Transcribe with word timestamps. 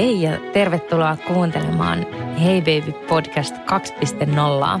Hei 0.00 0.22
ja 0.22 0.30
tervetuloa 0.52 1.16
kuuntelemaan 1.26 2.06
Hey 2.40 2.60
Baby 2.60 2.92
Podcast 2.92 3.56
2.0. 3.56 4.80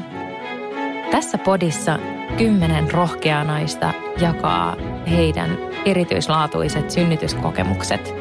Tässä 1.10 1.38
podissa 1.38 1.98
kymmenen 2.36 2.90
rohkeaa 2.90 3.44
naista 3.44 3.92
jakaa 4.20 4.76
heidän 5.10 5.58
erityislaatuiset 5.84 6.90
synnytyskokemukset. 6.90 8.14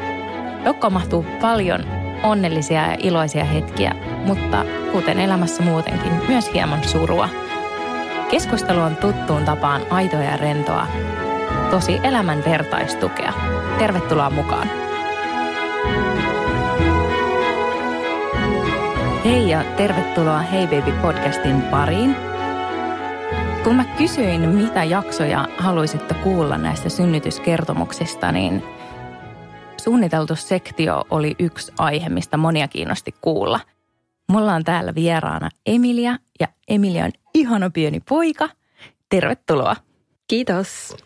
Jokko 0.66 0.90
mahtuu 0.90 1.26
paljon 1.42 1.84
onnellisia 2.24 2.82
ja 2.82 2.98
iloisia 3.00 3.44
hetkiä, 3.44 3.96
mutta 4.26 4.66
kuten 4.92 5.20
elämässä 5.20 5.64
muutenkin, 5.64 6.12
myös 6.28 6.54
hieman 6.54 6.84
surua. 6.84 7.30
Keskustelu 8.32 8.80
on 8.80 8.96
tuttuun 8.96 9.46
tapaan 9.46 9.82
aitoa 9.90 10.24
ja 10.24 10.38
rentoa, 10.38 10.88
tosi 11.72 12.00
elämän 12.04 12.44
vertaistukea. 12.46 13.34
Tervetuloa 13.78 14.30
mukaan. 14.30 14.89
Hei 19.30 19.50
ja 19.50 19.64
tervetuloa 19.78 20.40
Hey 20.40 20.68
Baby 20.68 20.92
podcastin 20.92 21.62
pariin. 21.62 22.16
Kun 23.64 23.76
mä 23.76 23.84
kysyin, 23.84 24.50
mitä 24.50 24.84
jaksoja 24.84 25.48
haluaisitte 25.58 26.14
kuulla 26.14 26.58
näistä 26.58 26.90
synnytyskertomuksista, 26.90 28.32
niin 28.32 28.64
suunniteltu 29.82 30.36
sektio 30.36 31.06
oli 31.10 31.36
yksi 31.40 31.72
aihe, 31.78 32.10
mistä 32.10 32.38
monia 32.38 32.68
kiinnosti 32.68 33.16
kuulla. 33.22 33.60
Mulla 34.32 34.54
on 34.54 34.64
täällä 34.64 34.96
vieraana 34.96 35.50
Emilia 35.66 36.18
ja 36.40 36.48
Emilia 36.68 37.06
on 37.06 37.12
ihana 37.34 37.70
pieni 37.70 38.00
poika. 38.10 38.50
Tervetuloa. 39.10 39.76
Kiitos. 40.28 40.98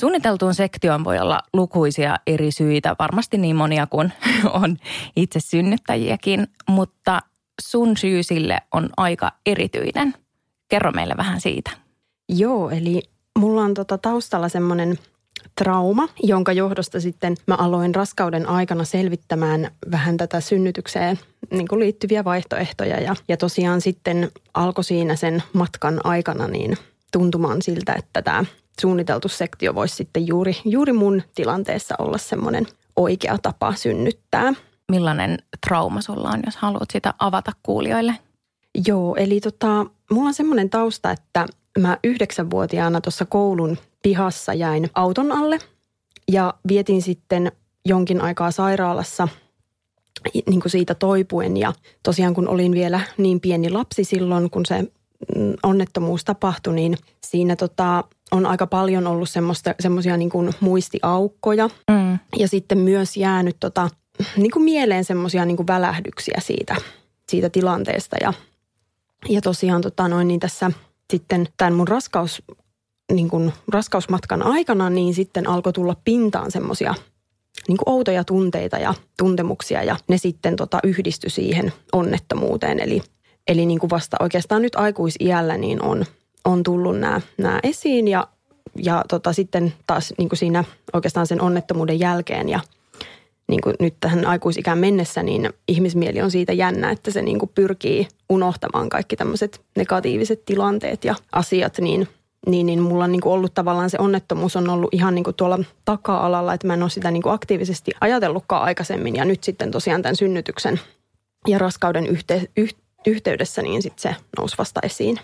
Suunniteltuun 0.00 0.54
sektioon 0.54 1.04
voi 1.04 1.18
olla 1.18 1.40
lukuisia 1.52 2.16
eri 2.26 2.50
syitä, 2.50 2.96
varmasti 2.98 3.38
niin 3.38 3.56
monia 3.56 3.86
kuin 3.86 4.12
on 4.62 4.76
itse 5.16 5.40
synnyttäjiäkin, 5.40 6.46
mutta 6.68 7.20
sun 7.62 7.96
syy 7.96 8.22
sille 8.22 8.58
on 8.72 8.90
aika 8.96 9.32
erityinen. 9.46 10.14
Kerro 10.68 10.92
meille 10.92 11.14
vähän 11.16 11.40
siitä. 11.40 11.70
Joo, 12.28 12.70
eli 12.70 13.02
mulla 13.38 13.62
on 13.62 13.74
tota 13.74 13.98
taustalla 13.98 14.48
semmoinen 14.48 14.98
trauma, 15.54 16.08
jonka 16.22 16.52
johdosta 16.52 17.00
sitten 17.00 17.36
mä 17.46 17.54
aloin 17.54 17.94
raskauden 17.94 18.48
aikana 18.48 18.84
selvittämään 18.84 19.70
vähän 19.90 20.16
tätä 20.16 20.40
synnytykseen 20.40 21.18
niin 21.50 21.68
kuin 21.68 21.78
liittyviä 21.78 22.24
vaihtoehtoja. 22.24 23.00
Ja, 23.00 23.16
ja 23.28 23.36
tosiaan 23.36 23.80
sitten 23.80 24.30
alkoi 24.54 24.84
siinä 24.84 25.16
sen 25.16 25.42
matkan 25.52 26.00
aikana 26.04 26.48
niin 26.48 26.76
tuntumaan 27.12 27.62
siltä, 27.62 27.92
että 27.92 28.22
tämä 28.22 28.44
suunniteltu 28.80 29.28
sektio 29.28 29.74
voisi 29.74 29.94
sitten 29.94 30.26
juuri, 30.26 30.56
juuri 30.64 30.92
mun 30.92 31.22
tilanteessa 31.34 31.94
olla 31.98 32.18
semmoinen 32.18 32.66
oikea 32.96 33.38
tapa 33.42 33.74
synnyttää. 33.74 34.52
Millainen 34.92 35.38
trauma 35.66 36.00
sulla 36.00 36.28
on, 36.28 36.42
jos 36.46 36.56
haluat 36.56 36.90
sitä 36.92 37.14
avata 37.18 37.52
kuulijoille? 37.62 38.14
Joo, 38.86 39.16
eli 39.16 39.40
tota, 39.40 39.86
mulla 40.10 40.28
on 40.28 40.34
semmoinen 40.34 40.70
tausta, 40.70 41.10
että 41.10 41.46
mä 41.78 41.98
yhdeksänvuotiaana 42.04 43.00
tuossa 43.00 43.24
koulun 43.24 43.78
pihassa 44.02 44.54
jäin 44.54 44.90
auton 44.94 45.32
alle 45.32 45.58
ja 46.32 46.54
vietin 46.68 47.02
sitten 47.02 47.52
jonkin 47.84 48.20
aikaa 48.20 48.50
sairaalassa 48.50 49.28
niin 50.46 50.60
kuin 50.60 50.70
siitä 50.70 50.94
toipuen. 50.94 51.56
Ja 51.56 51.72
tosiaan 52.02 52.34
kun 52.34 52.48
olin 52.48 52.72
vielä 52.72 53.00
niin 53.16 53.40
pieni 53.40 53.70
lapsi 53.70 54.04
silloin, 54.04 54.50
kun 54.50 54.66
se 54.66 54.82
mm, 54.82 55.54
onnettomuus 55.62 56.24
tapahtui, 56.24 56.74
niin 56.74 56.96
siinä 57.26 57.56
tota, 57.56 58.04
on 58.32 58.46
aika 58.46 58.66
paljon 58.66 59.06
ollut 59.06 59.28
semmoisia 59.80 60.16
niin 60.16 60.30
kuin 60.30 60.52
muistiaukkoja. 60.60 61.68
Mm. 61.90 62.18
Ja 62.36 62.48
sitten 62.48 62.78
myös 62.78 63.16
jäänyt 63.16 63.56
tota, 63.60 63.90
niin 64.36 64.50
kuin 64.50 64.62
mieleen 64.62 65.04
semmoisia 65.04 65.44
niin 65.44 65.66
välähdyksiä 65.66 66.40
siitä, 66.44 66.76
siitä 67.28 67.50
tilanteesta. 67.50 68.16
Ja, 68.20 68.32
ja 69.28 69.40
tosiaan 69.40 69.82
tota 69.82 70.08
noin, 70.08 70.28
niin 70.28 70.40
tässä 70.40 70.70
sitten 71.10 71.48
tämän 71.56 71.74
mun 71.74 71.88
raskaus, 71.88 72.42
niin 73.12 73.28
kuin 73.28 73.52
raskausmatkan 73.68 74.42
aikana, 74.42 74.90
niin 74.90 75.14
sitten 75.14 75.48
alkoi 75.48 75.72
tulla 75.72 75.96
pintaan 76.04 76.50
semmoisia 76.50 76.94
niin 77.68 77.76
kuin 77.76 77.94
outoja 77.94 78.24
tunteita 78.24 78.78
ja 78.78 78.94
tuntemuksia 79.18 79.82
ja 79.82 79.96
ne 80.08 80.18
sitten 80.18 80.56
tota 80.56 80.78
yhdistyi 80.84 81.30
siihen 81.30 81.72
onnettomuuteen. 81.92 82.80
Eli, 82.80 83.02
eli 83.48 83.66
niin 83.66 83.78
kuin 83.78 83.90
vasta 83.90 84.16
oikeastaan 84.20 84.62
nyt 84.62 84.76
aikuisiällä 84.76 85.56
niin 85.56 85.82
on, 85.82 86.04
on 86.44 86.62
tullut 86.62 86.98
nämä, 86.98 87.20
nämä 87.38 87.60
esiin 87.62 88.08
ja, 88.08 88.28
ja 88.76 89.04
tota 89.08 89.32
sitten 89.32 89.74
taas 89.86 90.14
niin 90.18 90.28
kuin 90.28 90.38
siinä 90.38 90.64
oikeastaan 90.92 91.26
sen 91.26 91.40
onnettomuuden 91.40 92.00
jälkeen 92.00 92.48
ja– 92.48 92.60
niin 93.48 93.60
kuin 93.60 93.74
nyt 93.80 93.94
tähän 94.00 94.26
aikuisikään 94.26 94.78
mennessä, 94.78 95.22
niin 95.22 95.50
ihmismieli 95.68 96.22
on 96.22 96.30
siitä 96.30 96.52
jännä, 96.52 96.90
että 96.90 97.10
se 97.10 97.22
niin 97.22 97.38
kuin 97.38 97.50
pyrkii 97.54 98.08
unohtamaan 98.28 98.88
kaikki 98.88 99.16
tämmöiset 99.16 99.60
negatiiviset 99.76 100.44
tilanteet 100.44 101.04
ja 101.04 101.14
asiat, 101.32 101.78
niin 101.78 102.08
niin, 102.46 102.66
niin 102.66 102.82
mulla 102.82 103.04
on 103.04 103.12
niin 103.12 103.20
kuin 103.20 103.32
ollut 103.32 103.54
tavallaan 103.54 103.90
se 103.90 103.98
onnettomuus 104.00 104.56
on 104.56 104.68
ollut 104.68 104.94
ihan 104.94 105.14
niin 105.14 105.24
kuin 105.24 105.36
tuolla 105.36 105.58
taka-alalla, 105.84 106.54
että 106.54 106.66
mä 106.66 106.74
en 106.74 106.82
ole 106.82 106.90
sitä 106.90 107.10
niin 107.10 107.22
kuin 107.22 107.32
aktiivisesti 107.32 107.92
ajatellutkaan 108.00 108.62
aikaisemmin. 108.62 109.16
Ja 109.16 109.24
nyt 109.24 109.44
sitten 109.44 109.70
tosiaan 109.70 110.02
tämän 110.02 110.16
synnytyksen 110.16 110.80
ja 111.48 111.58
raskauden 111.58 112.06
yhte, 112.06 112.42
yh, 112.56 112.74
yhteydessä, 113.06 113.62
niin 113.62 113.82
sitten 113.82 114.12
se 114.12 114.20
nousi 114.38 114.58
vasta 114.58 114.80
esiin. 114.82 115.18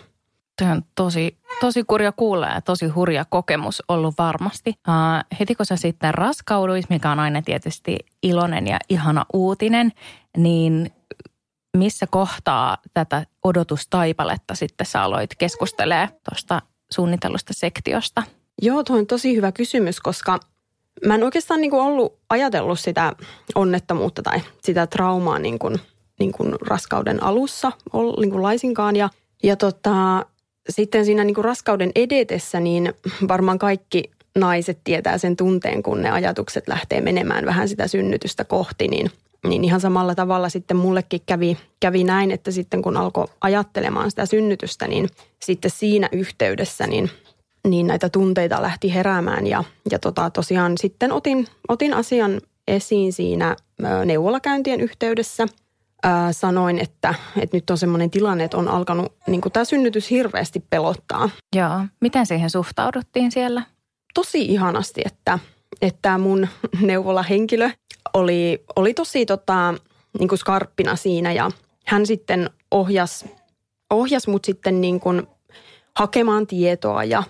Tämä 0.55 0.71
on 0.71 0.81
tosi, 0.95 1.37
tosi 1.61 1.83
kurja 1.83 2.11
kuulla 2.11 2.47
ja 2.47 2.61
tosi 2.61 2.87
hurja 2.87 3.25
kokemus 3.29 3.83
ollut 3.87 4.15
varmasti. 4.17 4.69
Uh, 4.69 5.37
heti 5.39 5.55
kun 5.55 5.65
sä 5.65 5.75
sitten 5.75 6.13
raskauduit, 6.13 6.89
mikä 6.89 7.11
on 7.11 7.19
aina 7.19 7.41
tietysti 7.41 7.97
iloinen 8.23 8.67
ja 8.67 8.79
ihana 8.89 9.25
uutinen, 9.33 9.91
niin 10.37 10.91
missä 11.77 12.07
kohtaa 12.07 12.77
tätä 12.93 13.25
odotustaipaletta 13.43 14.55
sitten 14.55 14.87
sä 14.87 15.01
aloit 15.01 15.29
keskustelee 15.37 16.09
tuosta 16.29 16.61
suunnitellusta 16.91 17.53
sektiosta? 17.53 18.23
Joo, 18.61 18.83
tuo 18.83 18.97
on 18.97 19.07
tosi 19.07 19.35
hyvä 19.35 19.51
kysymys, 19.51 19.99
koska 19.99 20.39
mä 21.05 21.15
en 21.15 21.23
oikeastaan 21.23 21.61
niin 21.61 21.71
kuin 21.71 21.83
ollut 21.83 22.19
ajatellut 22.29 22.79
sitä 22.79 23.13
onnettomuutta 23.55 24.21
tai 24.21 24.41
sitä 24.61 24.87
traumaa 24.87 25.39
niin 25.39 25.59
kuin, 25.59 25.79
niin 26.19 26.31
kuin 26.31 26.55
raskauden 26.67 27.23
alussa 27.23 27.71
niin 28.19 28.31
kuin 28.31 28.43
laisinkaan. 28.43 28.95
Ja, 28.95 29.09
ja 29.43 29.55
tota, 29.55 30.25
sitten 30.69 31.05
siinä 31.05 31.23
niin 31.23 31.35
kuin 31.35 31.45
raskauden 31.45 31.91
edetessä, 31.95 32.59
niin 32.59 32.93
varmaan 33.27 33.59
kaikki 33.59 34.11
naiset 34.35 34.79
tietää 34.83 35.17
sen 35.17 35.35
tunteen, 35.35 35.83
kun 35.83 36.01
ne 36.01 36.11
ajatukset 36.11 36.67
lähtee 36.67 37.01
menemään 37.01 37.45
vähän 37.45 37.69
sitä 37.69 37.87
synnytystä 37.87 38.45
kohti, 38.45 38.87
niin, 38.87 39.11
niin 39.47 39.63
ihan 39.63 39.79
samalla 39.79 40.15
tavalla 40.15 40.49
sitten 40.49 40.77
mullekin 40.77 41.21
kävi, 41.25 41.57
kävi 41.79 42.03
näin, 42.03 42.31
että 42.31 42.51
sitten 42.51 42.81
kun 42.81 42.97
alkoi 42.97 43.27
ajattelemaan 43.41 44.09
sitä 44.09 44.25
synnytystä, 44.25 44.87
niin 44.87 45.09
sitten 45.41 45.71
siinä 45.71 46.09
yhteydessä 46.11 46.87
niin, 46.87 47.09
niin 47.67 47.87
näitä 47.87 48.09
tunteita 48.09 48.61
lähti 48.61 48.93
heräämään 48.93 49.47
ja, 49.47 49.63
ja 49.91 49.99
tota, 49.99 50.29
tosiaan 50.29 50.77
sitten 50.77 51.11
otin, 51.11 51.47
otin 51.67 51.93
asian 51.93 52.41
esiin 52.67 53.13
siinä 53.13 53.55
neuvolakäyntien 54.05 54.81
yhteydessä– 54.81 55.47
ää, 56.03 56.33
sanoin, 56.33 56.79
että, 56.79 57.13
että 57.37 57.57
nyt 57.57 57.69
on 57.69 57.77
semmoinen 57.77 58.09
tilanne, 58.09 58.43
että 58.43 58.57
on 58.57 58.67
alkanut 58.67 59.13
niin 59.27 59.41
tämä 59.53 59.65
synnytys 59.65 60.09
hirveästi 60.09 60.63
pelottaa. 60.69 61.29
Joo. 61.55 61.85
Miten 62.01 62.25
siihen 62.25 62.49
suhtauduttiin 62.49 63.31
siellä? 63.31 63.63
Tosi 64.13 64.45
ihanasti, 64.45 65.01
että, 65.05 65.39
että 65.81 66.17
mun 66.17 66.47
neuvolahenkilö 66.81 67.69
oli, 68.13 68.63
oli 68.75 68.93
tosi 68.93 69.25
tota, 69.25 69.73
niin 70.19 70.29
kuin 70.29 70.39
skarppina 70.39 70.95
siinä 70.95 71.31
ja 71.31 71.51
hän 71.85 72.05
sitten 72.05 72.49
ohjas, 72.71 73.25
ohjas 73.89 74.27
mut 74.27 74.45
sitten 74.45 74.81
niin 74.81 74.99
kuin 74.99 75.27
hakemaan 75.95 76.47
tietoa 76.47 77.03
ja 77.03 77.23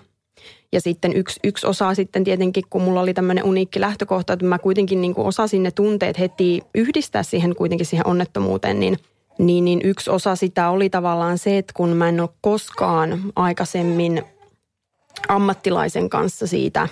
ja 0.74 0.80
sitten 0.80 1.16
yksi, 1.16 1.40
yksi 1.44 1.66
osa 1.66 1.94
sitten 1.94 2.24
tietenkin, 2.24 2.64
kun 2.70 2.82
mulla 2.82 3.00
oli 3.00 3.14
tämmöinen 3.14 3.44
uniikki 3.44 3.80
lähtökohta, 3.80 4.32
että 4.32 4.46
mä 4.46 4.58
kuitenkin 4.58 5.00
niin 5.00 5.14
kuin 5.14 5.26
osasin 5.26 5.62
ne 5.62 5.70
tunteet 5.70 6.18
heti 6.18 6.62
yhdistää 6.74 7.22
siihen 7.22 7.56
kuitenkin 7.56 7.86
siihen 7.86 8.06
onnettomuuteen, 8.06 8.80
niin, 8.80 8.98
niin, 9.38 9.64
niin 9.64 9.80
yksi 9.84 10.10
osa 10.10 10.36
sitä 10.36 10.70
oli 10.70 10.90
tavallaan 10.90 11.38
se, 11.38 11.58
että 11.58 11.72
kun 11.76 11.88
mä 11.88 12.08
en 12.08 12.20
ole 12.20 12.28
koskaan 12.40 13.20
aikaisemmin 13.36 14.22
ammattilaisen 15.28 16.10
kanssa 16.10 16.46
siitä 16.46 16.88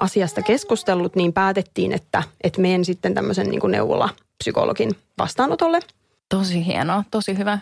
asiasta 0.00 0.42
keskustellut, 0.42 1.16
niin 1.16 1.32
päätettiin, 1.32 1.92
että, 1.92 2.22
että 2.44 2.60
menen 2.60 2.84
sitten 2.84 3.14
tämmöisen 3.14 3.46
niin 3.46 3.60
kuin 3.60 3.70
neuvola-psykologin 3.70 4.90
vastaanotolle. 5.18 5.80
Tosi 6.28 6.66
hienoa, 6.66 7.04
tosi 7.10 7.38
hyvä. 7.38 7.58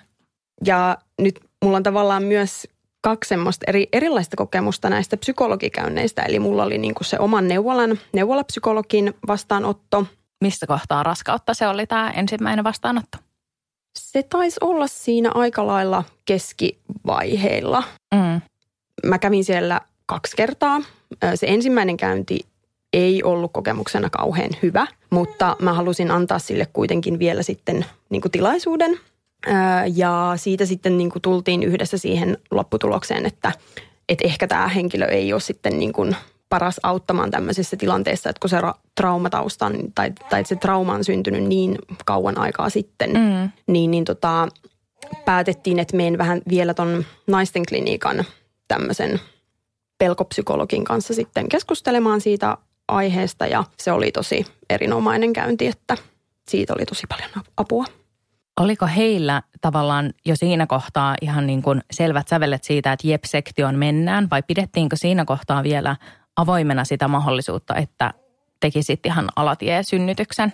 Ja 0.64 0.98
nyt 1.20 1.40
mulla 1.64 1.76
on 1.76 1.82
tavallaan 1.82 2.22
myös 2.22 2.68
kaksi 3.00 3.28
semmoista 3.28 3.64
eri, 3.68 3.88
erilaista 3.92 4.36
kokemusta 4.36 4.90
näistä 4.90 5.16
psykologikäynneistä. 5.16 6.22
Eli 6.22 6.38
mulla 6.38 6.62
oli 6.62 6.78
niin 6.78 6.94
se 7.02 7.18
oman 7.18 7.48
neuvolan, 7.48 7.98
neuvolapsykologin 8.12 9.14
vastaanotto. 9.28 10.06
Missä 10.40 10.66
kohtaa 10.66 11.02
raskautta 11.02 11.54
se 11.54 11.68
oli 11.68 11.86
tämä 11.86 12.10
ensimmäinen 12.10 12.64
vastaanotto? 12.64 13.18
Se 13.98 14.22
taisi 14.22 14.56
olla 14.60 14.86
siinä 14.86 15.30
aika 15.34 15.66
lailla 15.66 16.04
keskivaiheilla. 16.24 17.82
Mm. 18.14 18.40
Mä 19.06 19.18
kävin 19.18 19.44
siellä 19.44 19.80
kaksi 20.06 20.36
kertaa. 20.36 20.80
Se 21.34 21.46
ensimmäinen 21.46 21.96
käynti 21.96 22.40
ei 22.92 23.22
ollut 23.22 23.52
kokemuksena 23.52 24.10
kauhean 24.10 24.50
hyvä, 24.62 24.86
mutta 25.10 25.56
mä 25.62 25.72
halusin 25.72 26.10
antaa 26.10 26.38
sille 26.38 26.66
kuitenkin 26.72 27.18
vielä 27.18 27.42
sitten 27.42 27.84
niin 28.10 28.22
tilaisuuden. 28.32 29.00
Ja 29.94 30.32
siitä 30.36 30.66
sitten 30.66 30.98
niin 30.98 31.10
kuin 31.10 31.22
tultiin 31.22 31.62
yhdessä 31.62 31.98
siihen 31.98 32.38
lopputulokseen, 32.50 33.26
että, 33.26 33.52
että 34.08 34.24
ehkä 34.28 34.46
tämä 34.46 34.68
henkilö 34.68 35.06
ei 35.06 35.32
ole 35.32 35.40
sitten 35.40 35.78
niin 35.78 35.92
kuin 35.92 36.16
paras 36.48 36.80
auttamaan 36.82 37.30
tämmöisessä 37.30 37.76
tilanteessa, 37.76 38.30
että 38.30 38.40
kun 38.40 38.50
se 38.50 38.56
traumatausta 38.94 39.70
tai, 39.94 40.12
tai 40.30 40.44
se 40.44 40.56
trauma 40.56 40.94
on 40.94 41.04
syntynyt 41.04 41.44
niin 41.44 41.78
kauan 42.06 42.38
aikaa 42.38 42.70
sitten, 42.70 43.10
mm. 43.10 43.50
niin, 43.66 43.90
niin 43.90 44.04
tota, 44.04 44.48
päätettiin, 45.24 45.78
että 45.78 45.96
menen 45.96 46.18
vähän 46.18 46.42
vielä 46.48 46.74
ton 46.74 47.04
naisten 47.26 47.66
klinikan 47.68 48.24
tämmöisen 48.68 49.20
pelkopsykologin 49.98 50.84
kanssa 50.84 51.14
sitten 51.14 51.48
keskustelemaan 51.48 52.20
siitä 52.20 52.56
aiheesta 52.88 53.46
ja 53.46 53.64
se 53.76 53.92
oli 53.92 54.12
tosi 54.12 54.46
erinomainen 54.70 55.32
käynti, 55.32 55.66
että 55.66 55.96
siitä 56.48 56.74
oli 56.74 56.86
tosi 56.86 57.06
paljon 57.08 57.30
apua. 57.56 57.84
Oliko 58.60 58.86
heillä 58.86 59.42
tavallaan 59.60 60.12
jo 60.26 60.36
siinä 60.36 60.66
kohtaa 60.66 61.14
ihan 61.20 61.46
niin 61.46 61.62
kuin 61.62 61.80
selvät 61.90 62.28
sävelet 62.28 62.64
siitä, 62.64 62.92
että 62.92 63.08
jep-sektion 63.08 63.74
mennään 63.74 64.28
vai 64.30 64.42
pidettiinkö 64.42 64.96
siinä 64.96 65.24
kohtaa 65.24 65.62
vielä 65.62 65.96
avoimena 66.36 66.84
sitä 66.84 67.08
mahdollisuutta, 67.08 67.74
että 67.74 68.14
tekisit 68.60 69.06
ihan 69.06 69.28
alatie-synnytyksen? 69.36 70.52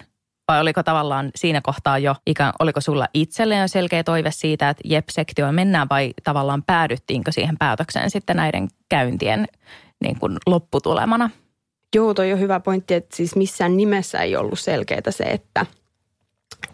Vai 0.49 0.61
oliko 0.61 0.83
tavallaan 0.83 1.31
siinä 1.37 1.61
kohtaa 1.61 1.99
jo, 1.99 2.15
ikään, 2.27 2.53
oliko 2.59 2.81
sulla 2.81 3.07
itselleen 3.15 3.69
selkeä 3.69 4.05
toive 4.05 4.31
siitä, 4.31 4.69
että 4.69 4.83
jep-sektioon 4.85 5.55
mennään 5.55 5.89
vai 5.91 6.15
tavallaan 6.25 6.63
päädyttiinkö 6.63 7.33
siihen 7.33 7.59
päätökseen 7.59 8.11
sitten 8.11 8.37
näiden 8.37 8.69
käyntien 8.89 9.47
niin 10.01 10.19
kuin 10.19 10.37
lopputulemana? 10.47 11.31
Joo, 11.95 12.15
toi 12.15 12.33
on 12.33 12.41
hyvä 12.41 12.61
pointti, 12.61 12.95
että 12.95 13.17
siis 13.17 13.37
missään 13.37 13.77
nimessä 13.77 14.19
ei 14.19 14.37
ollut 14.37 14.59
selkeää 14.59 15.11
se, 15.11 15.25
että, 15.25 15.67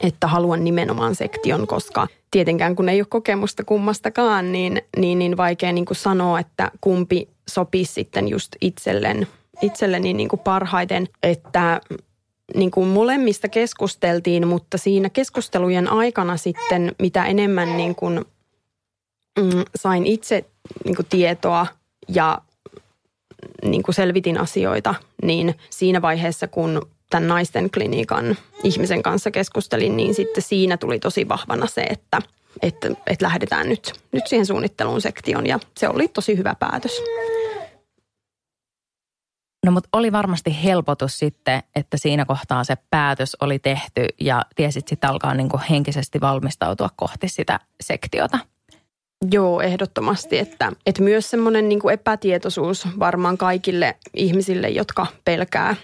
että 0.01 0.27
haluan 0.27 0.65
nimenomaan 0.65 1.15
sektion, 1.15 1.67
koska 1.67 2.07
tietenkään 2.31 2.77
kun 2.77 2.89
ei 2.89 3.01
ole 3.01 3.07
kokemusta 3.11 3.65
kummastakaan, 3.65 4.53
niin, 4.53 4.83
niin, 4.97 5.19
niin 5.19 5.37
vaikea 5.37 5.73
niin 5.73 5.85
kuin 5.85 5.97
sanoa, 5.97 6.41
että 6.41 6.71
kumpi 6.81 7.29
sopii 7.51 7.85
sitten 7.85 8.29
just 8.29 8.57
itselleen, 8.61 9.27
itselleni 9.63 10.13
niin 10.13 10.29
kuin 10.29 10.41
parhaiten, 10.41 11.09
että 11.23 11.81
niin 12.55 12.71
kuin 12.71 12.89
molemmista 12.89 13.49
keskusteltiin, 13.49 14.49
mutta 14.49 14.79
siinä 14.79 15.11
keskustelujen 15.11 15.93
aikana 15.93 16.37
sitten 16.37 16.95
mitä 16.99 17.25
enemmän 17.25 17.77
niin 17.77 17.95
kuin, 17.95 18.25
mm, 19.41 19.65
sain 19.77 20.07
itse 20.07 20.45
niin 20.85 20.97
kuin 20.97 21.07
tietoa 21.11 21.67
ja 22.09 22.39
niin 23.65 23.83
kuin 23.83 23.95
selvitin 23.95 24.41
asioita, 24.41 24.95
niin 25.23 25.55
siinä 25.71 26.03
vaiheessa, 26.03 26.49
kun 26.49 26.83
tämän 27.13 27.29
naisten 27.29 27.71
klinikan 27.71 28.37
ihmisen 28.63 29.03
kanssa 29.03 29.31
keskustelin, 29.31 29.97
niin 29.97 30.15
sitten 30.15 30.43
siinä 30.43 30.77
tuli 30.77 30.99
tosi 30.99 31.29
vahvana 31.29 31.67
se, 31.67 31.83
että, 31.83 32.23
että, 32.63 32.89
että 32.89 33.25
lähdetään 33.25 33.69
nyt, 33.69 33.93
nyt 34.13 34.27
siihen 34.27 34.47
suunnitteluun 34.47 35.01
sektion 35.01 35.47
ja 35.47 35.59
se 35.77 35.89
oli 35.89 36.09
tosi 36.09 36.37
hyvä 36.37 36.55
päätös. 36.59 37.03
No 39.67 39.73
mutta 39.73 39.89
oli 39.93 40.13
varmasti 40.13 40.65
helpotus 40.65 41.19
sitten, 41.19 41.63
että 41.77 41.97
siinä 41.97 42.25
kohtaa 42.25 42.65
se 42.65 42.77
päätös 42.91 43.37
oli 43.41 43.59
tehty 43.59 44.07
ja 44.21 44.43
tiesit 44.57 44.89
sitten 44.89 45.11
alkaa 45.11 45.35
niin 45.35 45.49
kuin 45.49 45.63
henkisesti 45.71 46.21
valmistautua 46.21 46.89
kohti 46.97 47.29
sitä 47.29 47.61
sektiota. 47.81 48.39
Joo, 49.31 49.61
ehdottomasti. 49.61 50.39
Että, 50.39 50.73
että 50.87 51.03
myös 51.03 51.31
semmoinen 51.31 51.69
niin 51.69 51.91
epätietoisuus 51.93 52.89
varmaan 52.99 53.39
kaikille 53.39 53.97
ihmisille, 54.15 54.69
jotka 54.69 55.07
pelkää 55.25 55.77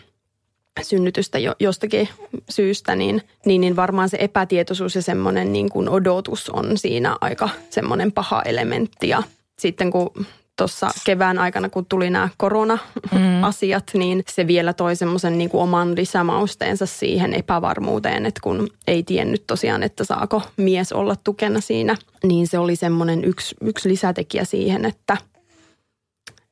synnytystä 0.83 1.39
jo, 1.39 1.55
jostakin 1.61 2.09
syystä, 2.51 2.97
niin, 2.97 3.23
niin, 3.47 3.61
niin 3.61 3.77
varmaan 3.77 4.09
se 4.09 4.17
epätietoisuus 4.21 4.95
ja 4.95 5.03
semmoinen 5.03 5.53
niin 5.53 5.69
kuin 5.69 5.89
odotus 5.89 6.51
on 6.51 6.79
siinä 6.79 7.17
aika 7.21 7.49
semmoinen 7.71 8.13
paha 8.13 8.43
elementti. 8.43 9.09
Ja 9.09 9.23
sitten 9.59 9.91
kun 9.91 10.11
tuossa 10.57 10.91
kevään 11.05 11.39
aikana, 11.39 11.69
kun 11.69 11.87
tuli 11.87 12.11
nämä 12.11 12.29
korona-asiat, 12.37 13.91
mm. 13.95 13.99
niin 13.99 14.23
se 14.29 14.47
vielä 14.47 14.73
toi 14.73 14.97
semmoisen 14.97 15.39
niin 15.39 15.51
kuin 15.51 15.63
oman 15.63 15.97
lisämausteensa 15.97 16.87
siihen 16.87 17.35
epävarmuuteen, 17.35 18.27
että 18.27 18.41
kun 18.43 18.69
ei 18.87 19.03
tiennyt 19.03 19.47
tosiaan, 19.47 19.83
että 19.83 20.05
saako 20.05 20.43
mies 20.57 20.93
olla 20.93 21.17
tukena 21.25 21.61
siinä, 21.61 21.97
niin 22.23 22.47
se 22.47 22.59
oli 22.59 22.77
semmoinen 22.77 23.25
yksi, 23.25 23.57
yksi 23.61 23.89
lisätekijä 23.89 24.45
siihen, 24.45 24.85
että– 24.85 25.17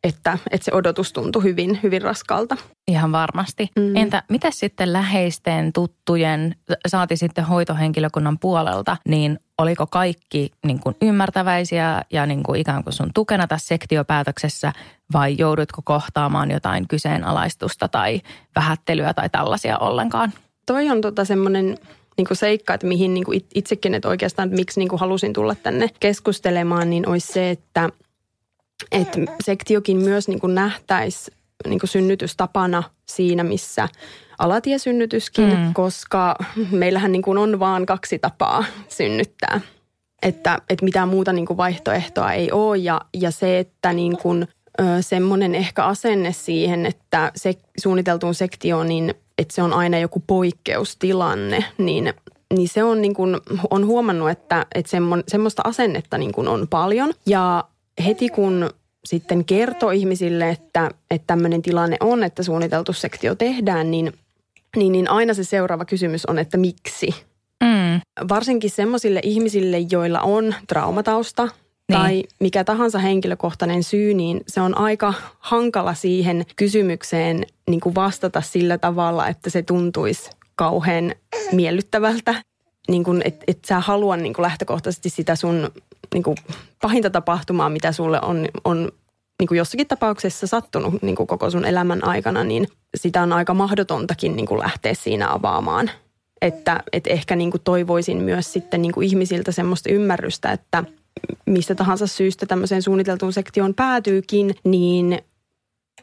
että, 0.06 0.38
että 0.50 0.64
se 0.64 0.72
odotus 0.74 1.12
tuntui 1.12 1.42
hyvin, 1.42 1.80
hyvin 1.82 2.02
raskalta. 2.02 2.56
Ihan 2.88 3.12
varmasti. 3.12 3.70
Mm. 3.76 3.96
Entä 3.96 4.22
mitä 4.28 4.50
sitten 4.50 4.92
läheisten, 4.92 5.72
tuttujen, 5.72 6.54
saati 6.86 7.16
sitten 7.16 7.44
hoitohenkilökunnan 7.44 8.38
puolelta, 8.38 8.96
niin 9.08 9.38
oliko 9.58 9.86
kaikki 9.86 10.50
niin 10.66 10.80
kuin 10.80 10.96
ymmärtäväisiä 11.02 12.02
ja 12.12 12.26
niin 12.26 12.42
kuin 12.42 12.60
ikään 12.60 12.84
kuin 12.84 12.94
sun 12.94 13.10
tukena 13.14 13.46
tässä 13.46 13.66
sektiopäätöksessä 13.66 14.72
vai 15.12 15.34
joudutko 15.38 15.82
kohtaamaan 15.84 16.50
jotain 16.50 16.88
kyseenalaistusta 16.88 17.88
tai 17.88 18.20
vähättelyä 18.56 19.14
tai 19.14 19.28
tällaisia 19.30 19.78
ollenkaan? 19.78 20.32
Toi 20.66 20.90
on 20.90 21.00
tota 21.00 21.24
semmoinen 21.24 21.78
niin 22.16 22.26
kuin 22.26 22.36
seikka, 22.36 22.74
että 22.74 22.86
mihin 22.86 23.14
niin 23.14 23.24
kuin 23.24 23.44
itsekin, 23.54 23.94
että 23.94 24.08
oikeastaan 24.08 24.48
että 24.48 24.56
miksi 24.56 24.80
niin 24.80 24.88
kuin 24.88 25.00
halusin 25.00 25.32
tulla 25.32 25.54
tänne 25.54 25.88
keskustelemaan, 26.00 26.90
niin 26.90 27.08
olisi 27.08 27.32
se, 27.32 27.50
että– 27.50 27.88
että 28.92 29.18
sektiokin 29.44 29.96
myös 29.96 30.28
niin 30.28 30.54
nähtäisi 30.54 31.32
niin 31.66 31.80
synnytystapana 31.84 32.82
siinä, 33.06 33.44
missä 33.44 33.88
alatiesynnytyskin, 34.38 35.58
mm. 35.58 35.74
koska 35.74 36.36
meillähän 36.70 37.12
niin 37.12 37.22
kuin 37.22 37.38
on 37.38 37.58
vaan 37.58 37.86
kaksi 37.86 38.18
tapaa 38.18 38.64
synnyttää. 38.88 39.60
Että, 40.22 40.58
että 40.70 40.84
mitään 40.84 41.08
muuta 41.08 41.32
niin 41.32 41.46
kuin 41.46 41.56
vaihtoehtoa 41.56 42.32
ei 42.32 42.52
ole 42.52 42.76
ja, 42.76 43.00
ja 43.14 43.30
se, 43.30 43.58
että 43.58 43.92
niin 43.92 44.16
kuin, 44.16 44.48
semmoinen 45.00 45.54
ehkä 45.54 45.84
asenne 45.84 46.32
siihen, 46.32 46.86
että 46.86 47.32
se 47.36 47.54
suunniteltuun 47.82 48.34
sektioon, 48.34 48.88
niin 48.88 49.14
että 49.38 49.54
se 49.54 49.62
on 49.62 49.72
aina 49.72 49.98
joku 49.98 50.22
poikkeustilanne, 50.26 51.64
niin, 51.78 52.14
niin 52.54 52.68
se 52.68 52.84
on, 52.84 53.02
niin 53.02 53.14
kuin, 53.14 53.36
on 53.70 53.86
huomannut, 53.86 54.30
että, 54.30 54.66
että 54.74 54.90
semmoista 55.28 55.62
asennetta 55.64 56.18
niin 56.18 56.32
kuin 56.32 56.48
on 56.48 56.68
paljon. 56.68 57.12
Ja 57.26 57.64
heti 58.04 58.28
kun 58.28 58.70
sitten 59.04 59.44
kertoo 59.44 59.90
ihmisille, 59.90 60.50
että, 60.50 60.90
että 61.10 61.26
tämmöinen 61.26 61.62
tilanne 61.62 61.96
on, 62.00 62.24
että 62.24 62.42
suunniteltu 62.42 62.92
sektio 62.92 63.34
tehdään, 63.34 63.90
niin, 63.90 64.12
niin, 64.76 64.92
niin 64.92 65.10
aina 65.10 65.34
se 65.34 65.44
seuraava 65.44 65.84
kysymys 65.84 66.26
on, 66.26 66.38
että 66.38 66.56
miksi? 66.56 67.08
Mm. 67.64 68.00
Varsinkin 68.28 68.70
semmoisille 68.70 69.20
ihmisille, 69.22 69.78
joilla 69.90 70.20
on 70.20 70.54
traumatausta 70.68 71.42
niin. 71.88 71.98
tai 71.98 72.24
mikä 72.40 72.64
tahansa 72.64 72.98
henkilökohtainen 72.98 73.82
syy, 73.82 74.14
niin 74.14 74.40
se 74.48 74.60
on 74.60 74.78
aika 74.78 75.14
hankala 75.38 75.94
siihen 75.94 76.46
kysymykseen 76.56 77.46
niin 77.68 77.80
kuin 77.80 77.94
vastata 77.94 78.40
sillä 78.40 78.78
tavalla, 78.78 79.28
että 79.28 79.50
se 79.50 79.62
tuntuisi 79.62 80.30
kauhean 80.54 81.14
miellyttävältä. 81.52 82.34
Niin 82.88 83.04
kuin, 83.04 83.22
et, 83.24 83.44
et 83.46 83.58
sä 83.64 83.80
halua 83.80 84.16
niin 84.16 84.34
kuin 84.34 84.42
lähtökohtaisesti 84.42 85.10
sitä 85.10 85.36
sun 85.36 85.70
niin 86.16 86.24
kuin 86.24 86.36
pahinta 86.82 87.10
tapahtumaa, 87.10 87.68
mitä 87.68 87.92
sulle 87.92 88.20
on, 88.22 88.48
on 88.64 88.92
niin 89.38 89.48
kuin 89.48 89.58
jossakin 89.58 89.86
tapauksessa 89.86 90.46
sattunut 90.46 91.02
niin 91.02 91.16
kuin 91.16 91.26
koko 91.26 91.50
sun 91.50 91.64
elämän 91.64 92.04
aikana, 92.04 92.44
niin 92.44 92.68
sitä 92.96 93.22
on 93.22 93.32
aika 93.32 93.54
mahdotontakin 93.54 94.36
niin 94.36 94.46
kuin 94.46 94.60
lähteä 94.60 94.94
siinä 94.94 95.32
avaamaan. 95.32 95.90
Että, 96.42 96.82
että 96.92 97.10
ehkä 97.10 97.36
niin 97.36 97.50
kuin 97.50 97.60
toivoisin 97.64 98.16
myös 98.16 98.52
sitten 98.52 98.82
niin 98.82 98.92
kuin 98.92 99.06
ihmisiltä 99.06 99.52
semmoista 99.52 99.92
ymmärrystä, 99.92 100.52
että 100.52 100.84
mistä 101.46 101.74
tahansa 101.74 102.06
syystä 102.06 102.46
tämmöiseen 102.46 102.82
suunniteltuun 102.82 103.32
sektioon 103.32 103.74
päätyykin, 103.74 104.54
niin 104.64 105.18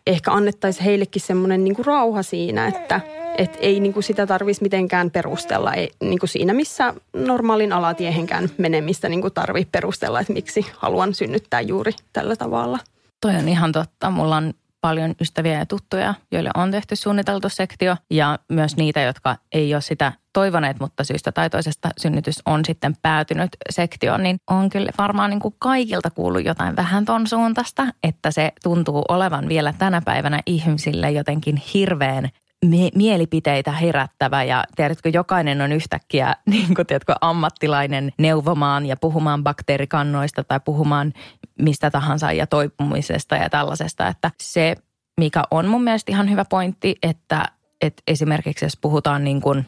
ehkä 0.07 0.31
annettaisiin 0.31 0.85
heillekin 0.85 1.21
semmoinen 1.21 1.63
niin 1.63 1.75
kuin 1.75 1.85
rauha 1.85 2.23
siinä, 2.23 2.67
että– 2.67 3.01
et 3.37 3.57
ei 3.59 3.79
niin 3.79 3.93
kuin 3.93 4.03
sitä 4.03 4.27
tarvitsisi 4.27 4.63
mitenkään 4.63 5.11
perustella. 5.11 5.73
Ei, 5.73 5.89
niin 6.01 6.19
kuin 6.19 6.29
siinä, 6.29 6.53
missä 6.53 6.93
normaalin 7.13 7.73
alatiehenkään 7.73 8.49
menemistä 8.57 9.09
niin 9.09 9.21
kuin 9.21 9.33
tarvii 9.33 9.65
perustella, 9.71 10.19
että 10.19 10.33
miksi 10.33 10.65
haluan 10.77 11.13
synnyttää 11.13 11.61
juuri 11.61 11.91
tällä 12.13 12.35
tavalla. 12.35 12.79
Toi 13.21 13.35
on 13.35 13.49
ihan 13.49 13.71
totta. 13.71 14.09
Mulla 14.09 14.37
on 14.37 14.53
paljon 14.81 15.15
ystäviä 15.21 15.59
ja 15.59 15.65
tuttuja, 15.65 16.13
joille 16.31 16.49
on 16.55 16.71
tehty 16.71 16.95
suunniteltu 16.95 17.49
sektio 17.49 17.97
ja 18.09 18.39
myös 18.49 18.77
niitä, 18.77 19.01
jotka 19.01 19.35
ei 19.51 19.73
ole 19.73 19.81
sitä 19.81 20.11
toivoneet, 20.33 20.79
mutta 20.79 21.03
syystä 21.03 21.31
tai 21.31 21.49
toisesta 21.49 21.89
synnytys 21.97 22.35
on 22.45 22.65
sitten 22.65 22.95
päätynyt 23.01 23.49
sektioon, 23.69 24.23
niin 24.23 24.37
on 24.49 24.69
kyllä 24.69 24.91
varmaan 24.97 25.29
niin 25.29 25.39
kuin 25.39 25.55
kaikilta 25.59 26.09
kuullut 26.09 26.45
jotain 26.45 26.75
vähän 26.75 27.05
ton 27.05 27.27
suuntaista, 27.27 27.87
että 28.03 28.31
se 28.31 28.51
tuntuu 28.63 29.01
olevan 29.09 29.49
vielä 29.49 29.73
tänä 29.77 30.01
päivänä 30.05 30.39
ihmisille 30.45 31.11
jotenkin 31.11 31.55
hirveän 31.73 32.29
mie- 32.63 32.91
mielipiteitä 32.95 33.71
herättävä 33.71 34.43
ja 34.43 34.63
tiedätkö, 34.75 35.09
jokainen 35.09 35.61
on 35.61 35.71
yhtäkkiä 35.71 36.35
niin 36.45 36.75
kuin, 36.75 36.87
tiedätkö, 36.87 37.13
ammattilainen 37.21 38.11
neuvomaan 38.17 38.85
ja 38.85 38.97
puhumaan 38.97 39.43
bakteerikannoista 39.43 40.43
tai 40.43 40.59
puhumaan 40.65 41.13
mistä 41.59 41.91
tahansa 41.91 42.31
ja 42.31 42.47
toipumisesta 42.47 43.35
ja 43.35 43.49
tällaisesta, 43.49 44.07
että 44.07 44.31
se, 44.41 44.75
mikä 45.19 45.43
on 45.51 45.67
mun 45.67 45.83
mielestä 45.83 46.11
ihan 46.11 46.29
hyvä 46.29 46.45
pointti, 46.45 46.95
että, 47.03 47.45
että 47.81 48.03
esimerkiksi 48.07 48.65
jos 48.65 48.77
puhutaan 48.77 49.23
niin 49.23 49.41
kuin 49.41 49.65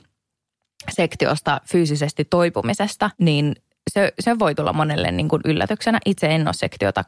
sektiosta 0.91 1.61
fyysisesti 1.69 2.25
toipumisesta, 2.25 3.09
niin 3.19 3.55
se, 3.93 4.13
se 4.19 4.39
voi 4.39 4.55
tulla 4.55 4.73
monelle 4.73 5.11
niin 5.11 5.29
kuin 5.29 5.41
yllätyksenä. 5.45 5.99
Itse 6.05 6.27
en 6.27 6.47
ole 6.47 6.53
sektiota 6.53 7.03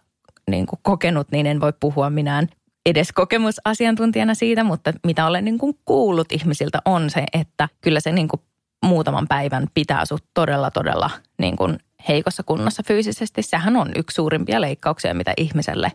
niin 0.50 0.66
kuin 0.66 0.80
kokenut, 0.82 1.32
niin 1.32 1.46
en 1.46 1.62
voi 1.62 1.74
puhua 1.80 2.10
minään 2.10 2.48
edes 2.90 3.12
kokemusasiantuntijana 3.12 4.34
siitä, 4.34 4.64
mutta 4.64 4.94
mitä 5.06 5.26
olen 5.26 5.46
niin 5.46 5.58
kuin 5.58 5.78
kuullut 5.86 6.32
ihmisiltä 6.32 6.82
on 6.86 7.10
se, 7.10 7.24
että 7.34 7.70
kyllä 7.82 8.00
se 8.00 8.12
niin 8.12 8.28
kuin 8.28 8.42
muutaman 8.86 9.28
päivän 9.28 9.68
pitää 9.74 10.06
sut 10.06 10.24
todella, 10.34 10.72
todella 10.72 11.10
niin 11.40 11.56
kuin 11.56 11.80
heikossa 12.08 12.44
kunnossa 12.44 12.84
fyysisesti. 12.88 13.42
Sehän 13.42 13.76
on 13.76 13.92
yksi 13.96 14.16
suurimpia 14.16 14.62
leikkauksia, 14.62 15.14
mitä 15.14 15.34
ihmiselle 15.38 15.92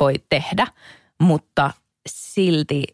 voi 0.00 0.14
tehdä, 0.28 0.66
mutta 1.20 1.70
silti 2.08 2.84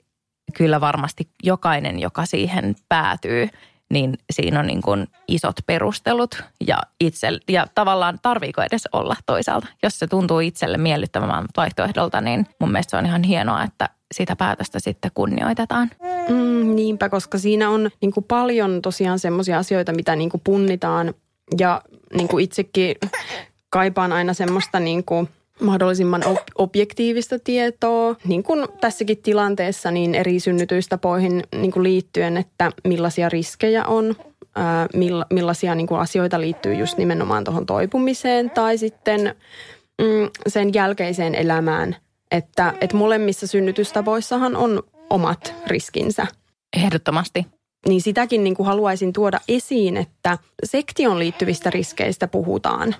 kyllä 0.57 0.81
varmasti 0.81 1.29
jokainen, 1.43 1.99
joka 1.99 2.27
siihen 2.27 2.77
päätyy, 2.89 3.49
niin 3.91 4.19
siinä 4.31 4.61
on 4.61 4.67
niin 4.67 4.83
kuin 4.83 5.07
isot 5.29 5.57
perustelut 5.67 6.43
ja, 6.67 6.79
itse, 7.01 7.29
ja 7.49 7.67
tavallaan 7.75 8.19
tarviiko 8.23 8.63
edes 8.63 8.89
olla 8.93 9.17
toisaalta. 9.27 9.67
Jos 9.83 9.99
se 9.99 10.07
tuntuu 10.07 10.41
itselle 10.41 10.79
miellyttävän 10.79 11.45
vaihtoehdolta, 11.57 12.21
niin 12.21 12.47
mun 12.61 12.73
mielestä 12.73 12.91
se 12.91 12.97
on 12.97 13.07
ihan 13.07 13.23
hienoa, 13.23 13.65
että 13.65 13.89
sitä 14.15 14.37
päätöstä 14.37 14.81
sitten 14.81 15.11
kunnioitetaan. 15.15 15.91
Mm, 16.29 16.77
niinpä, 16.77 17.09
koska 17.09 17.39
siinä 17.39 17.71
on 17.71 17.91
niin 18.01 18.13
kuin 18.13 18.25
paljon 18.25 18.83
tosiaan 18.83 19.19
semmoisia 19.19 19.59
asioita, 19.59 19.93
mitä 19.93 20.17
niin 20.17 20.31
kuin 20.31 20.41
punnitaan 20.45 21.15
ja 21.59 21.83
niin 22.15 22.29
kuin 22.29 22.45
itsekin 22.45 22.97
kaipaan 23.71 24.13
aina 24.13 24.35
semmoista 24.35 24.81
niin 24.81 25.05
kuin 25.05 25.29
mahdollisimman 25.61 26.23
objektiivista 26.59 27.39
tietoa, 27.39 28.17
niin 28.27 28.43
kuin 28.43 28.69
tässäkin 28.81 29.19
tilanteessa 29.23 29.91
niin 29.91 30.15
eri 30.15 30.41
synnytyistapoihin 30.41 31.43
niin 31.55 31.73
kuin 31.73 31.83
liittyen, 31.83 32.37
että 32.37 32.73
millaisia 32.85 33.29
riskejä 33.29 33.85
on, 33.85 34.17
ää, 34.55 34.87
millaisia 35.31 35.75
niin 35.75 35.87
kuin 35.87 36.01
asioita 36.01 36.41
liittyy 36.41 36.75
just 36.75 36.99
nimenomaan 36.99 37.45
tuohon 37.45 37.67
toipumiseen 37.67 38.51
tai 38.51 38.79
sitten 38.79 39.35
mm, 40.03 40.31
sen 40.49 40.75
jälkeiseen 40.75 41.35
elämään, 41.35 41.97
että, 42.31 42.75
että 42.81 42.97
molemmissa 42.97 43.47
synnytystavoissahan 43.47 44.57
on 44.57 44.83
omat 45.11 45.55
riskinsä. 45.67 46.27
Ehdottomasti 46.77 47.47
niin 47.89 48.03
sitäkin 48.03 48.45
niin 48.45 48.55
kuin 48.55 48.67
haluaisin 48.67 49.13
tuoda 49.13 49.41
esiin, 49.49 49.97
että 49.97 50.39
sektion 50.65 51.19
liittyvistä 51.19 51.71
riskeistä 51.71 52.29
puhutaan. 52.29 52.95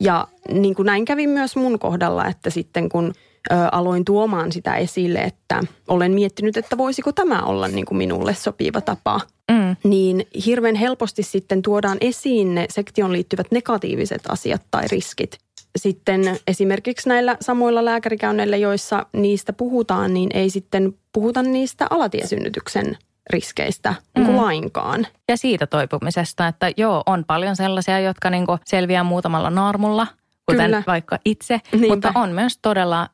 Ja 0.00 0.28
niin 0.50 0.74
kuin 0.74 0.86
näin 0.86 1.04
kävi 1.04 1.26
myös 1.26 1.56
mun 1.56 1.78
kohdalla, 1.78 2.26
että 2.26 2.50
sitten 2.50 2.88
kun 2.88 3.12
ö, 3.52 3.54
aloin 3.72 4.04
tuomaan 4.04 4.52
sitä 4.52 4.76
esille, 4.76 5.18
että 5.18 5.60
olen 5.88 6.12
miettinyt, 6.12 6.56
että 6.56 6.78
voisiko 6.78 7.12
tämä 7.12 7.42
olla 7.42 7.68
niin 7.68 7.86
kuin 7.86 7.98
minulle 7.98 8.34
sopiva 8.34 8.80
tapa, 8.80 9.20
mm. 9.52 9.76
niin 9.84 10.26
hirveän 10.46 10.74
helposti 10.74 11.22
sitten 11.22 11.62
tuodaan 11.62 11.98
esiin 12.00 12.54
ne 12.54 12.66
sektion 12.70 13.12
liittyvät 13.12 13.46
negatiiviset 13.50 14.22
asiat 14.28 14.62
tai 14.70 14.84
riskit. 14.90 15.38
Sitten 15.78 16.36
esimerkiksi 16.46 17.08
näillä 17.08 17.36
samoilla 17.40 17.84
lääkärikäynneillä, 17.84 18.56
joissa 18.56 19.06
niistä 19.12 19.52
puhutaan, 19.52 20.14
niin 20.14 20.30
ei 20.34 20.50
sitten 20.50 20.94
puhuta 21.12 21.42
niistä 21.42 21.86
alatiesynnytyksen 21.90 22.98
riskeistä 23.30 23.94
niin 24.14 24.26
kuin 24.26 24.36
mm. 24.36 24.42
lainkaan. 24.42 25.06
Ja 25.28 25.36
siitä 25.36 25.66
toipumisesta, 25.66 26.48
että 26.48 26.70
joo, 26.76 27.02
on 27.06 27.24
paljon 27.24 27.56
sellaisia, 27.56 28.00
jotka 28.00 28.30
niin 28.30 28.46
kuin 28.46 28.58
selviää 28.64 29.04
muutamalla 29.04 29.50
naarmulla, 29.50 30.06
kuten 30.46 30.64
Kyllä. 30.64 30.82
vaikka 30.86 31.18
itse, 31.24 31.60
Niinpä. 31.72 31.88
mutta 31.88 32.12
on 32.14 32.30
myös 32.30 32.58
todella 32.62 33.08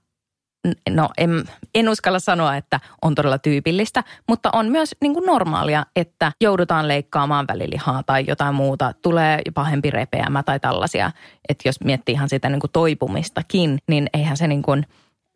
no 0.91 1.09
en, 1.19 1.45
en 1.75 1.89
uskalla 1.89 2.19
sanoa, 2.19 2.57
että 2.57 2.81
on 3.03 3.15
todella 3.15 3.39
tyypillistä, 3.39 4.05
mutta 4.29 4.51
on 4.53 4.69
myös 4.69 4.97
niin 5.01 5.15
kuin 5.15 5.27
normaalia, 5.27 5.87
että 5.97 6.33
joudutaan 6.41 6.89
leikkaamaan 6.89 7.47
välilihaa 7.49 8.03
tai 8.03 8.25
jotain 8.29 8.55
muuta, 8.55 8.93
tulee 9.03 9.43
pahempi 9.55 9.91
repeämä 9.91 10.43
tai 10.43 10.61
tällaisia. 10.61 11.11
Että 11.49 11.69
jos 11.69 11.81
miettii 11.85 12.13
ihan 12.13 12.29
sitä 12.29 12.49
niin 12.49 12.61
kuin 12.61 12.71
toipumistakin, 12.73 13.79
niin 13.89 14.11
eihän 14.15 14.37
se 14.37 14.47
niin 14.47 14.63
kuin, 14.63 14.87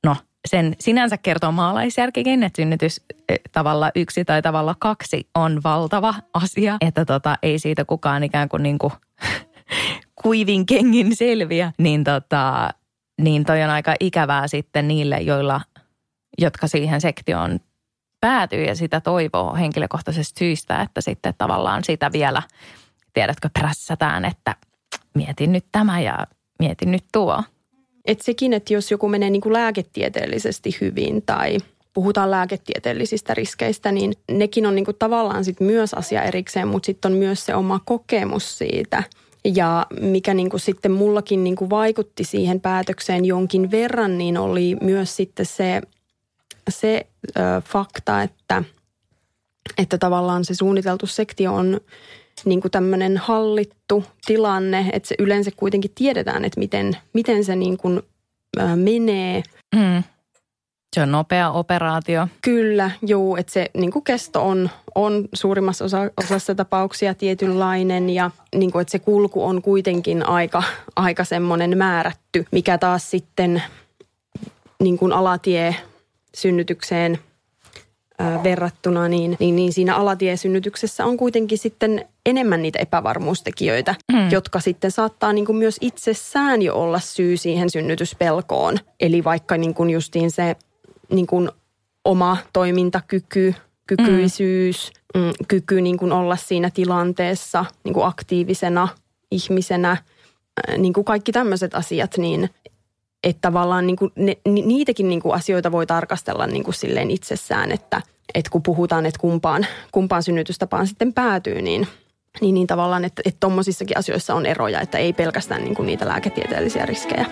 no 0.07 0.17
sen 0.49 0.77
sinänsä 0.81 1.19
kertoo 1.19 1.53
maalaisjärkikin, 1.53 2.43
että 2.43 2.63
synnytys 2.63 3.01
eh, 3.29 3.41
tavalla 3.53 3.91
yksi 3.95 4.25
tai 4.25 4.43
tavalla 4.43 4.75
kaksi 4.79 5.29
on 5.35 5.61
valtava 5.65 6.15
asia, 6.35 6.77
että 6.81 7.05
tota, 7.05 7.37
ei 7.43 7.59
siitä 7.59 7.85
kukaan 7.85 8.25
ikään 8.25 8.49
kuin, 8.49 8.63
niin 8.63 8.79
kuin 8.79 8.93
kuivin 10.23 10.67
kengin 10.67 11.17
selviä, 11.17 11.73
niin, 11.79 12.05
tota, 12.05 12.71
niin 13.21 13.45
toi 13.45 13.63
on 13.63 13.71
aika 13.71 13.95
ikävää 14.01 14.49
sitten 14.49 14.89
niille, 14.89 15.21
joilla, 15.21 15.61
jotka 16.39 16.67
siihen 16.67 17.01
sektioon 17.01 17.61
päätyy 18.21 18.65
ja 18.65 18.75
sitä 18.75 19.01
toivoo 19.01 19.55
henkilökohtaisesta 19.55 20.39
syystä, 20.39 20.81
että 20.81 21.01
sitten 21.01 21.35
tavallaan 21.39 21.85
sitä 21.85 22.13
vielä, 22.13 22.43
tiedätkö, 23.13 23.49
prässätään, 23.59 24.25
että 24.25 24.57
mietin 25.15 25.53
nyt 25.53 25.65
tämä 25.73 26.01
ja 26.01 26.27
mietin 26.59 26.91
nyt 26.91 27.05
tuo. 27.13 27.43
Et 28.05 28.21
sekin, 28.21 28.53
että 28.53 28.75
jos 28.75 28.91
joku 28.91 29.09
menee 29.09 29.31
niin 29.31 29.41
kuin 29.41 29.53
lääketieteellisesti 29.53 30.77
hyvin 30.81 31.23
tai 31.27 31.59
puhutaan 31.95 32.31
lääketieteellisistä 32.31 33.35
riskeistä, 33.35 33.93
niin 33.93 34.13
nekin 34.31 34.67
on 34.67 34.75
niin 34.75 34.85
kuin 34.85 34.97
tavallaan 34.99 35.45
sit 35.45 35.61
myös 35.61 35.95
asia 35.95 36.23
erikseen, 36.23 36.69
mutta 36.69 36.87
sitten 36.87 37.13
on 37.13 37.19
myös 37.19 37.47
se 37.47 37.55
oma 37.55 37.81
kokemus 37.85 38.59
siitä. 38.59 39.03
Ja 39.45 39.87
mikä 40.01 40.35
niin 40.35 40.51
kuin 40.51 40.61
sitten 40.61 40.93
mullakin 40.93 41.45
niin 41.45 41.57
kuin 41.57 41.71
vaikutti 41.71 42.25
siihen 42.25 42.61
päätökseen 42.61 43.25
jonkin 43.25 43.71
verran, 43.71 44.19
niin 44.19 44.39
oli 44.39 44.77
myös 44.81 45.17
sitten 45.17 45.47
se, 45.47 45.83
se 46.69 47.07
ö, 47.37 47.41
fakta, 47.65 48.23
että, 48.23 48.63
että 49.79 49.99
tavallaan 49.99 50.45
se 50.45 50.55
suunniteltu 50.55 51.07
sektio 51.07 51.55
on 51.55 51.81
niin 52.45 52.61
kuin 52.61 52.73
tämmöinen 52.73 53.17
hallittu 53.17 54.05
tilanne, 54.27 54.91
että 54.93 55.09
se 55.09 55.15
yleensä 55.19 55.51
kuitenkin 55.57 55.91
tiedetään, 55.95 56.45
että 56.45 56.61
miten, 56.61 56.97
miten 57.13 57.45
se 57.45 57.57
niin 57.57 57.77
kuin, 57.77 58.03
menee. 58.77 59.43
Mm. 59.75 60.03
Se 60.95 61.03
on 61.03 61.13
nopea 61.13 61.51
operaatio. 61.51 62.29
Kyllä, 62.43 62.91
juu, 63.07 63.37
että 63.37 63.53
se 63.53 63.71
niin 63.75 63.93
kuin 63.93 64.05
kesto 64.05 64.49
on, 64.49 64.71
on 64.95 65.29
suurimmassa 65.35 65.85
osa, 65.85 65.99
osassa 66.25 66.55
tapauksia 66.55 67.15
tietynlainen 67.15 68.11
ja 68.11 68.31
niin 68.57 68.73
kuin, 68.73 68.81
että 68.83 68.93
se 68.93 68.99
kulku 68.99 69.45
on 69.45 69.63
kuitenkin 69.63 70.29
aika, 70.29 70.63
aika 70.97 71.25
semmoinen 71.25 71.79
määrätty, 71.79 72.45
mikä 72.53 72.79
taas 72.79 73.11
sitten 73.11 73.63
niin 74.81 74.99
kuin 74.99 75.13
alatie 75.13 75.77
synnytykseen– 76.35 77.19
verrattuna, 78.45 79.09
niin, 79.09 79.37
niin, 79.41 79.57
niin 79.57 79.73
siinä 79.73 79.97
alatiesynnytyksessä 79.97 81.05
on 81.05 81.17
kuitenkin 81.17 81.59
sitten 81.59 82.05
enemmän 82.27 82.63
niitä 82.63 82.79
epävarmuustekijöitä, 82.79 83.95
mm. 84.13 84.31
jotka 84.31 84.61
sitten 84.61 84.91
saattaa 84.91 85.33
niin 85.33 85.47
kuin 85.47 85.57
myös 85.57 85.77
itsessään 85.81 86.63
jo 86.63 86.75
olla 86.75 87.01
syy 87.01 87.37
siihen 87.37 87.71
synnytyspelkoon. 87.71 88.79
Eli 89.01 89.25
vaikka 89.25 89.57
niin 89.57 89.75
kuin 89.75 89.91
justiin 89.91 90.31
se 90.31 90.57
niin 91.11 91.27
kuin 91.27 91.51
oma 92.05 92.37
toimintakyky, 92.53 93.55
kykyisyys, 93.87 94.93
mm. 95.15 95.21
Mm, 95.23 95.33
kyky 95.49 95.81
niin 95.81 95.97
kuin 95.97 96.13
olla 96.13 96.37
siinä 96.37 96.71
tilanteessa 96.71 97.65
niin 97.85 97.95
kuin 97.95 98.07
aktiivisena 98.07 98.89
ihmisenä, 99.31 99.97
niin 100.79 100.93
kuin 100.93 101.05
kaikki 101.05 101.33
tämmöiset 101.33 101.75
asiat, 101.75 102.17
niin 102.19 102.51
että 103.25 103.41
tavallaan 103.41 103.87
niin 103.87 103.97
kuin 103.97 104.13
ne, 104.17 104.37
niitäkin 104.45 105.09
niin 105.09 105.23
kuin 105.23 105.35
asioita 105.35 105.73
voi 105.73 105.87
tarkastella 105.87 106.47
niin 106.47 106.65
kuin 106.65 106.75
silleen 106.75 107.11
itsessään, 107.11 107.73
että, 107.73 108.03
että 108.35 108.51
kun 108.51 108.63
puhutaan, 108.63 109.07
että 109.07 109.21
kumpaan, 109.21 109.67
kumpaan 109.93 110.23
synnytystapaan 110.23 110.87
sitten 110.87 111.13
päätyy, 111.13 111.63
niin, 111.63 111.89
niin, 112.41 112.55
niin 112.55 112.67
tavallaan, 112.67 113.05
että 113.05 113.23
tuommoisissakin 113.41 113.99
asioissa 113.99 114.35
on 114.35 114.47
eroja, 114.47 114.81
että 114.81 114.99
ei 114.99 115.13
pelkästään 115.13 115.65
niin 115.65 115.75
kuin 115.75 115.87
niitä 115.87 116.09
lääketieteellisiä 116.09 116.87
riskejä. 116.87 117.27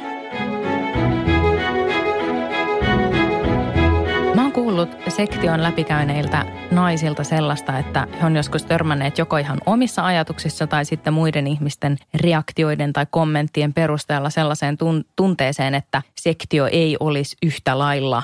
kuullut 4.52 4.88
sektion 5.08 5.62
läpikäyneiltä 5.62 6.46
naisilta 6.70 7.24
sellaista, 7.24 7.78
että 7.78 8.06
he 8.20 8.26
on 8.26 8.36
joskus 8.36 8.64
törmänneet 8.64 9.18
joko 9.18 9.36
ihan 9.36 9.58
omissa 9.66 10.06
ajatuksissa 10.06 10.66
tai 10.66 10.84
sitten 10.84 11.12
muiden 11.12 11.46
ihmisten 11.46 11.98
reaktioiden 12.14 12.92
tai 12.92 13.06
kommenttien 13.10 13.72
perusteella 13.72 14.30
sellaiseen 14.30 14.76
tunteeseen, 15.16 15.74
että 15.74 16.02
sektio 16.20 16.66
ei 16.66 16.96
olisi 17.00 17.36
yhtä 17.42 17.78
lailla 17.78 18.22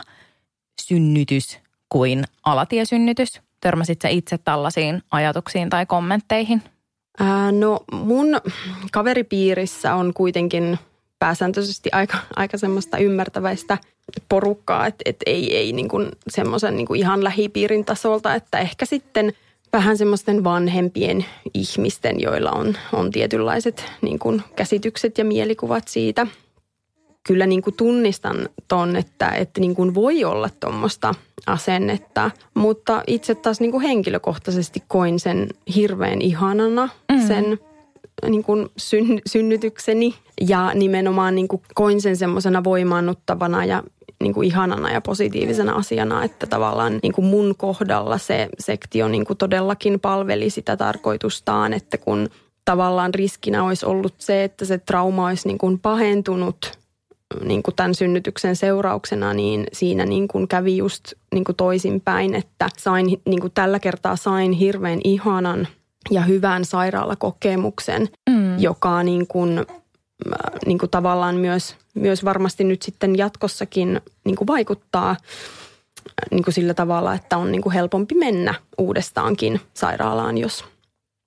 synnytys 0.81 1.59
kuin 1.89 2.25
alatiesynnytys? 2.45 3.48
Törmäsit 3.61 4.03
sä 4.03 4.09
itse 4.09 4.39
tällaisiin 4.39 5.03
ajatuksiin 5.11 5.71
tai 5.71 5.87
kommentteihin? 5.87 6.63
Ää, 7.21 7.53
no 7.53 7.81
mun 7.93 8.27
kaveripiirissä 8.93 9.95
on 9.95 10.15
kuitenkin 10.15 10.79
pääsääntöisesti 11.19 11.89
aika, 11.93 12.19
aika 12.37 12.59
semmoista 12.59 12.99
ymmärtäväistä 12.99 13.79
porukkaa, 14.29 14.87
että 14.87 15.03
et 15.05 15.17
ei, 15.27 15.57
ei 15.57 15.73
niin 15.73 15.89
kuin 15.89 16.09
semmoisen 16.29 16.77
niin 16.77 16.87
kuin 16.87 17.01
ihan 17.01 17.25
lähipiirin 17.25 17.85
tasolta, 17.85 18.35
että 18.35 18.59
ehkä 18.59 18.87
sitten 18.87 19.33
vähän 19.73 19.99
semmoisten 19.99 20.45
vanhempien 20.45 21.25
ihmisten, 21.55 22.21
joilla 22.21 22.51
on, 22.51 22.77
on 22.93 23.11
tietynlaiset 23.11 23.85
niin 24.03 24.19
kuin 24.19 24.43
käsitykset 24.57 25.19
ja 25.19 25.25
mielikuvat 25.25 25.89
siitä. 25.89 26.27
Kyllä 27.29 27.47
niin 27.47 27.63
kuin 27.63 27.77
tunnistan 27.77 28.49
ton, 28.69 28.97
että, 28.97 29.29
että 29.29 29.61
niin 29.61 29.75
kuin 29.75 29.95
voi 29.95 30.25
olla 30.25 30.51
tuommoista 30.61 31.15
asennetta, 31.47 32.31
mutta 32.55 33.03
itse 33.07 33.35
taas 33.35 33.61
niin 33.61 33.71
kuin 33.71 33.83
henkilökohtaisesti 33.83 34.83
koin 34.89 35.21
sen 35.21 35.49
hirveän 35.75 36.23
ihanana, 36.23 36.89
mm. 37.13 37.27
sen 37.27 37.59
niin 38.29 38.45
kuin 38.45 38.69
syn, 38.77 39.21
synnytykseni 39.27 40.15
ja 40.41 40.75
nimenomaan 40.75 41.35
niin 41.35 41.49
kuin 41.49 41.63
koin 41.75 42.01
sen 42.01 42.17
semmoisena 42.17 42.65
voimaannuttavana 42.65 43.65
ja 43.65 43.83
niin 44.23 44.35
kuin 44.35 44.47
ihanana 44.47 44.93
ja 44.93 45.01
positiivisena 45.01 45.73
asiana, 45.73 46.25
että 46.25 46.47
tavallaan 46.47 46.99
niin 47.03 47.13
kuin 47.13 47.27
mun 47.27 47.55
kohdalla 47.57 48.19
se 48.19 48.49
sektio 48.59 49.09
niin 49.09 49.25
kuin 49.25 49.37
todellakin 49.37 50.01
palveli 50.01 50.51
sitä 50.51 50.77
tarkoitustaan, 50.77 51.73
että 51.73 51.99
kun 51.99 52.29
tavallaan 52.65 53.15
riskinä 53.15 53.65
olisi 53.65 53.87
ollut 53.87 54.15
se, 54.19 54.45
että 54.45 54.65
se 54.65 54.79
trauma 54.79 55.27
olisi 55.27 55.49
niin 55.49 55.59
kuin 55.59 55.79
pahentunut 55.79 56.79
niin 57.45 57.63
kuin 57.63 57.77
tämän 57.77 57.95
synnytyksen 57.95 58.57
seurauksena, 58.57 59.33
niin 59.35 59.67
siinä 59.73 60.07
niin 60.07 60.29
kuin 60.29 60.49
kävi 60.49 60.77
just 60.77 61.13
niin 61.35 61.45
kuin 61.45 61.57
toisinpäin, 61.57 62.35
että 62.35 62.69
sain, 62.77 63.07
niin 63.25 63.41
kuin 63.41 63.53
tällä 63.55 63.79
kertaa 63.79 64.17
sain 64.17 64.53
hirveän 64.53 65.01
ihanan 65.05 65.69
ja 66.11 66.21
hyvän 66.21 66.65
sairaalakokemuksen, 66.65 68.09
mm. 68.31 68.59
joka 68.59 69.03
niin 69.03 69.27
kuin, 69.27 69.59
äh, 69.59 69.65
niin 70.67 70.79
kuin 70.79 70.91
tavallaan 70.91 71.37
myös, 71.37 71.77
myös 71.95 72.25
varmasti 72.25 72.65
nyt 72.65 72.83
sitten 72.83 73.19
jatkossakin 73.19 74.01
niin 74.25 74.37
kuin 74.37 74.47
vaikuttaa 74.47 75.11
äh, 75.11 75.17
niin 76.31 76.45
kuin 76.45 76.55
sillä 76.55 76.75
tavalla, 76.75 77.15
että 77.15 77.37
on 77.37 77.53
niin 77.53 77.63
kuin 77.63 77.73
helpompi 77.73 78.15
mennä 78.15 78.55
uudestaankin 78.79 79.61
sairaalaan, 79.75 80.39
jos, 80.39 80.65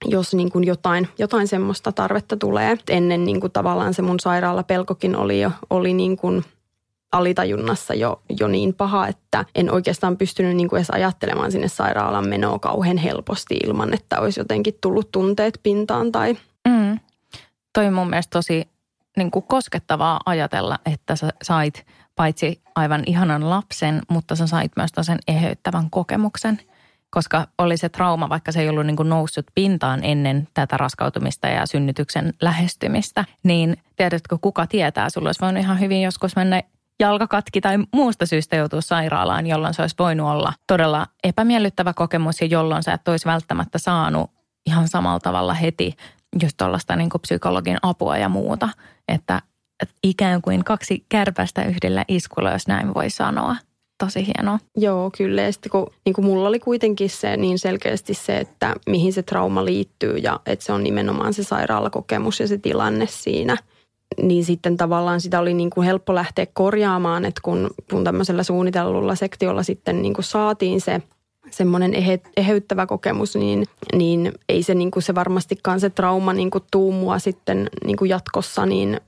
jos 0.05 0.33
niin 0.33 0.51
kuin 0.51 0.63
jotain, 0.63 1.07
jotain 1.17 1.47
semmoista 1.47 1.91
tarvetta 1.91 2.37
tulee. 2.37 2.77
Ennen 2.89 3.23
niin 3.23 3.41
kuin 3.41 3.51
tavallaan 3.51 3.93
se 3.93 4.01
mun 4.01 4.19
sairaalapelkokin 4.19 5.15
oli 5.15 5.41
jo 5.41 5.51
oli 5.69 5.93
niin 5.93 6.17
kuin– 6.17 6.43
alitajunnassa 7.11 7.93
jo, 7.93 8.21
jo 8.39 8.47
niin 8.47 8.73
paha, 8.73 9.07
että 9.07 9.45
en 9.55 9.71
oikeastaan 9.71 10.17
pystynyt 10.17 10.55
niin 10.55 10.69
kuin 10.69 10.77
edes 10.77 10.89
ajattelemaan 10.89 11.51
sinne 11.51 11.67
sairaalan 11.67 12.27
menoa 12.27 12.59
kauhean 12.59 12.97
helposti 12.97 13.55
ilman, 13.65 13.93
että 13.93 14.19
olisi 14.19 14.39
jotenkin 14.39 14.77
tullut 14.81 15.11
tunteet 15.11 15.59
pintaan 15.63 16.11
tai... 16.11 16.37
Mm. 16.67 16.99
Toi 17.73 17.87
on 17.87 17.93
mun 17.93 18.09
mielestä 18.09 18.31
tosi 18.31 18.69
niin 19.17 19.31
kuin 19.31 19.45
koskettavaa 19.47 20.19
ajatella, 20.25 20.79
että 20.85 21.15
sä 21.15 21.29
sait 21.43 21.85
paitsi 22.15 22.61
aivan 22.75 23.03
ihanan 23.05 23.49
lapsen, 23.49 24.01
mutta 24.09 24.35
sä 24.35 24.47
sait 24.47 24.71
myös 24.75 24.91
sen 25.01 25.19
eheyttävän 25.27 25.89
kokemuksen. 25.89 26.61
Koska 27.11 27.47
oli 27.57 27.77
se 27.77 27.89
trauma, 27.89 28.29
vaikka 28.29 28.51
se 28.51 28.61
ei 28.61 28.69
ollut 28.69 28.85
niin 28.85 28.95
kuin 28.95 29.09
noussut 29.09 29.45
pintaan 29.55 30.03
ennen 30.03 30.47
tätä 30.53 30.77
raskautumista 30.77 31.47
ja 31.47 31.65
synnytyksen 31.65 32.33
lähestymistä, 32.41 33.25
niin 33.43 33.77
tiedätkö, 33.95 34.37
kuka 34.41 34.67
tietää, 34.67 35.09
sulla 35.09 35.27
olisi 35.27 35.41
voinut 35.41 35.63
ihan 35.63 35.79
hyvin 35.79 36.01
joskus 36.01 36.35
mennä 36.35 36.61
jalkakatki 36.99 37.61
tai 37.61 37.77
muusta 37.93 38.25
syystä 38.25 38.55
joutuu 38.55 38.81
sairaalaan, 38.81 39.47
jolloin 39.47 39.73
se 39.73 39.81
olisi 39.81 39.95
voinut 39.99 40.29
olla 40.29 40.53
todella 40.67 41.07
epämiellyttävä 41.23 41.93
kokemus 41.93 42.41
ja 42.41 42.47
jolloin 42.47 42.83
sä 42.83 42.93
et 42.93 43.07
olisi 43.07 43.25
välttämättä 43.25 43.77
saanut 43.77 44.31
ihan 44.65 44.87
samalla 44.87 45.19
tavalla 45.19 45.53
heti 45.53 45.95
just 46.43 46.57
tuollaista 46.57 46.95
niin 46.95 47.09
psykologin 47.21 47.77
apua 47.81 48.17
ja 48.17 48.29
muuta. 48.29 48.69
Että 49.07 49.41
ikään 50.03 50.41
kuin 50.41 50.63
kaksi 50.63 51.05
kärpästä 51.09 51.63
yhdellä 51.63 52.05
iskulla, 52.07 52.51
jos 52.51 52.67
näin 52.67 52.93
voi 52.93 53.09
sanoa. 53.09 53.55
Tosi 54.05 54.25
hienoa. 54.27 54.59
Joo, 54.77 55.11
kyllä. 55.17 55.41
Ja 55.41 55.51
sitten 55.51 55.71
kun 55.71 55.87
niin 56.05 56.13
kuin 56.13 56.25
mulla 56.25 56.47
oli 56.47 56.59
kuitenkin 56.59 57.09
se 57.09 57.37
niin 57.37 57.59
selkeästi 57.59 58.13
se, 58.13 58.37
että 58.37 58.75
mihin 58.89 59.13
se 59.13 59.23
trauma 59.23 59.65
liittyy 59.65 60.17
ja 60.17 60.39
että 60.45 60.65
se 60.65 60.73
on 60.73 60.83
nimenomaan 60.83 61.33
se 61.33 61.43
sairaalakokemus 61.43 62.39
ja 62.39 62.47
se 62.47 62.57
tilanne 62.57 63.07
siinä– 63.07 63.57
niin 64.21 64.45
sitten 64.45 64.77
tavallaan 64.77 65.21
sitä 65.21 65.39
oli 65.39 65.53
niin 65.53 65.69
kuin 65.69 65.85
helppo 65.85 66.15
lähteä 66.15 66.47
korjaamaan, 66.53 67.25
että 67.25 67.41
kun, 67.43 67.69
kun 67.91 68.03
tämmöisellä 68.03 68.43
suunnitellulla 68.43 69.15
sektiolla 69.15 69.63
sitten 69.63 70.01
niin 70.01 70.13
kuin 70.13 70.25
saatiin 70.25 70.81
se 70.81 71.01
semmoinen 71.51 71.93
ehe, 71.93 72.19
eheyttävä 72.37 72.85
kokemus, 72.85 73.35
niin, 73.35 73.65
niin 73.93 74.31
ei 74.49 74.63
se, 74.63 74.75
niin 74.75 74.91
kuin 74.91 75.03
se 75.03 75.15
varmastikaan 75.15 75.79
se 75.79 75.89
trauma 75.89 76.33
niin 76.33 76.51
kuin 76.51 76.63
tuumua 76.71 77.19
sitten 77.19 77.69
niin 77.85 77.97
kuin 77.97 78.09
jatkossa 78.09 78.65
niin, 78.65 79.01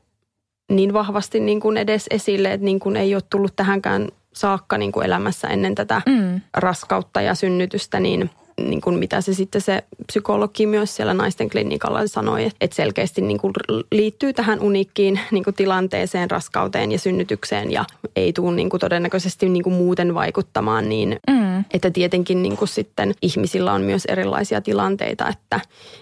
niin 0.71 0.93
vahvasti 0.93 1.39
niin 1.39 1.59
kuin 1.59 1.77
edes 1.77 2.05
esille, 2.09 2.53
että 2.53 2.65
niin 2.65 2.79
kuin 2.79 2.97
ei 2.97 3.15
ole 3.15 3.23
tullut 3.29 3.55
tähänkään 3.55 4.07
saakka 4.33 4.77
niin 4.77 4.91
kuin 4.91 5.05
elämässä 5.05 5.47
ennen 5.47 5.75
tätä 5.75 6.01
mm. 6.05 6.41
raskautta 6.53 7.21
ja 7.21 7.35
synnytystä, 7.35 7.99
niin– 7.99 8.29
niin 8.57 8.81
kuin 8.81 8.99
mitä 8.99 9.21
se 9.21 9.33
sitten 9.33 9.61
se 9.61 9.83
psykologi 10.07 10.65
myös 10.65 10.95
siellä 10.95 11.13
naisten 11.13 11.49
klinikalla 11.49 12.07
sanoi, 12.07 12.51
että 12.61 12.75
selkeästi 12.75 13.21
niin 13.21 13.39
kuin 13.39 13.53
liittyy 13.91 14.33
tähän 14.33 14.59
uniikkiin 14.59 15.19
niin 15.31 15.43
kuin 15.43 15.53
tilanteeseen, 15.55 16.31
raskauteen 16.31 16.91
ja 16.91 16.99
synnytykseen 16.99 17.71
ja 17.71 17.85
ei 18.15 18.33
tule 18.33 18.55
niin 18.55 18.69
kuin 18.69 18.79
todennäköisesti 18.79 19.49
niin 19.49 19.63
kuin 19.63 19.73
muuten 19.73 20.13
vaikuttamaan 20.13 20.89
niin, 20.89 21.19
mm. 21.29 21.63
että 21.73 21.91
tietenkin 21.91 22.43
niin 22.43 22.57
kuin 22.57 22.67
sitten 22.67 23.13
ihmisillä 23.21 23.73
on 23.73 23.81
myös 23.81 24.05
erilaisia 24.05 24.61
tilanteita, 24.61 25.29
että 25.29 25.59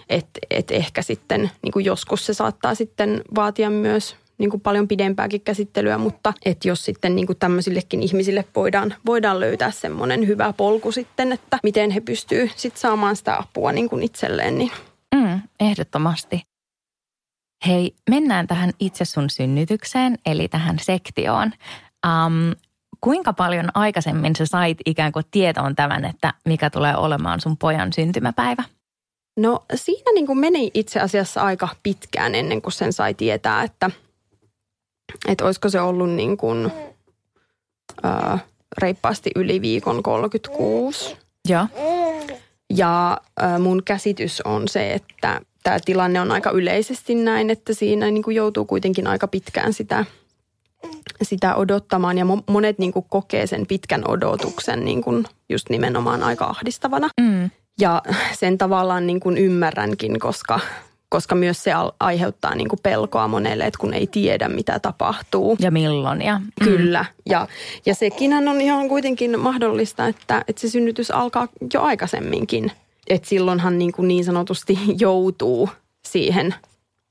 et, 0.08 0.26
et 0.50 0.70
ehkä 0.70 1.02
sitten 1.02 1.50
niin 1.62 1.72
kuin 1.72 1.84
joskus 1.84 2.26
se 2.26 2.34
saattaa 2.34 2.74
sitten 2.74 3.22
vaatia 3.34 3.70
myös 3.70 4.16
niin 4.38 4.50
kuin 4.50 4.60
paljon 4.60 4.88
pidempääkin 4.88 5.40
käsittelyä, 5.40 5.98
mutta 5.98 6.32
että 6.44 6.68
jos 6.68 6.84
sitten 6.84 7.16
niin 7.16 7.26
kuin 7.26 7.38
tämmöisillekin 7.38 8.02
ihmisille 8.02 8.44
voidaan, 8.56 8.94
voidaan 9.06 9.40
löytää 9.40 9.70
semmoinen 9.70 10.26
hyvä 10.26 10.52
polku 10.52 10.92
sitten, 10.92 11.32
että 11.32 11.58
miten 11.62 11.90
he 11.90 12.00
pystyy 12.00 12.50
sitten 12.56 12.80
saamaan 12.80 13.16
sitä 13.16 13.38
apua 13.38 13.72
niin 13.72 13.88
kuin 13.88 14.02
itselleen. 14.02 14.58
Niin. 14.58 14.70
Mm, 15.14 15.40
ehdottomasti. 15.60 16.42
Hei, 17.66 17.94
mennään 18.10 18.46
tähän 18.46 18.70
itse 18.80 19.04
sun 19.04 19.30
synnytykseen, 19.30 20.18
eli 20.26 20.48
tähän 20.48 20.78
sektioon. 20.82 21.52
Um, 22.06 22.54
kuinka 23.00 23.32
paljon 23.32 23.68
aikaisemmin 23.74 24.36
sä 24.36 24.46
sait 24.46 24.78
ikään 24.86 25.12
kuin 25.12 25.24
tietoon 25.30 25.76
tämän, 25.76 26.04
että 26.04 26.34
mikä 26.44 26.70
tulee 26.70 26.96
olemaan 26.96 27.40
sun 27.40 27.56
pojan 27.56 27.92
syntymäpäivä? 27.92 28.64
No 29.36 29.64
siinä 29.74 30.12
niin 30.14 30.26
kuin 30.26 30.38
meni 30.38 30.70
itse 30.74 31.00
asiassa 31.00 31.42
aika 31.42 31.68
pitkään 31.82 32.34
ennen 32.34 32.62
kuin 32.62 32.72
sen 32.72 32.92
sai 32.92 33.14
tietää, 33.14 33.62
että– 33.62 33.90
että 35.28 35.44
olisiko 35.44 35.68
se 35.68 35.80
ollut 35.80 36.10
niin 36.10 36.36
kuin, 36.36 36.70
ää, 38.02 38.38
reippaasti 38.78 39.30
yli 39.36 39.62
viikon 39.62 40.02
36. 40.02 41.16
Ja, 41.48 41.68
ja 42.76 43.18
ää, 43.40 43.58
mun 43.58 43.82
käsitys 43.84 44.40
on 44.40 44.68
se, 44.68 44.92
että 44.92 45.40
tämä 45.62 45.78
tilanne 45.84 46.20
on 46.20 46.32
aika 46.32 46.50
yleisesti 46.50 47.14
näin, 47.14 47.50
että 47.50 47.74
siinä 47.74 48.10
niin 48.10 48.22
kuin 48.22 48.36
joutuu 48.36 48.64
kuitenkin 48.64 49.06
aika 49.06 49.28
pitkään 49.28 49.72
sitä, 49.72 50.04
sitä 51.22 51.54
odottamaan. 51.54 52.18
Ja 52.18 52.24
monet 52.50 52.78
niin 52.78 52.92
kuin 52.92 53.06
kokee 53.08 53.46
sen 53.46 53.66
pitkän 53.66 54.02
odotuksen 54.08 54.84
niin 54.84 55.02
kuin 55.02 55.24
just 55.48 55.70
nimenomaan 55.70 56.22
aika 56.22 56.44
ahdistavana. 56.44 57.08
Mm. 57.20 57.50
Ja 57.80 58.02
sen 58.38 58.58
tavallaan 58.58 59.06
niin 59.06 59.20
kuin 59.20 59.38
ymmärränkin, 59.38 60.20
koska 60.20 60.60
koska 61.12 61.34
myös 61.34 61.64
se 61.64 61.72
aiheuttaa 62.00 62.54
niin 62.54 62.68
kuin 62.68 62.80
pelkoa 62.82 63.28
monelle, 63.28 63.64
että 63.64 63.78
kun 63.78 63.94
ei 63.94 64.06
tiedä, 64.06 64.48
mitä 64.48 64.78
tapahtuu. 64.78 65.56
Ja 65.60 65.70
milloin. 65.70 66.22
Ja. 66.22 66.38
Mm. 66.38 66.64
Kyllä. 66.64 67.04
Ja, 67.26 67.48
ja 67.86 67.94
sekin 67.94 68.48
on 68.48 68.60
ihan 68.60 68.88
kuitenkin 68.88 69.40
mahdollista, 69.40 70.06
että, 70.06 70.44
että 70.48 70.60
se 70.60 70.68
synnytys 70.68 71.10
alkaa 71.10 71.48
jo 71.74 71.82
aikaisemminkin. 71.82 72.72
Että 73.06 73.28
silloinhan 73.28 73.78
niin, 73.78 73.92
kuin 73.92 74.08
niin 74.08 74.24
sanotusti 74.24 74.78
joutuu 75.04 75.68
siihen 76.08 76.54